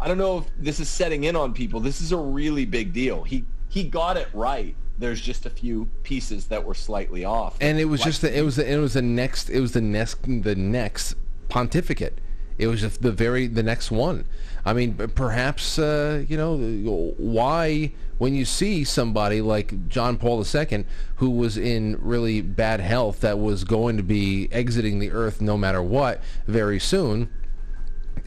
I 0.00 0.06
don't 0.06 0.18
know 0.18 0.38
if 0.38 0.44
this 0.58 0.80
is 0.80 0.88
setting 0.88 1.24
in 1.24 1.34
on 1.34 1.52
people. 1.52 1.80
This 1.80 2.00
is 2.00 2.12
a 2.12 2.16
really 2.16 2.64
big 2.64 2.92
deal. 2.92 3.24
He 3.24 3.44
he 3.68 3.84
got 3.84 4.16
it 4.16 4.28
right. 4.32 4.76
There's 4.98 5.20
just 5.20 5.46
a 5.46 5.50
few 5.50 5.88
pieces 6.02 6.46
that 6.46 6.64
were 6.64 6.74
slightly 6.74 7.24
off. 7.24 7.56
And 7.60 7.78
it 7.78 7.84
was 7.84 8.00
like, 8.00 8.08
just 8.08 8.22
the, 8.22 8.36
it 8.36 8.42
was 8.42 8.56
the, 8.56 8.70
it 8.70 8.78
was 8.78 8.94
the 8.94 9.02
next 9.02 9.50
it 9.50 9.60
was 9.60 9.72
the 9.72 9.80
next 9.80 10.22
the 10.22 10.54
next 10.54 11.14
pontificate. 11.48 12.18
It 12.58 12.66
was 12.66 12.98
the 12.98 13.12
very 13.12 13.46
the 13.46 13.62
next 13.62 13.90
one. 13.90 14.24
I 14.64 14.72
mean, 14.72 14.94
perhaps 15.14 15.78
uh, 15.78 16.24
you 16.28 16.36
know 16.36 17.14
why 17.16 17.92
when 18.18 18.34
you 18.34 18.44
see 18.44 18.82
somebody 18.82 19.40
like 19.40 19.88
John 19.88 20.16
Paul 20.16 20.44
II, 20.44 20.84
who 21.16 21.30
was 21.30 21.56
in 21.56 21.96
really 22.00 22.40
bad 22.40 22.80
health, 22.80 23.20
that 23.20 23.38
was 23.38 23.62
going 23.62 23.96
to 23.96 24.02
be 24.02 24.48
exiting 24.50 24.98
the 24.98 25.12
earth 25.12 25.40
no 25.40 25.56
matter 25.56 25.80
what 25.80 26.20
very 26.46 26.80
soon 26.80 27.30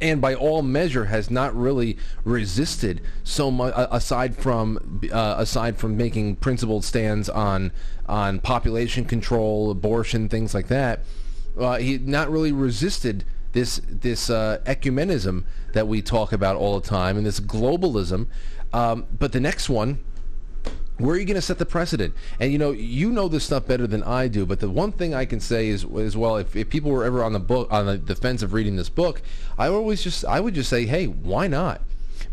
and 0.02 0.20
by 0.20 0.34
all 0.34 0.62
measure 0.62 1.06
has 1.06 1.30
not 1.30 1.56
really 1.56 1.98
resisted 2.26 3.02
so 3.24 3.52
much 3.52 3.74
aside 3.76 4.36
from 4.36 5.02
uh, 5.12 5.36
aside 5.38 5.78
from 5.78 5.96
making 5.96 6.36
principled 6.38 6.84
stands 6.84 7.30
on 7.30 7.72
on 8.08 8.40
population 8.40 9.06
control, 9.06 9.72
abortion, 9.72 10.28
things 10.28 10.54
like 10.54 10.68
that. 10.68 11.02
Uh, 11.58 11.78
he 11.78 11.98
not 11.98 12.32
really 12.32 12.52
resisted 12.52 13.26
this 13.54 13.82
this 13.88 14.30
uh, 14.30 14.60
ecumenism 14.66 15.44
that 15.74 15.88
we 15.88 16.02
talk 16.02 16.32
about 16.32 16.56
all 16.56 16.80
the 16.80 16.88
time 16.88 17.18
and 17.18 17.26
this 17.26 17.40
globalism. 17.40 18.28
Um, 18.74 19.06
but 19.18 19.32
the 19.34 19.40
next 19.40 19.70
one 19.70 20.00
where 21.02 21.16
are 21.16 21.20
you 21.20 21.26
going 21.26 21.36
to 21.36 21.42
set 21.42 21.58
the 21.58 21.66
precedent? 21.66 22.14
And 22.40 22.52
you 22.52 22.60
know, 22.60 22.72
you 22.72 23.12
know 23.12 23.28
this 23.28 23.44
stuff 23.44 23.66
better 23.66 23.88
than 23.88 24.04
I 24.04 24.28
do. 24.28 24.46
But 24.46 24.60
the 24.60 24.70
one 24.70 24.92
thing 24.92 25.14
I 25.14 25.26
can 25.26 25.40
say 25.40 25.68
is, 25.68 25.84
as 25.84 26.16
well, 26.16 26.38
if, 26.38 26.56
if 26.56 26.70
people 26.70 26.92
were 26.92 27.04
ever 27.04 27.24
on 27.24 27.34
the 27.34 27.40
book 27.40 27.68
on 27.72 27.88
the 27.88 27.98
defense 27.98 28.44
of 28.44 28.54
reading 28.54 28.76
this 28.76 28.90
book, 28.90 29.22
I 29.58 29.68
always 29.68 30.04
just 30.04 30.24
I 30.26 30.40
would 30.40 30.54
just 30.54 30.70
say, 30.70 30.86
hey, 30.86 31.08
why 31.08 31.48
not? 31.48 31.82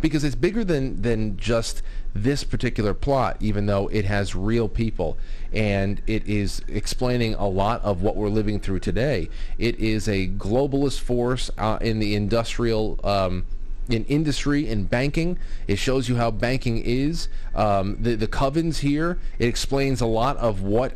Because 0.01 0.23
it's 0.23 0.35
bigger 0.35 0.65
than 0.65 1.01
than 1.03 1.37
just 1.37 1.83
this 2.15 2.45
particular 2.45 2.95
plot, 2.95 3.37
even 3.41 3.67
though 3.67 3.89
it 3.89 4.05
has 4.05 4.35
real 4.35 4.69
people 4.69 5.19
and 5.53 6.01
it 6.07 6.27
is 6.27 6.63
explaining 6.69 7.35
a 7.35 7.47
lot 7.47 7.83
of 7.83 8.03
what 8.03 8.17
we're 8.17 8.29
living 8.29 8.61
through 8.61 8.81
today. 8.81 9.29
It 9.59 9.79
is 9.79 10.09
a 10.09 10.29
globalist 10.29 11.01
force 11.01 11.51
uh, 11.59 11.79
in 11.81 11.99
the 11.99 12.15
industrial. 12.15 12.99
Um, 13.05 13.47
in 13.89 14.05
industry 14.05 14.69
and 14.69 14.91
banking. 14.91 15.39
It 15.67 15.77
shows 15.77 16.11
you 16.11 16.17
how 16.17 16.31
banking 16.31 16.77
is. 16.77 17.29
Um, 17.55 17.97
the 18.01 18.17
the 18.17 18.27
covens 18.27 18.81
here. 18.81 19.19
It 19.39 19.49
explains 19.49 20.03
a 20.03 20.07
lot 20.07 20.37
of 20.37 20.61
what 20.61 20.93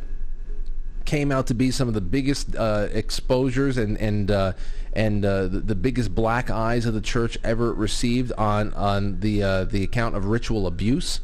came 1.05 1.31
out 1.31 1.47
to 1.47 1.53
be 1.53 1.71
some 1.71 1.87
of 1.87 1.93
the 1.93 2.01
biggest 2.01 2.55
uh, 2.55 2.87
exposures 2.91 3.77
and 3.77 3.97
and 3.97 4.31
uh, 4.31 4.53
and 4.93 5.25
uh, 5.25 5.47
the, 5.47 5.59
the, 5.59 5.75
biggest 5.75 6.13
black 6.13 6.49
eyes 6.49 6.85
of 6.85 6.93
the 6.93 7.01
church 7.01 7.37
ever 7.43 7.73
received 7.73 8.31
on 8.33 8.73
on 8.73 9.19
the 9.19 9.43
uh, 9.43 9.63
the 9.65 9.83
account 9.83 10.15
of 10.15 10.25
ritual 10.25 10.67
abuse. 10.67 11.19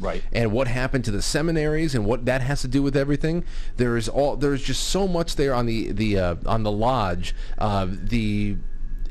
Right. 0.00 0.22
And 0.32 0.52
what 0.52 0.68
happened 0.68 1.04
to 1.04 1.10
the 1.10 1.22
seminaries 1.22 1.94
and 1.94 2.04
what 2.04 2.24
that 2.24 2.40
has 2.42 2.62
to 2.62 2.68
do 2.68 2.82
with 2.82 2.96
everything. 2.96 3.44
There 3.76 3.96
is 3.96 4.08
all 4.08 4.36
there's 4.36 4.62
just 4.62 4.88
so 4.88 5.06
much 5.06 5.36
there 5.36 5.54
on 5.54 5.66
the 5.66 5.92
the 5.92 6.18
uh, 6.18 6.34
on 6.46 6.62
the 6.62 6.72
lodge. 6.72 7.34
Uh, 7.58 7.86
the 7.90 8.56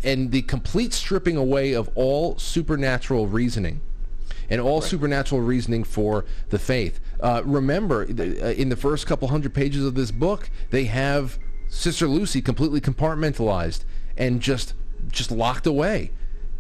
and 0.04 0.32
the 0.32 0.42
complete 0.42 0.94
stripping 0.94 1.38
away 1.38 1.74
of 1.74 1.90
all 1.96 2.38
supernatural 2.38 3.28
reasoning 3.28 3.82
and 4.50 4.60
all 4.60 4.82
right. 4.82 4.90
supernatural 4.90 5.42
reasoning 5.42 5.84
for 5.84 6.26
the 6.50 6.60
faith. 6.60 7.00
Uh, 7.22 7.42
remember, 7.46 8.04
uh, 8.04 8.24
in 8.24 8.70
the 8.70 8.76
first 8.76 9.08
couple 9.08 9.30
hundred 9.30 9.54
pages 9.54 9.86
of 9.86 9.96
this 9.96 10.12
book, 10.12 10.50
they 10.72 10.86
have 10.86 11.40
Sister 11.70 12.08
Lucy 12.08 12.42
completely 12.42 12.82
compartmentalized 12.82 13.86
and 14.18 14.42
just 14.42 14.74
just 15.10 15.32
locked 15.32 15.66
away. 15.66 16.12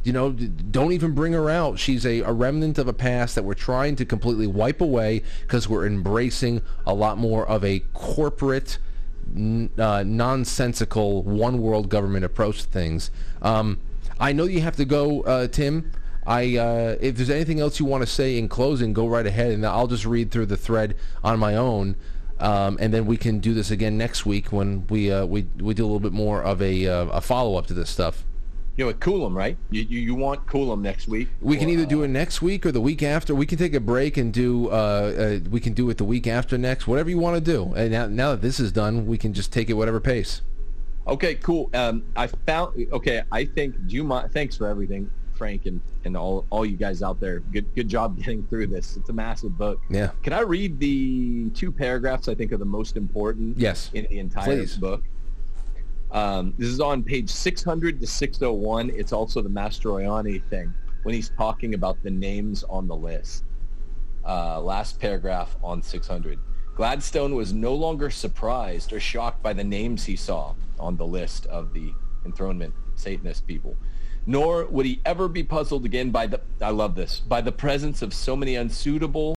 You 0.04 0.14
know, 0.14 0.32
don't 0.32 0.93
even 0.93 1.14
bring 1.14 1.34
her 1.34 1.49
out. 1.49 1.78
She's 1.78 2.06
a, 2.06 2.22
a 2.22 2.32
remnant 2.32 2.80
of 2.80 2.88
a 2.88 2.93
past 2.93 3.36
that 3.36 3.43
we're 3.43 3.54
trying 3.54 3.95
to 3.97 4.06
completely 4.06 4.47
wipe 4.47 4.82
away 4.82 5.22
because 5.41 5.70
we're 5.70 5.86
embracing 5.86 6.64
a 6.88 6.93
lot 6.93 7.20
more 7.20 7.47
of 7.47 7.64
a 7.64 7.80
corporate 7.93 8.80
uh, 9.78 10.04
nonsensical 10.06 11.24
one 11.24 11.62
world 11.62 11.89
government 11.89 12.26
approach 12.26 12.64
to 12.64 12.68
things. 12.68 13.12
Um, 13.41 13.80
I 14.20 14.34
know 14.34 14.45
you 14.45 14.62
have 14.62 14.76
to 14.78 14.86
go, 14.86 15.22
uh, 15.22 15.47
Tim. 15.47 15.91
I 16.26 16.58
uh, 16.58 16.97
if 17.02 17.16
there's 17.16 17.30
anything 17.30 17.60
else 17.60 17.80
you 17.80 17.86
want 17.86 18.02
to 18.02 18.08
say 18.08 18.38
in 18.38 18.47
closing, 18.47 18.93
go 18.93 19.08
right 19.08 19.26
ahead, 19.26 19.52
and 19.52 19.66
I'll 19.66 19.88
just 19.88 20.06
read 20.06 20.32
through 20.32 20.47
the 20.47 20.58
thread 20.58 20.95
on 21.24 21.39
my 21.39 21.56
own, 21.56 21.95
um, 22.39 22.78
and 22.80 22.93
then 22.93 23.06
we 23.06 23.18
can 23.18 23.39
do 23.39 23.54
this 23.54 23.72
again 23.72 23.97
next 23.97 24.26
week 24.26 24.52
when 24.52 24.86
we 24.88 25.12
uh, 25.12 25.26
we 25.26 25.47
we 25.60 25.74
do 25.74 25.84
a 25.84 25.88
little 25.88 25.99
bit 25.99 26.14
more 26.14 26.43
of 26.43 26.62
a 26.62 26.88
uh, 26.88 27.06
a 27.06 27.22
follow 27.22 27.56
up 27.56 27.66
to 27.68 27.74
this 27.74 27.89
stuff 27.89 28.24
you 28.78 28.86
know, 28.86 28.94
Coolum, 28.94 29.36
right? 29.36 29.58
You, 29.70 29.84
you, 29.84 30.00
you 30.00 30.16
want 30.16 30.46
Coolum 30.48 30.82
next 30.82 31.08
week? 31.08 31.28
We 31.42 31.58
or, 31.58 31.60
can 31.60 31.70
either 31.70 31.86
do 31.86 32.04
it 32.04 32.08
next 32.08 32.42
week 32.42 32.66
or 32.66 32.72
the 32.72 32.82
week 32.82 33.04
after. 33.04 33.36
We 33.36 33.46
can 33.46 33.58
take 33.58 33.74
a 33.74 33.80
break 33.80 34.18
and 34.18 34.34
do. 34.34 34.70
Uh, 34.70 34.72
uh, 35.44 35.50
we 35.50 35.60
can 35.60 35.74
do 35.74 35.90
it 35.90 35.98
the 35.98 36.04
week 36.04 36.28
after 36.28 36.58
next. 36.58 36.88
Whatever 36.88 37.10
you 37.10 37.18
want 37.18 37.36
to 37.36 37.42
do. 37.42 37.74
And 37.74 37.92
now, 37.92 38.08
now 38.08 38.32
that 38.32 38.42
this 38.42 38.60
is 38.60 38.72
done, 38.72 39.06
we 39.06 39.18
can 39.18 39.34
just 39.34 39.52
take 39.52 39.70
it 39.70 39.74
whatever 39.74 40.00
pace. 40.00 40.42
Okay, 41.08 41.36
cool. 41.36 41.70
Um, 41.74 42.04
I 42.16 42.28
found. 42.28 42.88
Okay, 42.92 43.24
I 43.32 43.46
think. 43.46 43.76
Do 43.88 43.96
you 43.96 44.04
mind? 44.04 44.32
Thanks 44.32 44.56
for 44.56 44.68
everything, 44.68 45.10
Frank, 45.34 45.66
and, 45.66 45.82
and 46.06 46.16
all 46.16 46.46
all 46.50 46.66
you 46.66 46.78
guys 46.78 47.02
out 47.02 47.20
there. 47.20 47.40
Good 47.40 47.74
good 47.76 47.90
job 47.90 48.18
getting 48.18 48.46
through 48.48 48.68
this. 48.68 48.96
It's 48.96 49.10
a 49.10 49.14
massive 49.14 49.58
book. 49.58 49.82
Yeah. 49.90 50.12
Can 50.24 50.34
I 50.34 50.42
read 50.42 50.80
the 50.80 51.50
two 51.50 51.72
paragraphs 51.72 52.30
I 52.30 52.36
think 52.36 52.54
are 52.54 52.58
the 52.58 52.66
most 52.66 52.96
important? 52.96 53.58
Yes. 53.58 53.90
In 53.94 54.08
the 54.10 54.20
entire 54.20 54.46
Please. 54.46 54.78
book. 54.78 55.04
Um, 56.12 56.53
this 56.57 56.68
is 56.68 56.82
on 56.82 57.03
page 57.03 57.30
600 57.30 58.01
to 58.01 58.07
601. 58.07 58.91
It's 58.93 59.14
also 59.14 59.41
the 59.41 59.49
Mastroianni 59.49 60.43
thing 60.49 60.74
when 61.03 61.16
he's 61.16 61.30
talking 61.30 61.74
about 61.74 62.01
the 62.03 62.12
names 62.12 62.64
on 62.66 62.88
the 62.88 62.95
list. 62.95 63.45
Uh, 64.26 64.59
last 64.62 64.99
paragraph 64.99 65.55
on 65.64 65.82
600. 65.82 66.38
Gladstone 66.76 67.36
was 67.36 67.53
no 67.53 67.74
longer 67.74 68.09
surprised 68.09 68.93
or 68.93 68.99
shocked 68.99 69.41
by 69.41 69.53
the 69.53 69.64
names 69.64 70.05
he 70.05 70.16
saw 70.16 70.53
on 70.80 70.97
the 70.97 71.05
list 71.05 71.45
of 71.47 71.74
the 71.74 71.93
enthronement 72.26 72.74
Satanist 72.95 73.47
people. 73.47 73.76
Nor 74.26 74.66
would 74.66 74.86
he 74.86 75.01
ever 75.05 75.28
be 75.28 75.43
puzzled 75.43 75.86
again 75.86 76.12
by 76.12 76.28
the, 76.28 76.41
I 76.62 76.70
love 76.70 76.93
this, 76.93 77.20
by 77.20 77.41
the 77.41 77.51
presence 77.51 78.01
of 78.01 78.14
so 78.14 78.36
many 78.36 78.55
unsuitable 78.55 79.36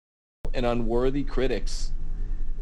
and 0.53 0.65
unworthy 0.65 1.24
critics 1.24 1.91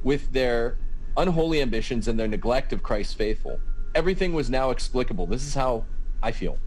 with 0.04 0.32
their 0.34 0.78
unholy 1.16 1.62
ambitions 1.62 2.08
and 2.08 2.20
their 2.20 2.28
neglect 2.28 2.74
of 2.74 2.84
Christ's 2.84 3.14
faithful 3.14 3.60
everything 3.96 4.34
was 4.34 4.50
now 4.50 4.70
explicable. 4.70 5.26
This 5.26 5.46
is 5.46 5.54
how 5.54 5.86
I 6.22 6.32
feel. 6.32 6.58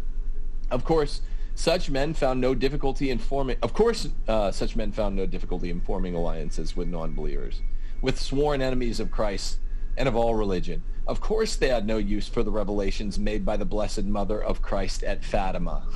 Of 0.70 0.84
course, 0.84 1.22
such 1.54 1.90
men 1.90 2.14
found 2.14 2.40
no 2.40 2.54
difficulty 2.54 3.10
in 3.10 3.18
forming. 3.18 3.56
Of 3.62 3.74
course, 3.74 4.08
uh, 4.26 4.50
such 4.50 4.74
men 4.74 4.92
found 4.92 5.16
no 5.16 5.26
difficulty 5.26 5.70
in 5.70 5.80
forming 5.80 6.14
alliances 6.14 6.76
with 6.76 6.88
non-believers, 6.88 7.60
with 8.00 8.18
sworn 8.18 8.62
enemies 8.62 9.00
of 9.00 9.10
Christ 9.10 9.58
and 9.96 10.08
of 10.08 10.16
all 10.16 10.34
religion. 10.34 10.82
Of 11.06 11.20
course, 11.20 11.56
they 11.56 11.68
had 11.68 11.86
no 11.86 11.98
use 11.98 12.28
for 12.28 12.42
the 12.42 12.50
revelations 12.50 13.18
made 13.18 13.44
by 13.44 13.56
the 13.56 13.64
Blessed 13.64 14.04
Mother 14.04 14.42
of 14.42 14.62
Christ 14.62 15.02
at 15.02 15.24
Fatima. 15.24 15.86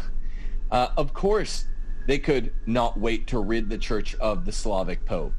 Uh, 0.70 0.88
of 0.96 1.14
course, 1.14 1.66
they 2.06 2.18
could 2.18 2.52
not 2.66 2.98
wait 2.98 3.26
to 3.28 3.38
rid 3.38 3.68
the 3.68 3.78
church 3.78 4.14
of 4.16 4.44
the 4.44 4.52
Slavic 4.52 5.04
Pope. 5.06 5.32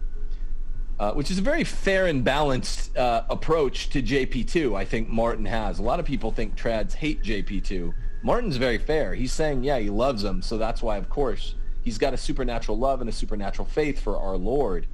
Uh, 1.00 1.14
which 1.14 1.30
is 1.30 1.38
a 1.38 1.42
very 1.44 1.64
fair 1.64 2.08
and 2.08 2.24
balanced 2.24 2.98
uh, 2.98 3.24
approach 3.30 3.90
to 3.90 4.02
JP2. 4.02 4.76
I 4.76 4.84
think 4.84 5.08
Martin 5.08 5.46
has. 5.46 5.78
A 5.78 5.84
lot 5.84 6.00
of 6.00 6.08
people 6.08 6.32
think 6.32 6.58
trads 6.58 6.94
hate 6.94 7.22
JP2. 7.22 7.94
Martin's 8.24 8.58
very 8.58 8.80
fair. 8.80 9.14
He's 9.14 9.32
saying, 9.32 9.64
yeah, 9.64 9.78
he 9.78 9.92
loves 9.92 10.24
them, 10.24 10.42
so 10.42 10.58
that's 10.58 10.82
why, 10.82 10.98
of 10.98 11.08
course, 11.08 11.54
he's 11.84 12.00
got 12.00 12.16
a 12.16 12.18
supernatural 12.18 12.80
love 12.80 13.00
and 13.00 13.08
a 13.08 13.14
supernatural 13.14 13.68
faith 13.68 14.00
for 14.00 14.18
our 14.18 14.38
Lord. 14.38 14.88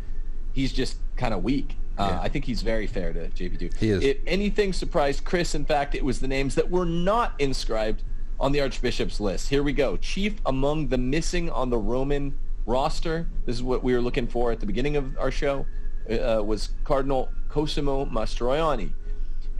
He's 0.51 0.73
just 0.73 0.97
kind 1.15 1.33
of 1.33 1.41
weak. 1.41 1.77
Uh, 1.97 2.09
yeah. 2.11 2.19
I 2.21 2.27
think 2.27 2.43
he's 2.43 2.63
very 2.63 2.85
fair 2.85 3.13
to 3.13 3.29
JP2. 3.29 3.77
He 3.77 3.89
is. 3.89 4.03
If 4.03 4.17
anything 4.27 4.73
surprised 4.73 5.23
Chris, 5.23 5.55
in 5.55 5.63
fact, 5.63 5.95
it 5.95 6.03
was 6.03 6.19
the 6.19 6.27
names 6.27 6.55
that 6.55 6.69
were 6.69 6.85
not 6.85 7.33
inscribed 7.39 8.03
on 8.41 8.51
the 8.51 8.59
Archbishop's 8.59 9.21
list. 9.21 9.47
Here 9.47 9.63
we 9.63 9.71
go. 9.71 9.95
Chief 9.95 10.41
among 10.45 10.89
the 10.89 10.97
missing 10.97 11.49
on 11.49 11.69
the 11.69 11.77
Roman 11.77 12.37
roster. 12.65 13.25
This 13.45 13.55
is 13.55 13.63
what 13.63 13.83
we 13.83 13.93
were 13.93 14.01
looking 14.01 14.27
for 14.27 14.51
at 14.51 14.59
the 14.59 14.65
beginning 14.65 14.97
of 14.97 15.17
our 15.17 15.31
show 15.31 15.65
uh, 16.09 16.43
was 16.43 16.69
Cardinal 16.83 17.29
Cosimo 17.49 18.05
Mastroianni. 18.05 18.93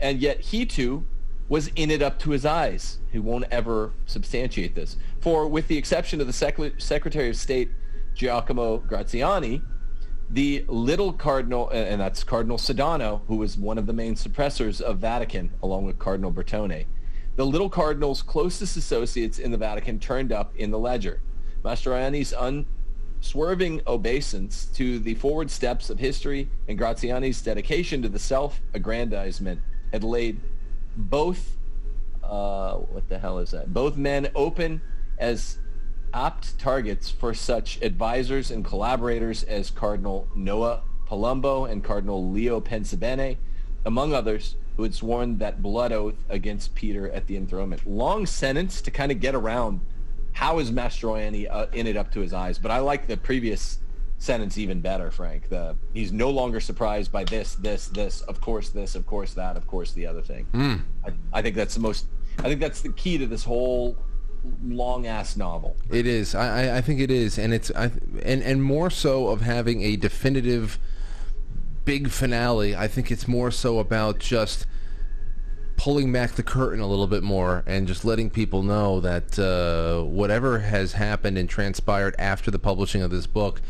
And 0.00 0.20
yet 0.20 0.40
he 0.40 0.66
too 0.66 1.04
was 1.48 1.68
in 1.76 1.90
it 1.90 2.02
up 2.02 2.18
to 2.20 2.30
his 2.30 2.44
eyes. 2.46 2.98
He 3.12 3.18
won't 3.18 3.44
ever 3.50 3.92
substantiate 4.06 4.74
this. 4.74 4.96
For 5.20 5.46
with 5.46 5.68
the 5.68 5.76
exception 5.76 6.20
of 6.20 6.26
the 6.26 6.32
Sec- 6.32 6.80
Secretary 6.80 7.28
of 7.28 7.36
State 7.36 7.70
Giacomo 8.14 8.78
Graziani, 8.78 9.62
the 10.30 10.64
little 10.68 11.12
cardinal, 11.12 11.68
and 11.70 12.00
that's 12.00 12.24
Cardinal 12.24 12.56
Sodano, 12.56 13.20
who 13.26 13.36
was 13.36 13.58
one 13.58 13.76
of 13.76 13.86
the 13.86 13.92
main 13.92 14.14
suppressors 14.14 14.80
of 14.80 14.98
Vatican, 14.98 15.52
along 15.62 15.84
with 15.84 15.98
Cardinal 15.98 16.32
Bertone. 16.32 16.86
The 17.36 17.44
little 17.44 17.68
cardinal's 17.68 18.22
closest 18.22 18.76
associates 18.76 19.38
in 19.38 19.50
the 19.50 19.58
Vatican 19.58 19.98
turned 19.98 20.32
up 20.32 20.54
in 20.56 20.70
the 20.70 20.78
ledger. 20.78 21.20
Mastroianni's 21.62 22.32
un- 22.32 22.66
swerving 23.24 23.80
obeisance 23.86 24.66
to 24.66 24.98
the 24.98 25.14
forward 25.14 25.50
steps 25.50 25.88
of 25.88 25.98
history 25.98 26.46
and 26.68 26.78
Graziani's 26.78 27.40
dedication 27.40 28.02
to 28.02 28.08
the 28.08 28.18
self-aggrandizement 28.18 29.60
had 29.92 30.04
laid 30.04 30.40
both, 30.94 31.56
uh, 32.22 32.74
what 32.74 33.08
the 33.08 33.18
hell 33.18 33.38
is 33.38 33.52
that? 33.52 33.72
Both 33.72 33.96
men 33.96 34.28
open 34.34 34.82
as 35.16 35.56
apt 36.12 36.58
targets 36.58 37.10
for 37.10 37.32
such 37.32 37.80
advisors 37.80 38.50
and 38.50 38.62
collaborators 38.62 39.42
as 39.44 39.70
Cardinal 39.70 40.28
Noah 40.34 40.82
Palombo 41.08 41.64
and 41.64 41.82
Cardinal 41.82 42.30
Leo 42.30 42.60
Pensabene, 42.60 43.38
among 43.86 44.12
others, 44.12 44.56
who 44.76 44.82
had 44.82 44.94
sworn 44.94 45.38
that 45.38 45.62
blood 45.62 45.92
oath 45.92 46.22
against 46.28 46.74
Peter 46.74 47.08
at 47.10 47.26
the 47.26 47.36
enthronement. 47.36 47.86
Long 47.86 48.26
sentence 48.26 48.82
to 48.82 48.90
kind 48.90 49.10
of 49.10 49.18
get 49.18 49.34
around 49.34 49.80
how 50.34 50.58
is 50.58 50.70
Mastroianni 50.70 51.46
uh, 51.48 51.66
in 51.72 51.86
it 51.86 51.96
up 51.96 52.10
to 52.12 52.20
his 52.20 52.34
eyes? 52.34 52.58
But 52.58 52.70
I 52.70 52.78
like 52.78 53.06
the 53.06 53.16
previous 53.16 53.78
sentence 54.18 54.58
even 54.58 54.80
better, 54.80 55.10
Frank. 55.10 55.48
The 55.48 55.76
he's 55.94 56.12
no 56.12 56.30
longer 56.30 56.60
surprised 56.60 57.10
by 57.12 57.24
this, 57.24 57.54
this, 57.54 57.86
this, 57.88 58.20
of 58.22 58.40
course 58.40 58.68
this, 58.70 58.96
of 58.96 59.06
course 59.06 59.32
that, 59.34 59.56
of 59.56 59.66
course 59.66 59.92
the 59.92 60.06
other 60.06 60.22
thing. 60.22 60.46
Mm. 60.52 60.82
I, 61.06 61.38
I 61.38 61.42
think 61.42 61.56
that's 61.56 61.74
the 61.74 61.80
most. 61.80 62.06
I 62.40 62.42
think 62.42 62.60
that's 62.60 62.82
the 62.82 62.90
key 62.90 63.16
to 63.18 63.26
this 63.26 63.44
whole 63.44 63.96
long 64.64 65.06
ass 65.06 65.36
novel. 65.36 65.76
It 65.88 66.06
is. 66.06 66.34
I, 66.34 66.78
I 66.78 66.80
think 66.80 67.00
it 67.00 67.12
is, 67.12 67.38
and 67.38 67.54
it's 67.54 67.70
I, 67.70 67.92
and 68.22 68.42
and 68.42 68.62
more 68.62 68.90
so 68.90 69.28
of 69.28 69.40
having 69.40 69.82
a 69.82 69.96
definitive 69.96 70.78
big 71.84 72.10
finale. 72.10 72.74
I 72.74 72.88
think 72.88 73.12
it's 73.12 73.28
more 73.28 73.52
so 73.52 73.78
about 73.78 74.18
just 74.18 74.66
pulling 75.76 76.12
back 76.12 76.32
the 76.32 76.42
curtain 76.42 76.80
a 76.80 76.86
little 76.86 77.06
bit 77.06 77.22
more 77.22 77.62
and 77.66 77.86
just 77.86 78.04
letting 78.04 78.30
people 78.30 78.62
know 78.62 79.00
that 79.00 79.38
uh, 79.38 80.02
whatever 80.04 80.60
has 80.60 80.92
happened 80.92 81.36
and 81.36 81.48
transpired 81.48 82.14
after 82.18 82.50
the 82.50 82.58
publishing 82.58 83.02
of 83.02 83.10
this 83.10 83.26
book, 83.26 83.60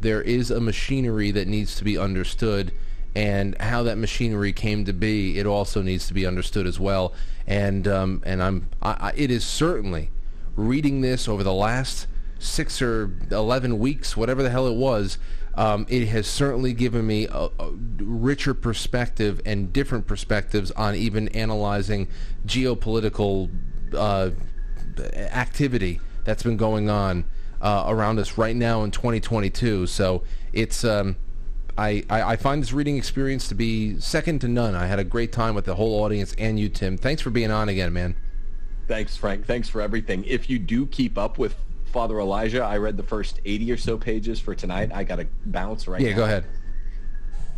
there 0.00 0.22
is 0.22 0.50
a 0.50 0.60
machinery 0.60 1.30
that 1.30 1.46
needs 1.46 1.74
to 1.76 1.84
be 1.84 1.98
understood 1.98 2.72
and 3.14 3.60
how 3.60 3.82
that 3.82 3.98
machinery 3.98 4.52
came 4.52 4.84
to 4.84 4.92
be, 4.92 5.38
it 5.38 5.46
also 5.46 5.82
needs 5.82 6.06
to 6.06 6.14
be 6.14 6.24
understood 6.24 6.66
as 6.66 6.78
well. 6.78 7.12
And 7.46 7.88
um, 7.88 8.22
and 8.24 8.42
I'm 8.42 8.68
I, 8.80 8.90
I, 8.90 9.12
it 9.16 9.30
is 9.30 9.44
certainly 9.44 10.10
reading 10.56 11.00
this 11.00 11.28
over 11.28 11.42
the 11.42 11.52
last 11.52 12.06
six 12.38 12.80
or 12.80 13.12
eleven 13.30 13.78
weeks, 13.78 14.16
whatever 14.16 14.42
the 14.42 14.50
hell 14.50 14.66
it 14.66 14.76
was, 14.76 15.18
um, 15.54 15.86
it 15.88 16.06
has 16.08 16.26
certainly 16.26 16.72
given 16.72 17.06
me 17.06 17.26
a, 17.26 17.48
a, 17.58 17.70
richer 17.98 18.54
perspective 18.54 19.40
and 19.44 19.72
different 19.72 20.06
perspectives 20.06 20.70
on 20.72 20.94
even 20.94 21.28
analyzing 21.28 22.08
geopolitical 22.46 23.50
uh, 23.94 24.30
activity 25.16 26.00
that's 26.24 26.42
been 26.42 26.56
going 26.56 26.88
on 26.88 27.24
uh, 27.60 27.84
around 27.88 28.18
us 28.18 28.38
right 28.38 28.56
now 28.56 28.82
in 28.84 28.90
2022. 28.90 29.86
So 29.86 30.22
it's 30.52 30.84
um, 30.84 31.16
I, 31.76 32.04
I, 32.08 32.22
I, 32.22 32.36
find 32.36 32.62
this 32.62 32.72
reading 32.72 32.96
experience 32.96 33.48
to 33.48 33.54
be 33.54 33.98
second 34.00 34.40
to 34.42 34.48
none. 34.48 34.74
I 34.74 34.86
had 34.86 34.98
a 34.98 35.04
great 35.04 35.32
time 35.32 35.54
with 35.54 35.64
the 35.64 35.74
whole 35.74 36.02
audience 36.02 36.34
and 36.38 36.58
you, 36.58 36.68
Tim. 36.68 36.96
Thanks 36.96 37.22
for 37.22 37.30
being 37.30 37.50
on 37.50 37.68
again, 37.68 37.92
man. 37.92 38.16
Thanks, 38.86 39.16
Frank. 39.16 39.46
Thanks 39.46 39.68
for 39.68 39.80
everything. 39.80 40.24
If 40.24 40.50
you 40.50 40.58
do 40.58 40.86
keep 40.86 41.16
up 41.16 41.38
with 41.38 41.54
Father 41.90 42.18
Elijah. 42.20 42.62
I 42.62 42.78
read 42.78 42.96
the 42.96 43.02
first 43.02 43.40
80 43.44 43.72
or 43.72 43.76
so 43.76 43.98
pages 43.98 44.40
for 44.40 44.54
tonight. 44.54 44.90
I 44.92 45.04
got 45.04 45.16
to 45.16 45.26
bounce 45.46 45.86
right 45.86 46.00
now. 46.00 46.06
yeah, 46.06 46.12
now. 46.12 46.18
go 46.18 46.24
ahead. 46.24 46.46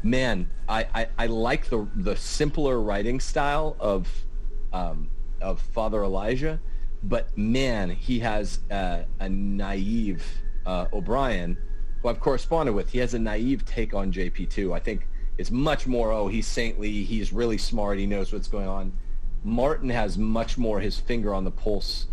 Man, 0.02 0.50
I, 0.68 0.86
I, 0.94 1.06
I, 1.16 1.26
like 1.26 1.68
the 1.68 1.86
the 1.94 2.16
simpler 2.16 2.80
writing 2.80 3.20
style 3.20 3.76
of 3.78 4.08
um, 4.72 5.10
of 5.40 5.60
Father 5.60 6.02
Elijah, 6.02 6.60
but 7.04 7.36
man, 7.38 7.90
he 7.90 8.18
has 8.18 8.60
a, 8.70 9.04
a 9.20 9.28
naive 9.28 10.24
uh, 10.66 10.86
O'Brien, 10.92 11.56
who 12.00 12.08
I've 12.08 12.20
corresponded 12.20 12.74
with. 12.74 12.90
He 12.90 12.98
has 12.98 13.14
a 13.14 13.18
naive 13.18 13.64
take 13.64 13.94
on 13.94 14.12
JP2. 14.12 14.74
I 14.74 14.80
think 14.80 15.06
it's 15.38 15.50
much 15.50 15.86
more, 15.86 16.12
oh, 16.12 16.28
he's 16.28 16.46
saintly, 16.46 17.04
he's 17.04 17.32
really 17.32 17.58
smart, 17.58 17.98
he 17.98 18.06
knows 18.06 18.32
what's 18.32 18.48
going 18.48 18.68
on. 18.68 18.92
Martin 19.44 19.88
has 19.88 20.18
much 20.18 20.58
more 20.58 20.80
his 20.80 20.98
finger 20.98 21.34
on 21.34 21.44
the 21.44 21.50
pulse 21.50 22.06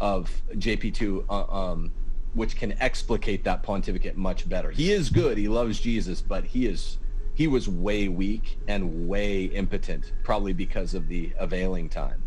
of 0.00 0.30
JP2, 0.54 1.24
uh, 1.28 1.44
um, 1.44 1.92
which 2.34 2.56
can 2.56 2.72
explicate 2.80 3.44
that 3.44 3.62
pontificate 3.62 4.16
much 4.16 4.48
better. 4.48 4.70
He 4.70 4.92
is 4.92 5.10
good. 5.10 5.36
He 5.36 5.48
loves 5.48 5.80
Jesus, 5.80 6.20
but 6.22 6.44
he 6.44 6.66
is 6.66 6.98
he 7.34 7.46
was 7.46 7.68
way 7.68 8.08
weak 8.08 8.58
and 8.68 9.08
way 9.08 9.44
impotent, 9.44 10.12
probably 10.24 10.52
because 10.52 10.94
of 10.94 11.08
the 11.08 11.32
availing 11.38 11.88
time. 11.88 12.22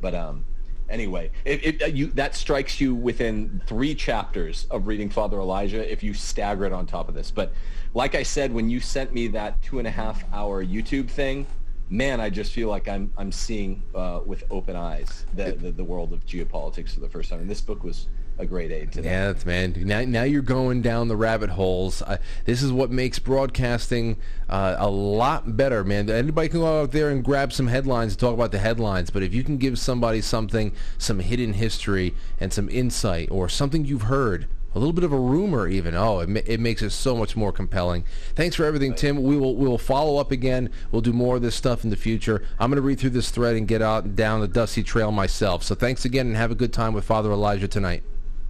But 0.00 0.14
um, 0.14 0.44
anyway, 0.88 1.30
uh, 1.46 1.86
you, 1.86 2.06
that 2.12 2.34
strikes 2.34 2.80
you 2.80 2.94
within 2.94 3.60
three 3.66 3.94
chapters 3.94 4.66
of 4.70 4.86
reading 4.86 5.10
Father 5.10 5.38
Elijah 5.38 5.90
if 5.90 6.02
you 6.02 6.14
stagger 6.14 6.64
it 6.64 6.72
on 6.72 6.86
top 6.86 7.08
of 7.08 7.14
this. 7.14 7.30
But 7.30 7.52
like 7.94 8.14
I 8.14 8.22
said, 8.22 8.52
when 8.52 8.70
you 8.70 8.80
sent 8.80 9.12
me 9.12 9.28
that 9.28 9.60
two 9.62 9.78
and 9.78 9.88
a 9.88 9.90
half 9.90 10.24
hour 10.32 10.64
YouTube 10.64 11.10
thing, 11.10 11.46
man, 11.90 12.20
I 12.20 12.30
just 12.30 12.52
feel 12.52 12.68
like 12.68 12.88
I'm 12.88 13.12
I'm 13.16 13.32
seeing 13.32 13.82
uh, 13.94 14.20
with 14.24 14.44
open 14.50 14.76
eyes 14.76 15.26
the, 15.34 15.52
the, 15.52 15.72
the 15.72 15.84
world 15.84 16.12
of 16.12 16.24
geopolitics 16.26 16.94
for 16.94 17.00
the 17.00 17.08
first 17.08 17.30
time. 17.30 17.40
And 17.40 17.50
this 17.50 17.60
book 17.60 17.84
was 17.84 18.08
a 18.38 18.46
great 18.46 18.72
aid 18.72 18.90
to 18.92 19.02
that. 19.02 19.08
Yeah, 19.08 19.44
man. 19.46 19.74
Now, 19.76 20.00
now 20.00 20.22
you're 20.24 20.42
going 20.42 20.82
down 20.82 21.08
the 21.08 21.16
rabbit 21.16 21.50
holes. 21.50 22.02
Uh, 22.02 22.18
this 22.44 22.62
is 22.62 22.72
what 22.72 22.90
makes 22.90 23.18
broadcasting 23.18 24.16
uh, 24.48 24.74
a 24.78 24.90
lot 24.90 25.56
better, 25.56 25.84
man. 25.84 26.10
Anybody 26.10 26.48
can 26.48 26.60
go 26.60 26.82
out 26.82 26.90
there 26.90 27.10
and 27.10 27.24
grab 27.24 27.52
some 27.52 27.68
headlines 27.68 28.14
and 28.14 28.20
talk 28.20 28.34
about 28.34 28.50
the 28.50 28.58
headlines, 28.58 29.10
but 29.10 29.22
if 29.22 29.32
you 29.32 29.44
can 29.44 29.56
give 29.56 29.78
somebody 29.78 30.20
something, 30.20 30.72
some 30.98 31.20
hidden 31.20 31.52
history 31.52 32.14
and 32.40 32.52
some 32.52 32.68
insight 32.68 33.30
or 33.30 33.48
something 33.48 33.84
you've 33.84 34.02
heard 34.02 34.48
a 34.74 34.78
little 34.78 34.92
bit 34.92 35.04
of 35.04 35.12
a 35.12 35.18
rumor 35.18 35.68
even. 35.68 35.94
Oh, 35.94 36.20
it, 36.20 36.28
it 36.46 36.60
makes 36.60 36.82
it 36.82 36.90
so 36.90 37.16
much 37.16 37.36
more 37.36 37.52
compelling. 37.52 38.04
Thanks 38.34 38.56
for 38.56 38.64
everything, 38.64 38.94
Tim. 38.94 39.22
We 39.22 39.36
will 39.36 39.54
we 39.54 39.68
will 39.68 39.78
follow 39.78 40.18
up 40.18 40.32
again. 40.32 40.70
We'll 40.90 41.02
do 41.02 41.12
more 41.12 41.36
of 41.36 41.42
this 41.42 41.54
stuff 41.54 41.84
in 41.84 41.90
the 41.90 41.96
future. 41.96 42.42
I'm 42.58 42.70
going 42.70 42.76
to 42.76 42.82
read 42.82 42.98
through 42.98 43.10
this 43.10 43.30
thread 43.30 43.56
and 43.56 43.68
get 43.68 43.82
out 43.82 44.04
and 44.04 44.16
down 44.16 44.40
the 44.40 44.48
dusty 44.48 44.82
trail 44.82 45.12
myself. 45.12 45.62
So 45.62 45.74
thanks 45.74 46.04
again 46.04 46.26
and 46.26 46.36
have 46.36 46.50
a 46.50 46.56
good 46.56 46.72
time 46.72 46.92
with 46.92 47.04
Father 47.04 47.30
Elijah 47.30 47.68
tonight. 47.68 48.02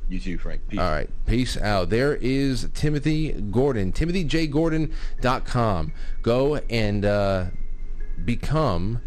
You 0.08 0.20
too, 0.20 0.38
Frank. 0.38 0.68
Peace. 0.68 0.80
All 0.80 0.90
right. 0.90 1.08
Peace 1.26 1.56
out. 1.56 1.90
There 1.90 2.16
is 2.16 2.68
Timothy 2.74 3.32
Gordon. 3.32 3.92
TimothyJGordon.com. 3.92 5.92
Go 6.22 6.56
and 6.56 7.04
uh, 7.04 7.46
become 8.22 9.00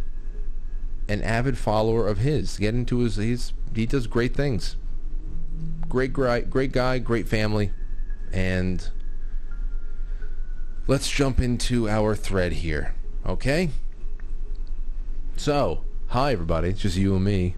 an 1.08 1.22
avid 1.22 1.58
follower 1.58 2.08
of 2.08 2.18
his. 2.18 2.58
Get 2.58 2.74
into 2.74 3.00
his. 3.00 3.18
He's, 3.18 3.54
he 3.76 3.86
does 3.86 4.08
great 4.08 4.36
things 4.36 4.76
great, 5.90 6.14
great, 6.14 6.50
great 6.50 6.72
guy, 6.72 7.00
great 7.00 7.28
family, 7.28 7.72
and 8.32 8.90
let's 10.88 11.10
jump 11.10 11.40
into 11.40 11.90
our 11.90 12.16
thread 12.16 12.54
here. 12.54 12.94
Okay. 13.26 13.70
So, 15.36 15.84
hi 16.08 16.34
everybody. 16.34 16.70
It's 16.70 16.82
just 16.82 16.98
you 16.98 17.16
and 17.16 17.24
me. 17.24 17.56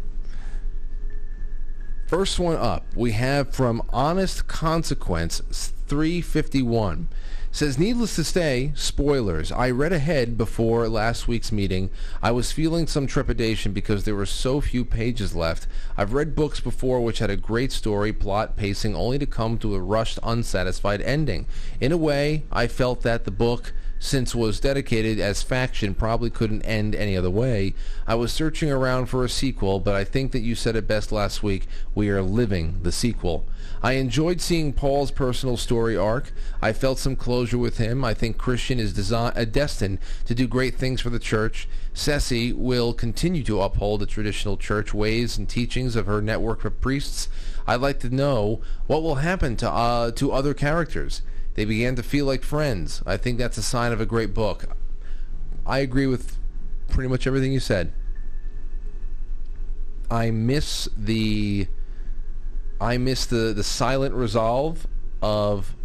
First 2.07 2.39
one 2.39 2.55
up, 2.55 2.86
we 2.95 3.11
have 3.11 3.53
from 3.53 3.84
Honest 3.89 4.47
Consequence 4.47 5.41
351. 5.88 7.07
Says, 7.52 7.80
needless 7.80 8.16
to 8.16 8.24
say, 8.24 8.72
spoilers. 8.76 9.52
I 9.52 9.72
read 9.72 9.91
ahead 9.91 10.38
before 10.38 10.88
last 10.88 11.28
week's 11.28 11.52
meeting. 11.52 11.89
I 12.22 12.30
was 12.30 12.52
feeling 12.52 12.86
some 12.86 13.08
trepidation 13.08 13.74
because 13.74 14.04
there 14.04 14.14
were 14.14 14.28
so 14.28 14.62
few 14.62 14.86
pages 14.86 15.36
left. 15.36 15.66
I've 15.97 16.14
read 16.14 16.36
books 16.36 16.60
before 16.60 17.02
which 17.02 17.20
had 17.20 17.32
a 17.32 17.36
great 17.36 17.72
story, 17.72 18.14
plot, 18.14 18.56
pacing, 18.56 18.95
only 18.95 19.18
to 19.18 19.26
come 19.26 19.58
to 19.58 19.74
a 19.74 19.82
rushed, 19.82 20.20
unsatisfied 20.22 21.02
ending. 21.02 21.47
In 21.82 21.91
a 21.91 21.97
way, 21.97 22.43
I 22.52 22.68
felt 22.68 23.02
that 23.02 23.26
the 23.26 23.32
book 23.32 23.74
since 24.00 24.34
was 24.34 24.60
dedicated 24.62 25.20
as 25.20 25.43
faction 25.43 25.93
probably 25.93 26.30
couldn't 26.30 26.62
end 26.64 26.95
any 26.95 27.16
other 27.16 27.30
way. 27.30 27.76
I 28.08 28.16
was 28.16 28.32
searching 28.32 28.72
around 28.72 29.08
for 29.08 29.24
a 29.24 29.30
sequel, 29.30 29.80
but 29.80 29.93
I 29.93 30.06
think 30.06 30.32
that 30.32 30.39
you 30.39 30.56
said 30.56 30.78
it 30.78 30.88
best 30.88 31.12
last 31.12 31.43
week. 31.43 31.68
We 31.93 32.10
are 32.10 32.22
living 32.22 32.80
the 32.82 32.93
sequel. 32.93 33.45
I 33.82 33.93
enjoyed 33.93 34.41
seeing 34.41 34.74
Paul's 34.74 35.12
personal 35.12 35.56
story 35.58 35.95
arc. 35.95 36.32
I 36.62 36.74
felt 36.74 37.00
some 37.00 37.16
closure 37.16 37.58
with 37.58 37.78
him. 37.78 38.04
I 38.04 38.14
think 38.14 38.38
Christian 38.38 38.80
is 38.80 38.93
desi- 38.93 39.38
uh, 39.38 39.45
destined 39.45 40.00
to 40.26 40.36
do 40.36 40.47
great 40.47 40.76
things 40.76 41.00
for 41.02 41.10
the 41.10 41.20
church. 41.20 41.68
Cessi 41.93 42.54
will 42.54 42.93
continue 42.93 43.43
to 43.43 43.62
uphold 43.62 44.02
the 44.02 44.06
traditional 44.06 44.58
church 44.58 44.93
ways 44.93 45.38
and 45.38 45.47
teachings 45.47 45.95
of 45.95 46.08
her 46.08 46.22
network 46.22 46.66
of 46.66 46.82
priests. 46.82 47.30
I'd 47.68 47.82
like 47.82 48.00
to 48.00 48.10
know 48.10 48.62
what 48.88 49.04
will 49.04 49.16
happen 49.16 49.56
to 49.58 49.70
uh, 49.70 50.12
to 50.12 50.32
other 50.32 50.54
characters. 50.54 51.22
They 51.56 51.66
began 51.66 51.95
to 51.95 52.04
feel 52.04 52.26
like 52.26 52.43
friends. 52.43 53.04
I 53.06 53.18
think 53.18 53.38
that's 53.38 53.58
a 53.58 53.64
sign 53.64 53.91
of 53.91 54.00
a 54.00 54.06
great 54.06 54.34
book. 54.34 54.66
I 55.66 55.80
agree 55.80 56.08
with 56.08 56.38
pretty 56.88 57.10
much 57.10 57.28
everything 57.28 57.52
you 57.52 57.60
said. 57.60 57.93
I 60.10 60.32
miss 60.32 60.88
the 60.97 61.68
I 62.82 62.97
miss 62.97 63.26
the, 63.26 63.54
the 63.54 63.64
silent 63.64 64.16
resolve 64.16 64.88
of 65.22 65.76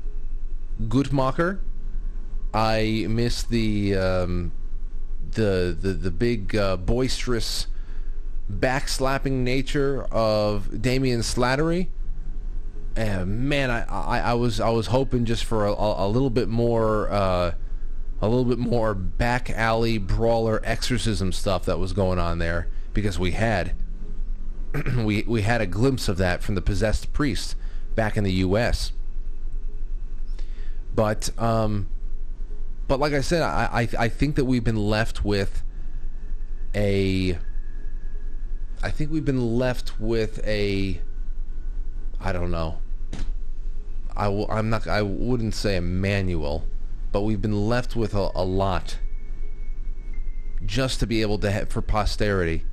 Guttmacher. 0.81 1.59
I 2.53 3.07
miss 3.09 3.43
the 3.43 3.97
um, 3.97 4.53
the 5.33 5.77
the 5.79 5.93
the 5.93 6.11
big 6.11 6.55
uh, 6.55 6.77
boisterous 6.77 7.67
backslapping 8.51 9.33
nature 9.33 10.05
of 10.05 10.81
Damian 10.81 11.21
Slattery 11.21 11.89
and 12.97 13.49
man, 13.49 13.71
I, 13.71 13.85
I, 13.89 14.21
I, 14.21 14.35
was 14.35 14.61
I 14.61 14.71
was 14.71 14.87
hoping 14.89 15.25
just 15.25 15.45
for 15.45 15.67
a, 15.67 15.73
a 15.73 16.09
little 16.09 16.31
bit 16.31 16.49
more 16.49 17.11
uh, 17.11 17.55
a 18.21 18.29
little 18.29 18.45
bit 18.45 18.59
more 18.59 18.95
back 18.95 19.51
alley 19.51 19.99
brawler 19.99 20.61
exorcism 20.65 21.33
stuff 21.33 21.65
that 21.65 21.79
was 21.79 21.93
going 21.93 22.19
on 22.19 22.39
there 22.39 22.69
because 22.93 23.19
we 23.19 23.33
had 23.33 23.75
we 24.97 25.23
we 25.27 25.43
had 25.43 25.61
a 25.61 25.67
glimpse 25.67 26.09
of 26.09 26.17
that 26.19 26.43
from 26.43 26.55
the 26.55 26.63
possessed 26.63 27.13
priest 27.13 27.57
back 27.95 28.17
in 28.17 28.25
the 28.25 28.33
U.S. 28.33 28.93
But 30.95 31.31
um, 31.39 31.89
but 32.87 33.01
like 33.01 33.13
I 33.13 33.21
said, 33.21 33.43
I, 33.43 33.69
I 33.73 34.05
I 34.05 34.09
think 34.09 34.37
that 34.37 34.45
we've 34.45 34.65
been 34.65 34.89
left 34.89 35.25
with 35.25 35.63
a 36.75 37.39
I 38.83 38.91
think 38.91 39.11
we've 39.11 39.25
been 39.25 39.59
left 39.59 39.99
with 40.01 40.47
a 40.47 41.01
I 42.21 42.33
don't 42.33 42.51
know 42.51 42.79
I'm 44.17 44.71
not. 44.71 44.87
I 44.87 45.03
wouldn't 45.03 45.55
say 45.55 45.77
a 45.77 45.81
manual, 45.81 46.67
but 47.13 47.23
we've 47.23 47.43
been 47.43 47.69
left 47.69 47.97
with 47.97 48.15
a, 48.15 48.31
a 48.35 48.45
lot 48.45 48.99
just 50.65 51.01
to 51.01 51.07
be 51.07 51.21
able 51.21 51.39
to 51.39 51.51
have 51.51 51.69
for 51.69 51.83
posterity 51.83 52.65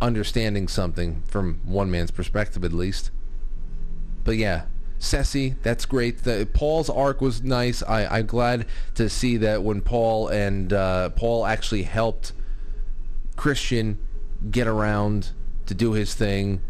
understanding 0.00 0.68
something 0.68 1.22
from 1.26 1.60
one 1.64 1.90
man's 1.90 2.10
perspective 2.10 2.64
at 2.64 2.72
least. 2.72 3.10
But 4.24 4.36
yeah, 4.36 4.66
Cessi, 4.98 5.56
that's 5.62 5.84
great. 5.86 6.24
The, 6.24 6.48
Paul's 6.52 6.90
arc 6.90 7.20
was 7.20 7.42
nice. 7.42 7.82
I, 7.82 8.06
I'm 8.18 8.26
glad 8.26 8.66
to 8.96 9.08
see 9.08 9.36
that 9.38 9.62
when 9.62 9.80
Paul 9.80 10.28
and 10.28 10.72
uh, 10.72 11.10
Paul 11.10 11.46
actually 11.46 11.84
helped 11.84 12.32
Christian 13.36 13.98
get 14.50 14.66
around 14.66 15.30
to 15.66 15.74
do 15.74 15.92
his 15.92 16.14
thing, 16.14 16.60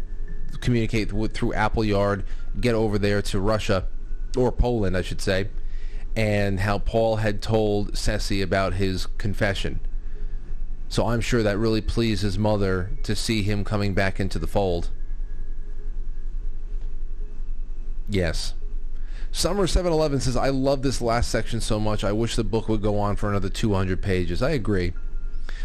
communicate 0.61 1.11
with, 1.11 1.33
through 1.33 1.53
Appleyard 1.53 2.23
get 2.59 2.75
over 2.75 2.97
there 2.97 3.21
to 3.21 3.39
Russia, 3.39 3.87
or 4.37 4.51
Poland, 4.51 4.97
I 4.97 5.01
should 5.01 5.21
say, 5.21 5.49
and 6.15 6.59
how 6.61 6.79
Paul 6.79 7.17
had 7.17 7.41
told 7.41 7.93
Cessi 7.93 8.41
about 8.41 8.75
his 8.75 9.07
confession. 9.17 9.79
So 10.89 11.07
I'm 11.07 11.21
sure 11.21 11.41
that 11.41 11.57
really 11.57 11.81
pleased 11.81 12.21
his 12.21 12.37
mother 12.37 12.91
to 13.03 13.15
see 13.15 13.41
him 13.41 13.63
coming 13.63 13.93
back 13.93 14.19
into 14.19 14.37
the 14.37 14.47
fold. 14.47 14.91
Yes. 18.07 18.53
Summer 19.31 19.65
711 19.65 20.19
says, 20.19 20.37
I 20.37 20.49
love 20.49 20.83
this 20.83 21.01
last 21.01 21.31
section 21.31 21.59
so 21.59 21.79
much. 21.79 22.03
I 22.03 22.11
wish 22.11 22.35
the 22.35 22.43
book 22.43 22.69
would 22.69 22.83
go 22.83 22.99
on 22.99 23.15
for 23.15 23.29
another 23.29 23.49
200 23.49 24.03
pages. 24.03 24.43
I 24.43 24.51
agree. 24.51 24.93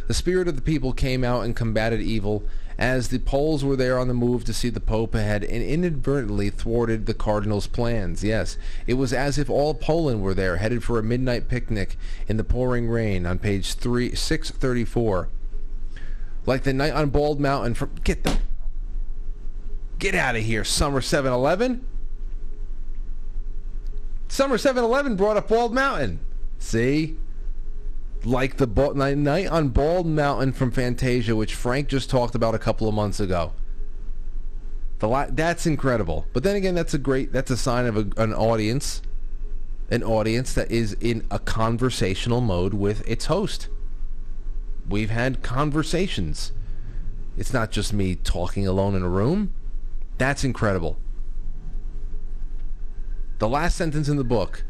The 0.08 0.14
spirit 0.14 0.48
of 0.48 0.56
the 0.56 0.62
people 0.62 0.94
came 0.94 1.22
out 1.22 1.44
and 1.44 1.54
combated 1.54 2.00
evil 2.00 2.42
as 2.78 3.08
the 3.08 3.18
Poles 3.18 3.62
were 3.62 3.76
there 3.76 3.98
on 3.98 4.08
the 4.08 4.14
move 4.14 4.42
to 4.44 4.54
see 4.54 4.70
the 4.70 4.80
Pope 4.80 5.14
had 5.14 5.44
inadvertently 5.44 6.48
thwarted 6.48 7.04
the 7.04 7.12
Cardinal's 7.12 7.66
plans. 7.66 8.24
Yes, 8.24 8.56
it 8.86 8.94
was 8.94 9.12
as 9.12 9.36
if 9.36 9.50
all 9.50 9.74
Poland 9.74 10.22
were 10.22 10.32
there, 10.32 10.56
headed 10.56 10.82
for 10.82 10.98
a 10.98 11.02
midnight 11.02 11.46
picnic 11.46 11.98
in 12.26 12.38
the 12.38 12.44
pouring 12.44 12.88
rain 12.88 13.26
on 13.26 13.38
page 13.38 13.74
three, 13.74 14.14
634. 14.14 15.28
Like 16.46 16.62
the 16.62 16.72
night 16.72 16.94
on 16.94 17.10
Bald 17.10 17.38
Mountain 17.38 17.74
from... 17.74 17.90
Get 18.02 18.24
the... 18.24 18.38
Get 19.98 20.14
out 20.14 20.36
of 20.36 20.42
here, 20.42 20.64
Summer 20.64 21.02
7-Eleven. 21.02 21.84
Summer 24.28 24.56
7-Eleven 24.56 25.16
brought 25.16 25.36
up 25.36 25.48
Bald 25.48 25.74
Mountain. 25.74 26.20
See? 26.58 27.18
Like 28.24 28.56
the 28.56 28.66
night 29.16 29.46
on 29.46 29.68
Bald 29.68 30.06
Mountain 30.06 30.52
from 30.52 30.70
Fantasia, 30.70 31.36
which 31.36 31.54
Frank 31.54 31.88
just 31.88 32.10
talked 32.10 32.34
about 32.34 32.54
a 32.54 32.58
couple 32.58 32.88
of 32.88 32.94
months 32.94 33.20
ago. 33.20 33.52
La- 35.00 35.26
that's 35.30 35.66
incredible. 35.66 36.26
But 36.32 36.42
then 36.42 36.56
again, 36.56 36.74
that's 36.74 36.94
a 36.94 36.98
great. 36.98 37.32
That's 37.32 37.50
a 37.50 37.56
sign 37.56 37.86
of 37.86 37.96
a, 37.96 38.22
an 38.22 38.34
audience, 38.34 39.00
an 39.90 40.02
audience 40.02 40.52
that 40.54 40.70
is 40.70 40.94
in 40.94 41.24
a 41.30 41.38
conversational 41.38 42.40
mode 42.40 42.74
with 42.74 43.06
its 43.08 43.26
host. 43.26 43.68
We've 44.88 45.10
had 45.10 45.42
conversations. 45.42 46.52
It's 47.36 47.52
not 47.52 47.70
just 47.70 47.92
me 47.92 48.16
talking 48.16 48.66
alone 48.66 48.96
in 48.96 49.02
a 49.02 49.08
room. 49.08 49.54
That's 50.16 50.42
incredible. 50.42 50.98
The 53.38 53.48
last 53.48 53.76
sentence 53.76 54.08
in 54.08 54.16
the 54.16 54.24
book 54.24 54.64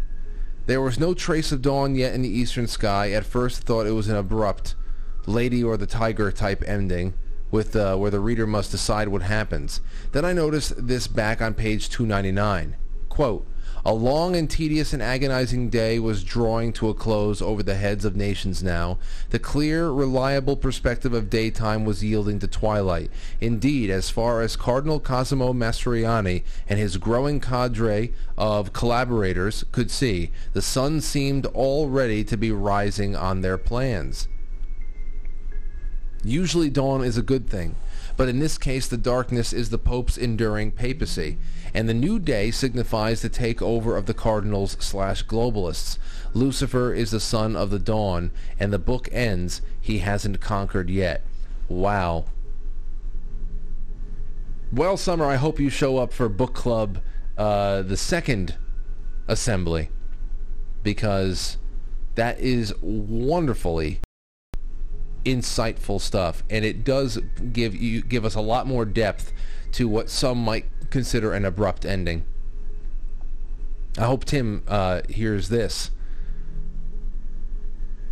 there 0.68 0.82
was 0.82 1.00
no 1.00 1.14
trace 1.14 1.50
of 1.50 1.62
dawn 1.62 1.94
yet 1.94 2.12
in 2.12 2.20
the 2.20 2.28
eastern 2.28 2.66
sky. 2.66 3.10
At 3.12 3.24
first, 3.24 3.62
thought 3.62 3.86
it 3.86 3.92
was 3.92 4.08
an 4.08 4.16
abrupt 4.16 4.74
Lady 5.24 5.64
or 5.64 5.78
the 5.78 5.86
Tiger 5.86 6.30
type 6.30 6.62
ending, 6.66 7.14
with 7.50 7.74
uh, 7.74 7.96
where 7.96 8.10
the 8.10 8.20
reader 8.20 8.46
must 8.46 8.70
decide 8.70 9.08
what 9.08 9.22
happens. 9.22 9.80
Then 10.12 10.26
I 10.26 10.34
noticed 10.34 10.86
this 10.86 11.06
back 11.06 11.40
on 11.40 11.54
page 11.54 11.88
299. 11.88 12.76
Quote, 13.08 13.46
a 13.84 13.92
long 13.92 14.36
and 14.36 14.50
tedious 14.50 14.92
and 14.92 15.02
agonizing 15.02 15.70
day 15.70 15.98
was 15.98 16.24
drawing 16.24 16.72
to 16.74 16.88
a 16.88 16.94
close 16.94 17.40
over 17.40 17.62
the 17.62 17.76
heads 17.76 18.04
of 18.04 18.16
nations 18.16 18.62
now. 18.62 18.98
The 19.30 19.38
clear, 19.38 19.90
reliable 19.90 20.56
perspective 20.56 21.12
of 21.12 21.30
daytime 21.30 21.84
was 21.84 22.02
yielding 22.02 22.38
to 22.40 22.48
twilight. 22.48 23.10
Indeed, 23.40 23.90
as 23.90 24.10
far 24.10 24.42
as 24.42 24.56
Cardinal 24.56 25.00
Cosimo 25.00 25.52
Mastroianni 25.52 26.42
and 26.68 26.78
his 26.78 26.96
growing 26.96 27.40
cadre 27.40 28.12
of 28.36 28.72
collaborators 28.72 29.64
could 29.72 29.90
see, 29.90 30.30
the 30.52 30.62
sun 30.62 31.00
seemed 31.00 31.46
already 31.46 32.24
to 32.24 32.36
be 32.36 32.52
rising 32.52 33.14
on 33.16 33.40
their 33.40 33.58
plans. 33.58 34.28
Usually 36.24 36.68
dawn 36.68 37.04
is 37.04 37.16
a 37.16 37.22
good 37.22 37.48
thing, 37.48 37.76
but 38.16 38.28
in 38.28 38.40
this 38.40 38.58
case 38.58 38.88
the 38.88 38.96
darkness 38.96 39.52
is 39.52 39.70
the 39.70 39.78
Pope's 39.78 40.18
enduring 40.18 40.72
papacy 40.72 41.38
and 41.74 41.88
the 41.88 41.94
new 41.94 42.18
day 42.18 42.50
signifies 42.50 43.22
the 43.22 43.30
takeover 43.30 43.96
of 43.96 44.06
the 44.06 44.14
cardinals 44.14 44.76
slash 44.80 45.24
globalists. 45.24 45.98
Lucifer 46.34 46.92
is 46.92 47.10
the 47.10 47.20
son 47.20 47.56
of 47.56 47.70
the 47.70 47.78
dawn, 47.78 48.30
and 48.58 48.72
the 48.72 48.78
book 48.78 49.08
ends, 49.12 49.62
he 49.80 49.98
hasn't 49.98 50.40
conquered 50.40 50.90
yet. 50.90 51.22
Wow. 51.68 52.26
Well, 54.72 54.96
Summer, 54.96 55.24
I 55.24 55.36
hope 55.36 55.58
you 55.58 55.70
show 55.70 55.98
up 55.98 56.12
for 56.12 56.28
book 56.28 56.54
club, 56.54 56.98
uh, 57.36 57.82
the 57.82 57.96
second 57.96 58.56
assembly, 59.26 59.90
because 60.82 61.56
that 62.16 62.38
is 62.40 62.74
wonderfully 62.82 64.00
insightful 65.24 66.00
stuff, 66.00 66.42
and 66.50 66.64
it 66.64 66.84
does 66.84 67.18
give 67.52 67.74
you 67.74 68.02
give 68.02 68.24
us 68.24 68.34
a 68.34 68.40
lot 68.40 68.66
more 68.66 68.84
depth 68.84 69.32
to 69.72 69.88
what 69.88 70.10
some 70.10 70.38
might 70.38 70.66
consider 70.90 71.32
an 71.32 71.44
abrupt 71.44 71.84
ending. 71.84 72.24
I 73.96 74.04
hope 74.04 74.24
Tim 74.24 74.62
uh, 74.68 75.02
hears 75.08 75.48
this. 75.48 75.90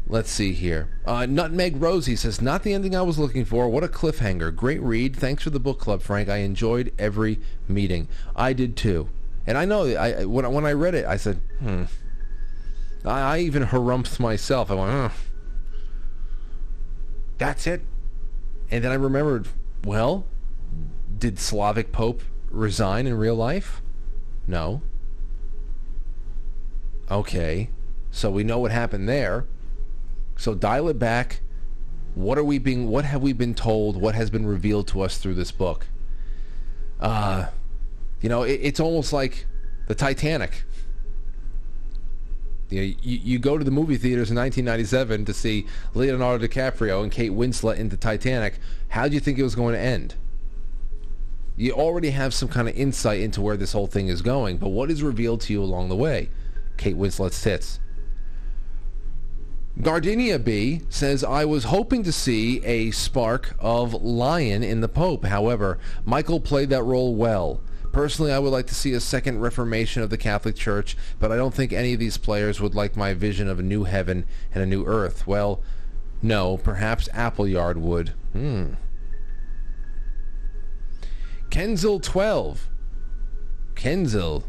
Let's 0.09 0.30
see 0.30 0.52
here. 0.52 0.88
Uh, 1.04 1.26
Nutmeg 1.26 1.80
Rosie 1.80 2.14
says, 2.14 2.40
"Not 2.40 2.62
the 2.62 2.72
ending 2.72 2.94
I 2.94 3.02
was 3.02 3.18
looking 3.18 3.44
for. 3.44 3.68
What 3.68 3.82
a 3.82 3.88
cliffhanger! 3.88 4.54
Great 4.54 4.80
read. 4.80 5.16
Thanks 5.16 5.42
for 5.42 5.50
the 5.50 5.59
book 5.59 5.80
club, 5.80 6.00
Frank. 6.00 6.28
I 6.28 6.38
enjoyed 6.38 6.92
every 6.96 7.40
meeting. 7.66 8.07
I 8.36 8.52
did 8.52 8.76
too. 8.76 9.09
And 9.46 9.59
I 9.59 9.64
know 9.64 9.84
I 9.96 10.24
when 10.24 10.50
when 10.52 10.64
I 10.64 10.72
read 10.72 10.94
it, 10.94 11.07
I 11.07 11.16
said, 11.16 11.40
hmm. 11.61 11.84
I, 13.04 13.36
I 13.36 13.38
even 13.40 13.64
harumphed 13.64 14.18
myself. 14.18 14.70
I 14.70 14.74
went, 14.74 15.12
that's 17.38 17.66
it. 17.66 17.82
And 18.70 18.82
then 18.82 18.90
I 18.90 18.96
remembered, 18.96 19.48
well, 19.84 20.24
did 21.18 21.38
Slavic 21.38 21.92
Pope 21.92 22.22
resign 22.50 23.06
in 23.06 23.14
real 23.14 23.34
life? 23.34 23.82
No. 24.46 24.82
Okay, 27.10 27.70
so 28.10 28.30
we 28.30 28.44
know 28.44 28.58
what 28.58 28.70
happened 28.70 29.08
there." 29.08 29.46
So 30.36 30.54
dial 30.54 30.88
it 30.88 30.98
back. 30.98 31.40
What 32.14 32.38
are 32.38 32.44
we 32.44 32.58
being? 32.58 32.88
What 32.88 33.04
have 33.04 33.22
we 33.22 33.32
been 33.32 33.54
told? 33.54 33.96
What 33.96 34.14
has 34.14 34.30
been 34.30 34.46
revealed 34.46 34.88
to 34.88 35.02
us 35.02 35.18
through 35.18 35.34
this 35.34 35.52
book? 35.52 35.86
Uh, 37.00 37.46
you 38.20 38.28
know, 38.28 38.42
it, 38.42 38.60
it's 38.62 38.80
almost 38.80 39.12
like 39.12 39.46
the 39.86 39.94
Titanic. 39.94 40.64
You, 42.68 42.80
know, 42.80 42.94
you, 43.02 43.18
you 43.22 43.38
go 43.38 43.58
to 43.58 43.64
the 43.64 43.70
movie 43.70 43.96
theaters 43.96 44.30
in 44.30 44.36
1997 44.36 45.24
to 45.26 45.34
see 45.34 45.66
Leonardo 45.94 46.46
DiCaprio 46.46 47.02
and 47.02 47.12
Kate 47.12 47.30
Winslet 47.30 47.76
in 47.76 47.90
the 47.90 47.96
Titanic. 47.96 48.58
How 48.88 49.06
do 49.08 49.14
you 49.14 49.20
think 49.20 49.38
it 49.38 49.44
was 49.44 49.54
going 49.54 49.74
to 49.74 49.80
end? 49.80 50.16
You 51.57 51.72
already 51.72 52.11
have 52.11 52.34
some 52.34 52.48
kind 52.48 52.68
of 52.68 52.76
insight 52.76 53.20
into 53.20 53.40
where 53.40 53.57
this 53.57 53.72
whole 53.72 53.86
thing 53.86 54.09
is 54.09 54.20
going, 54.20 54.59
but 54.59 54.68
what 54.68 54.90
is 54.90 55.02
revealed 55.02 55.40
to 55.42 55.52
you 55.52 55.62
along 55.62 55.88
the 55.88 55.96
way? 55.96 56.28
Kate 56.76 56.96
Winslet's 56.96 57.40
tits. 57.40 57.80
Gardenia 59.80 60.38
B 60.38 60.82
says, 60.88 61.22
I 61.22 61.44
was 61.44 61.64
hoping 61.64 62.02
to 62.04 62.12
see 62.12 62.64
a 62.64 62.90
spark 62.92 63.54
of 63.59 63.92
lion 63.92 64.62
in 64.62 64.80
the 64.80 64.88
Pope. 64.88 65.24
However, 65.24 65.78
Michael 66.04 66.40
played 66.40 66.70
that 66.70 66.82
role 66.82 67.14
well. 67.14 67.61
Personally, 67.92 68.32
I 68.32 68.38
would 68.38 68.52
like 68.52 68.66
to 68.66 68.74
see 68.74 68.92
a 68.92 69.00
second 69.00 69.40
reformation 69.40 70.02
of 70.02 70.11
the 70.11 70.18
Catholic 70.18 70.57
Church, 70.57 70.96
but 71.18 71.32
I 71.32 71.36
don't 71.36 71.54
think 71.54 71.72
any 71.72 71.94
of 71.94 72.00
these 72.00 72.18
players 72.18 72.61
would 72.61 72.74
like 72.74 72.96
my 72.96 73.14
vision 73.14 73.48
of 73.48 73.59
a 73.59 73.62
new 73.62 73.84
heaven 73.84 74.26
and 74.52 74.62
a 74.62 74.66
new 74.66 74.84
earth. 74.84 75.26
Well, 75.26 75.62
no, 76.22 76.57
perhaps 76.59 77.09
Appleyard 77.12 77.78
would. 77.78 78.11
Hmm. 78.32 78.74
Kenzil 81.51 82.01
12. 82.01 82.68
Kenzil. 83.74 84.44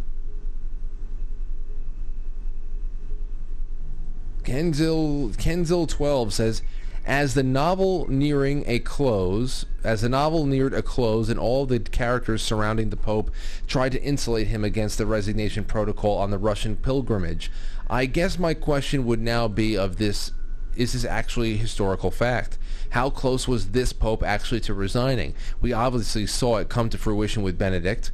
Kenzil 4.44 5.34
Kenzil 5.38 5.88
12 5.88 6.34
says 6.34 6.62
as 7.08 7.34
the 7.34 7.44
novel 7.44 8.06
nearing 8.10 8.66
a 8.68 8.80
close, 8.80 9.66
as 9.82 10.02
the 10.02 10.10
novel 10.10 10.46
neared 10.46 10.74
a 10.74 10.82
close 10.82 11.30
and 11.30 11.40
all 11.40 11.66
the 11.66 11.80
characters 11.80 12.42
surrounding 12.42 12.90
the 12.90 12.98
Pope 12.98 13.32
tried 13.66 13.94
to 13.94 14.04
insulate 14.04 14.48
him 14.48 14.66
against 14.66 14.98
the 14.98 15.06
resignation 15.06 15.64
protocol 15.64 16.18
on 16.18 16.32
the 16.32 16.38
Russian 16.38 16.76
pilgrimage, 16.76 17.50
I 17.90 18.08
guess 18.08 18.38
my 18.38 18.54
question 18.54 19.06
would 19.06 19.22
now 19.22 19.48
be 19.48 19.78
of 19.78 19.96
this 19.96 20.34
is 20.76 20.94
this 20.94 21.06
actually 21.06 21.54
a 21.54 21.58
historical 21.58 22.12
fact? 22.12 22.60
How 22.92 23.10
close 23.10 23.48
was 23.48 23.72
this 23.72 23.94
Pope 23.94 24.24
actually 24.24 24.62
to 24.62 24.74
resigning? 24.74 25.34
We 25.62 25.74
obviously 25.74 26.26
saw 26.26 26.58
it 26.58 26.70
come 26.70 26.90
to 26.90 26.98
fruition 26.98 27.44
with 27.44 27.58
Benedict. 27.58 28.12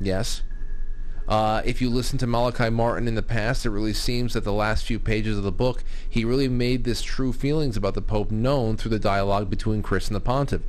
Yes. 0.00 0.42
Uh, 1.28 1.60
if 1.64 1.82
you 1.82 1.90
listen 1.90 2.18
to 2.18 2.26
Malachi 2.26 2.70
Martin 2.70 3.06
in 3.06 3.14
the 3.14 3.22
past, 3.22 3.66
it 3.66 3.70
really 3.70 3.92
seems 3.92 4.32
that 4.32 4.44
the 4.44 4.52
last 4.52 4.86
few 4.86 4.98
pages 4.98 5.36
of 5.36 5.44
the 5.44 5.52
book, 5.52 5.84
he 6.08 6.24
really 6.24 6.48
made 6.48 6.84
this 6.84 7.02
true 7.02 7.34
feelings 7.34 7.76
about 7.76 7.94
the 7.94 8.00
Pope 8.00 8.30
known 8.30 8.76
through 8.78 8.90
the 8.90 8.98
dialogue 8.98 9.50
between 9.50 9.82
Chris 9.82 10.06
and 10.08 10.16
the 10.16 10.20
Pontiff. 10.20 10.62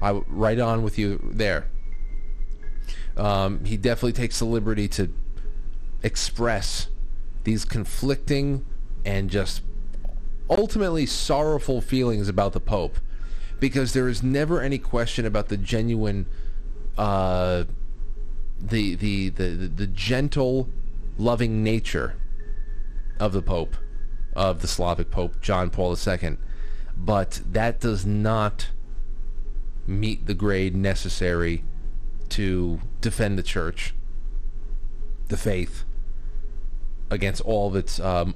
I 0.00 0.12
right 0.26 0.58
on 0.58 0.82
with 0.82 0.98
you 0.98 1.20
there. 1.22 1.66
Um, 3.16 3.64
he 3.66 3.76
definitely 3.76 4.14
takes 4.14 4.38
the 4.38 4.46
liberty 4.46 4.88
to 4.88 5.12
express 6.02 6.88
these 7.44 7.66
conflicting 7.66 8.64
and 9.04 9.28
just 9.28 9.60
ultimately 10.50 11.06
sorrowful 11.06 11.80
feelings 11.80 12.28
about 12.28 12.52
the 12.52 12.60
Pope, 12.60 12.98
because 13.58 13.92
there 13.92 14.08
is 14.08 14.22
never 14.22 14.60
any 14.60 14.78
question 14.78 15.24
about 15.24 15.48
the 15.48 15.56
genuine. 15.56 16.26
Uh, 16.98 17.64
the, 18.60 18.94
the, 18.94 19.30
the, 19.30 19.44
the 19.68 19.86
gentle, 19.86 20.68
loving 21.18 21.62
nature 21.62 22.16
of 23.18 23.32
the 23.32 23.42
Pope, 23.42 23.76
of 24.34 24.60
the 24.62 24.68
Slavic 24.68 25.10
Pope, 25.10 25.40
John 25.40 25.70
Paul 25.70 25.96
II. 25.96 26.36
But 26.96 27.40
that 27.50 27.80
does 27.80 28.04
not 28.04 28.68
meet 29.86 30.26
the 30.26 30.34
grade 30.34 30.76
necessary 30.76 31.64
to 32.30 32.80
defend 33.00 33.38
the 33.38 33.42
church, 33.42 33.94
the 35.28 35.36
faith, 35.36 35.84
against 37.10 37.40
all 37.42 37.68
of 37.68 37.76
its 37.76 37.98
um, 37.98 38.34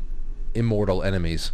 immortal 0.55 1.03
enemies. 1.03 1.53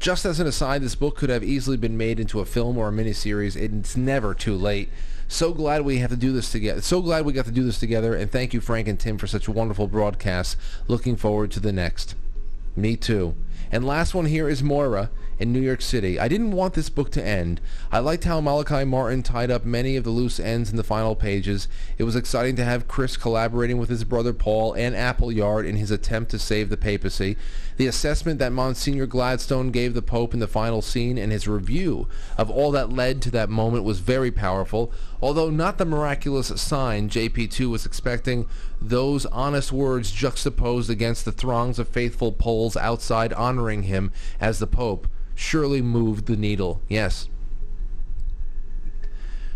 Just 0.00 0.24
as 0.24 0.40
an 0.40 0.46
aside, 0.46 0.80
this 0.80 0.94
book 0.94 1.16
could 1.16 1.28
have 1.28 1.44
easily 1.44 1.76
been 1.76 1.98
made 1.98 2.18
into 2.18 2.40
a 2.40 2.46
film 2.46 2.78
or 2.78 2.88
a 2.88 2.90
miniseries. 2.90 3.54
It's 3.54 3.98
never 3.98 4.32
too 4.32 4.56
late. 4.56 4.88
So 5.28 5.52
glad 5.52 5.82
we 5.82 5.98
have 5.98 6.08
to 6.08 6.16
do 6.16 6.32
this 6.32 6.50
together. 6.50 6.80
So 6.80 7.02
glad 7.02 7.26
we 7.26 7.34
got 7.34 7.44
to 7.44 7.50
do 7.50 7.64
this 7.64 7.78
together. 7.78 8.14
And 8.14 8.32
thank 8.32 8.54
you, 8.54 8.62
Frank 8.62 8.88
and 8.88 8.98
Tim, 8.98 9.18
for 9.18 9.26
such 9.26 9.46
wonderful 9.46 9.86
broadcasts. 9.86 10.56
Looking 10.88 11.16
forward 11.16 11.50
to 11.52 11.60
the 11.60 11.70
next. 11.70 12.14
Me 12.74 12.96
too. 12.96 13.34
And 13.70 13.86
last 13.86 14.14
one 14.14 14.24
here 14.24 14.48
is 14.48 14.62
Moira 14.62 15.10
in 15.40 15.52
New 15.52 15.60
York 15.60 15.80
City. 15.80 16.20
I 16.20 16.28
didn't 16.28 16.52
want 16.52 16.74
this 16.74 16.90
book 16.90 17.10
to 17.12 17.26
end. 17.26 17.62
I 17.90 17.98
liked 17.98 18.24
how 18.24 18.42
Malachi 18.42 18.84
Martin 18.84 19.22
tied 19.22 19.50
up 19.50 19.64
many 19.64 19.96
of 19.96 20.04
the 20.04 20.10
loose 20.10 20.38
ends 20.38 20.70
in 20.70 20.76
the 20.76 20.84
final 20.84 21.16
pages. 21.16 21.66
It 21.96 22.04
was 22.04 22.14
exciting 22.14 22.56
to 22.56 22.64
have 22.64 22.86
Chris 22.86 23.16
collaborating 23.16 23.78
with 23.78 23.88
his 23.88 24.04
brother 24.04 24.34
Paul 24.34 24.74
and 24.74 24.94
Appleyard 24.94 25.64
in 25.64 25.76
his 25.76 25.90
attempt 25.90 26.30
to 26.32 26.38
save 26.38 26.68
the 26.68 26.76
papacy. 26.76 27.38
The 27.78 27.86
assessment 27.86 28.38
that 28.38 28.52
Monsignor 28.52 29.06
Gladstone 29.06 29.70
gave 29.70 29.94
the 29.94 30.02
Pope 30.02 30.34
in 30.34 30.40
the 30.40 30.46
final 30.46 30.82
scene 30.82 31.16
and 31.16 31.32
his 31.32 31.48
review 31.48 32.06
of 32.36 32.50
all 32.50 32.70
that 32.72 32.92
led 32.92 33.22
to 33.22 33.30
that 33.30 33.48
moment 33.48 33.84
was 33.84 34.00
very 34.00 34.30
powerful. 34.30 34.92
Although 35.22 35.48
not 35.48 35.78
the 35.78 35.86
miraculous 35.86 36.48
sign 36.60 37.08
JP2 37.08 37.70
was 37.70 37.86
expecting, 37.86 38.46
those 38.80 39.26
honest 39.26 39.72
words 39.72 40.10
juxtaposed 40.10 40.88
against 40.88 41.24
the 41.24 41.32
throngs 41.32 41.78
of 41.78 41.88
faithful 41.88 42.32
Poles 42.32 42.76
outside 42.76 43.32
honoring 43.34 43.84
him 43.84 44.10
as 44.40 44.58
the 44.58 44.66
Pope 44.66 45.06
surely 45.34 45.82
moved 45.82 46.26
the 46.26 46.36
needle. 46.36 46.80
Yes. 46.88 47.28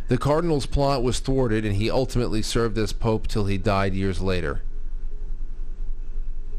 The 0.09 0.19
Cardinal's 0.19 0.67
plot 0.67 1.03
was 1.03 1.21
thwarted 1.21 1.65
and 1.65 1.77
he 1.77 1.91
ultimately 1.91 2.43
served 2.43 2.77
as 2.77 2.93
Pope 2.93 3.27
till 3.27 3.47
he 3.47 3.57
died 3.57 3.95
years 3.95 4.21
later. 4.21 4.63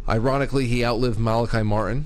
Ironically, 0.10 0.68
he 0.68 0.86
outlived 0.86 1.20
Malachi 1.20 1.64
Martin. 1.64 2.06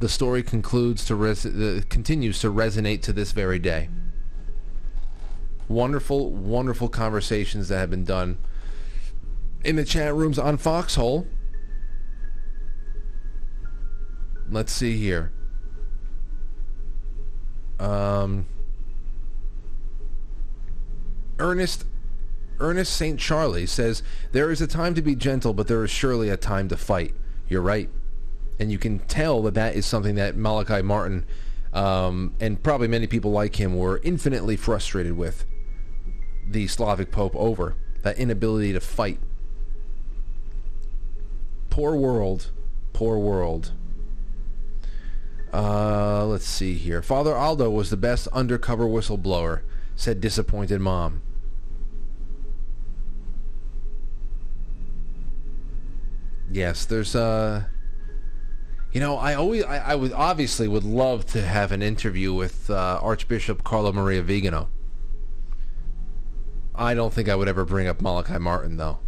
The 0.00 0.08
story 0.08 0.42
concludes 0.42 1.04
to 1.06 1.14
res- 1.14 1.46
uh, 1.46 1.82
continues 1.88 2.40
to 2.40 2.52
resonate 2.52 3.02
to 3.02 3.12
this 3.12 3.32
very 3.32 3.58
day. 3.58 3.88
Wonderful, 5.68 6.30
wonderful 6.30 6.88
conversations 6.88 7.68
that 7.68 7.78
have 7.78 7.90
been 7.90 8.04
done 8.04 8.38
in 9.64 9.76
the 9.76 9.84
chat 9.84 10.14
rooms 10.14 10.38
on 10.38 10.56
Foxhole. 10.56 11.26
Let's 14.50 14.72
see 14.72 14.98
here. 14.98 15.32
Um, 17.80 18.46
Ernest 21.38 21.84
Ernest 22.60 22.96
St. 22.96 23.18
Charlie 23.18 23.66
says, 23.66 24.02
There 24.32 24.50
is 24.50 24.60
a 24.60 24.66
time 24.66 24.94
to 24.94 25.02
be 25.02 25.16
gentle, 25.16 25.52
but 25.52 25.66
there 25.66 25.82
is 25.82 25.90
surely 25.90 26.28
a 26.28 26.36
time 26.36 26.68
to 26.68 26.76
fight. 26.76 27.14
You're 27.48 27.62
right. 27.62 27.88
And 28.60 28.70
you 28.70 28.78
can 28.78 29.00
tell 29.00 29.42
that 29.42 29.54
that 29.54 29.74
is 29.74 29.84
something 29.84 30.14
that 30.14 30.36
Malachi 30.36 30.82
Martin 30.82 31.26
um, 31.74 32.34
and 32.38 32.62
probably 32.62 32.86
many 32.86 33.08
people 33.08 33.32
like 33.32 33.56
him 33.56 33.76
were 33.76 34.00
infinitely 34.04 34.56
frustrated 34.56 35.16
with 35.16 35.44
the 36.48 36.68
Slavic 36.68 37.10
Pope 37.10 37.34
over. 37.34 37.74
That 38.02 38.16
inability 38.16 38.72
to 38.74 38.80
fight. 38.80 39.18
Poor 41.74 41.96
world. 41.96 42.52
Poor 42.92 43.18
world. 43.18 43.72
Uh, 45.52 46.24
let's 46.24 46.46
see 46.46 46.74
here. 46.74 47.02
Father 47.02 47.34
Aldo 47.34 47.68
was 47.68 47.90
the 47.90 47.96
best 47.96 48.28
undercover 48.28 48.84
whistleblower, 48.84 49.62
said 49.96 50.20
disappointed 50.20 50.80
mom. 50.80 51.20
Yes, 56.48 56.84
there's 56.84 57.16
uh 57.16 57.64
you 58.92 59.00
know, 59.00 59.16
I 59.16 59.34
always 59.34 59.64
I, 59.64 59.78
I 59.78 59.94
would 59.96 60.12
obviously 60.12 60.68
would 60.68 60.84
love 60.84 61.26
to 61.32 61.42
have 61.42 61.72
an 61.72 61.82
interview 61.82 62.32
with 62.32 62.70
uh, 62.70 63.00
Archbishop 63.02 63.64
Carlo 63.64 63.92
Maria 63.92 64.22
Vigano. 64.22 64.68
I 66.72 66.94
don't 66.94 67.12
think 67.12 67.28
I 67.28 67.34
would 67.34 67.48
ever 67.48 67.64
bring 67.64 67.88
up 67.88 68.00
Malachi 68.00 68.38
Martin 68.38 68.76
though, 68.76 69.00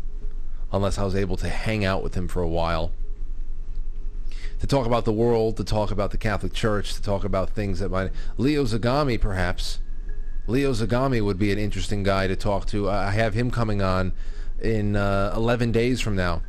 unless 0.72 0.98
I 0.98 1.04
was 1.04 1.14
able 1.14 1.36
to 1.38 1.48
hang 1.48 1.84
out 1.84 2.02
with 2.02 2.14
him 2.14 2.28
for 2.28 2.42
a 2.42 2.48
while. 2.48 2.92
to 4.58 4.66
talk 4.66 4.86
about 4.86 5.04
the 5.04 5.12
world, 5.12 5.56
to 5.58 5.64
talk 5.64 5.90
about 5.90 6.10
the 6.12 6.16
Catholic 6.16 6.54
Church, 6.54 6.94
to 6.94 7.02
talk 7.02 7.24
about 7.24 7.50
things 7.50 7.78
that 7.80 7.90
might 7.90 8.10
Leo 8.38 8.64
Zagami 8.64 9.20
perhaps. 9.20 9.80
Leo 10.46 10.72
Zagami 10.72 11.22
would 11.22 11.38
be 11.38 11.52
an 11.52 11.58
interesting 11.58 12.02
guy 12.02 12.26
to 12.26 12.36
talk 12.36 12.66
to. 12.66 12.88
I 12.88 13.10
have 13.10 13.34
him 13.34 13.50
coming 13.50 13.82
on 13.82 14.12
in 14.62 14.96
uh, 14.96 15.32
11 15.36 15.72
days 15.72 16.00
from 16.00 16.16
now. 16.16 16.42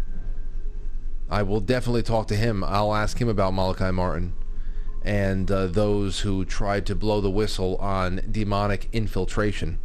I 1.29 1.43
will 1.43 1.59
definitely 1.59 2.03
talk 2.03 2.27
to 2.27 2.35
him. 2.35 2.63
I'll 2.63 2.93
ask 2.93 3.19
him 3.19 3.27
about 3.27 3.53
Malachi 3.53 3.91
Martin 3.91 4.33
and 5.03 5.49
uh, 5.51 5.67
those 5.67 6.21
who 6.21 6.45
tried 6.45 6.85
to 6.85 6.95
blow 6.95 7.21
the 7.21 7.29
whistle 7.29 7.75
on 7.77 8.21
demonic 8.29 8.89
infiltration. 8.91 9.79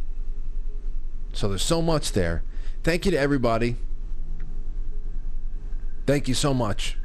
So 1.33 1.49
there's 1.49 1.63
so 1.63 1.81
much 1.81 2.11
there. 2.11 2.43
Thank 2.83 3.05
you 3.05 3.11
to 3.11 3.19
everybody. 3.19 3.77
Thank 6.05 6.27
you 6.27 6.33
so 6.33 6.53
much. 6.53 6.97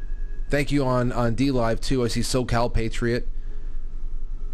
Thank 0.51 0.73
you 0.73 0.85
on 0.85 1.13
on 1.13 1.37
DLive 1.37 1.81
too. 1.81 2.05
I 2.05 2.09
see 2.09 2.21
SoCal 2.21 2.73
Patriot. 2.73 3.29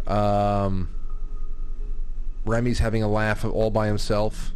Um, 0.05 0.89
Remy's 2.45 2.79
having 2.79 3.01
a 3.01 3.07
laugh 3.07 3.43
all 3.43 3.71
by 3.71 3.87
himself. 3.87 4.51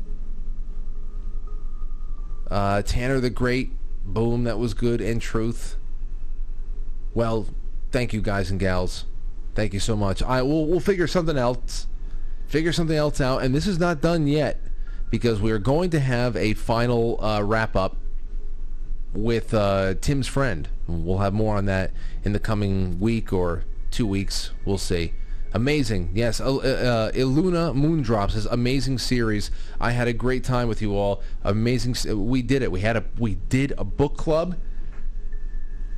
Uh, 2.52 2.82
Tanner 2.82 3.20
the 3.20 3.30
Great, 3.30 3.72
boom, 4.04 4.44
that 4.44 4.60
was 4.60 4.74
good. 4.74 5.02
In 5.02 5.20
truth, 5.20 5.78
well, 7.14 7.48
thank 7.92 8.12
you 8.14 8.22
guys 8.22 8.52
and 8.52 8.60
gals. 8.60 9.06
Thank 9.56 9.74
you 9.74 9.80
so 9.80 9.96
much. 9.96 10.22
I 10.22 10.42
will 10.42 10.68
we'll 10.68 10.80
figure 10.80 11.08
something 11.08 11.38
else, 11.38 11.88
figure 12.48 12.74
something 12.74 12.96
else 12.96 13.22
out, 13.22 13.44
and 13.44 13.56
this 13.56 13.66
is 13.66 13.80
not 13.80 14.02
done 14.02 14.28
yet 14.28 14.60
because 15.10 15.42
we 15.42 15.52
are 15.52 15.60
going 15.60 15.90
to 15.92 16.00
have 16.00 16.36
a 16.36 16.54
final 16.54 17.24
uh, 17.24 17.42
wrap 17.42 17.76
up 17.76 17.98
with 19.14 19.54
uh, 19.54 19.96
Tim's 20.02 20.28
friend. 20.28 20.70
We'll 20.88 21.20
have 21.20 21.34
more 21.34 21.56
on 21.58 21.66
that 21.66 21.92
in 22.24 22.34
the 22.34 22.40
coming 22.40 23.00
week 23.00 23.34
or 23.34 23.64
two 23.92 24.06
weeks. 24.06 24.52
We'll 24.66 24.78
see. 24.78 25.14
Amazing. 25.52 26.12
Yes, 26.14 26.40
uh, 26.40 26.58
uh, 26.58 27.12
Iluna 27.14 27.74
Moondrops 27.74 28.36
is 28.36 28.46
amazing 28.46 29.00
series. 29.00 29.50
I 29.80 29.92
had 29.92 30.08
a 30.08 30.14
great 30.14 30.44
time 30.44 30.68
with 30.68 30.82
you 30.82 30.96
all. 30.96 31.24
Amazing. 31.44 31.96
We 32.28 32.44
did 32.44 32.62
it. 32.62 32.72
We 32.72 32.82
had 32.82 32.96
a 32.96 33.04
we 33.18 33.36
did 33.36 33.74
a 33.78 33.84
book 33.84 34.16
club 34.16 34.58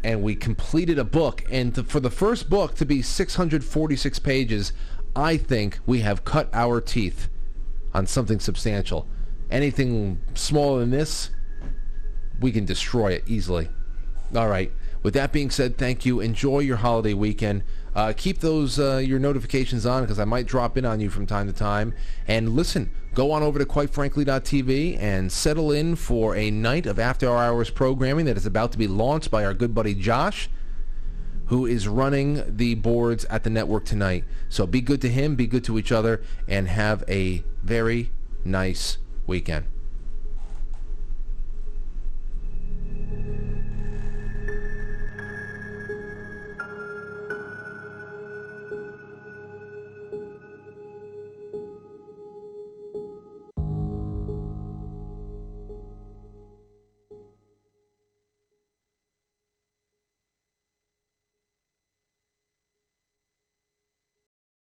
and 0.04 0.24
we 0.24 0.36
completed 0.36 0.98
a 0.98 1.04
book 1.04 1.44
and 1.50 1.76
to, 1.76 1.84
for 1.84 2.00
the 2.00 2.10
first 2.10 2.50
book 2.50 2.76
to 2.76 2.86
be 2.86 3.02
646 3.02 4.20
pages, 4.20 4.74
I 5.16 5.38
think 5.38 5.80
we 5.86 6.00
have 6.00 6.24
cut 6.24 6.50
our 6.54 6.82
teeth 6.82 7.30
on 7.94 8.08
something 8.08 8.40
substantial. 8.40 9.08
Anything 9.50 10.22
smaller 10.34 10.80
than 10.80 10.92
this, 10.92 11.30
we 12.42 12.52
can 12.52 12.66
destroy 12.66 13.12
it 13.12 13.24
easily. 13.28 13.70
All 14.36 14.48
right. 14.48 14.72
With 15.04 15.14
that 15.16 15.32
being 15.32 15.50
said, 15.50 15.78
thank 15.78 16.06
you. 16.06 16.20
Enjoy 16.20 16.60
your 16.60 16.78
holiday 16.78 17.14
weekend. 17.14 17.64
Uh, 17.96 18.14
keep 18.16 18.40
those 18.40 18.80
uh, 18.80 18.98
your 18.98 19.20
notifications 19.20 19.86
on 19.86 20.04
because 20.04 20.20
I 20.20 20.26
might 20.26 20.46
drop 20.46 20.78
in 20.78 20.86
on 20.86 21.00
you 21.00 21.10
from 21.10 21.26
time 21.26 21.48
to 21.48 21.54
time. 21.54 21.94
And 22.28 22.56
listen, 22.56 22.92
go 23.14 23.32
on 23.32 23.44
over 23.44 23.60
to 23.60 23.66
quitefrankly.tv 23.66 24.98
and 25.00 25.32
settle 25.32 25.72
in 25.72 25.96
for 25.96 26.36
a 26.36 26.52
night 26.52 26.86
of 26.86 27.00
after 27.00 27.36
hours 27.36 27.70
programming 27.70 28.26
that 28.26 28.38
is 28.38 28.46
about 28.46 28.72
to 28.74 28.78
be 28.78 28.88
launched 28.88 29.32
by 29.32 29.44
our 29.44 29.54
good 29.54 29.74
buddy 29.74 29.96
Josh, 29.96 30.50
who 31.48 31.66
is 31.66 31.88
running 31.88 32.44
the 32.48 32.76
boards 32.76 33.26
at 33.26 33.44
the 33.44 33.50
network 33.50 33.84
tonight. 33.86 34.24
So 34.48 34.66
be 34.66 34.80
good 34.80 35.02
to 35.02 35.10
him, 35.10 35.36
be 35.36 35.48
good 35.48 35.64
to 35.66 35.78
each 35.78 35.92
other, 35.92 36.22
and 36.48 36.68
have 36.70 37.04
a 37.10 37.44
very 37.64 38.12
nice 38.46 39.00
weekend. 39.28 39.66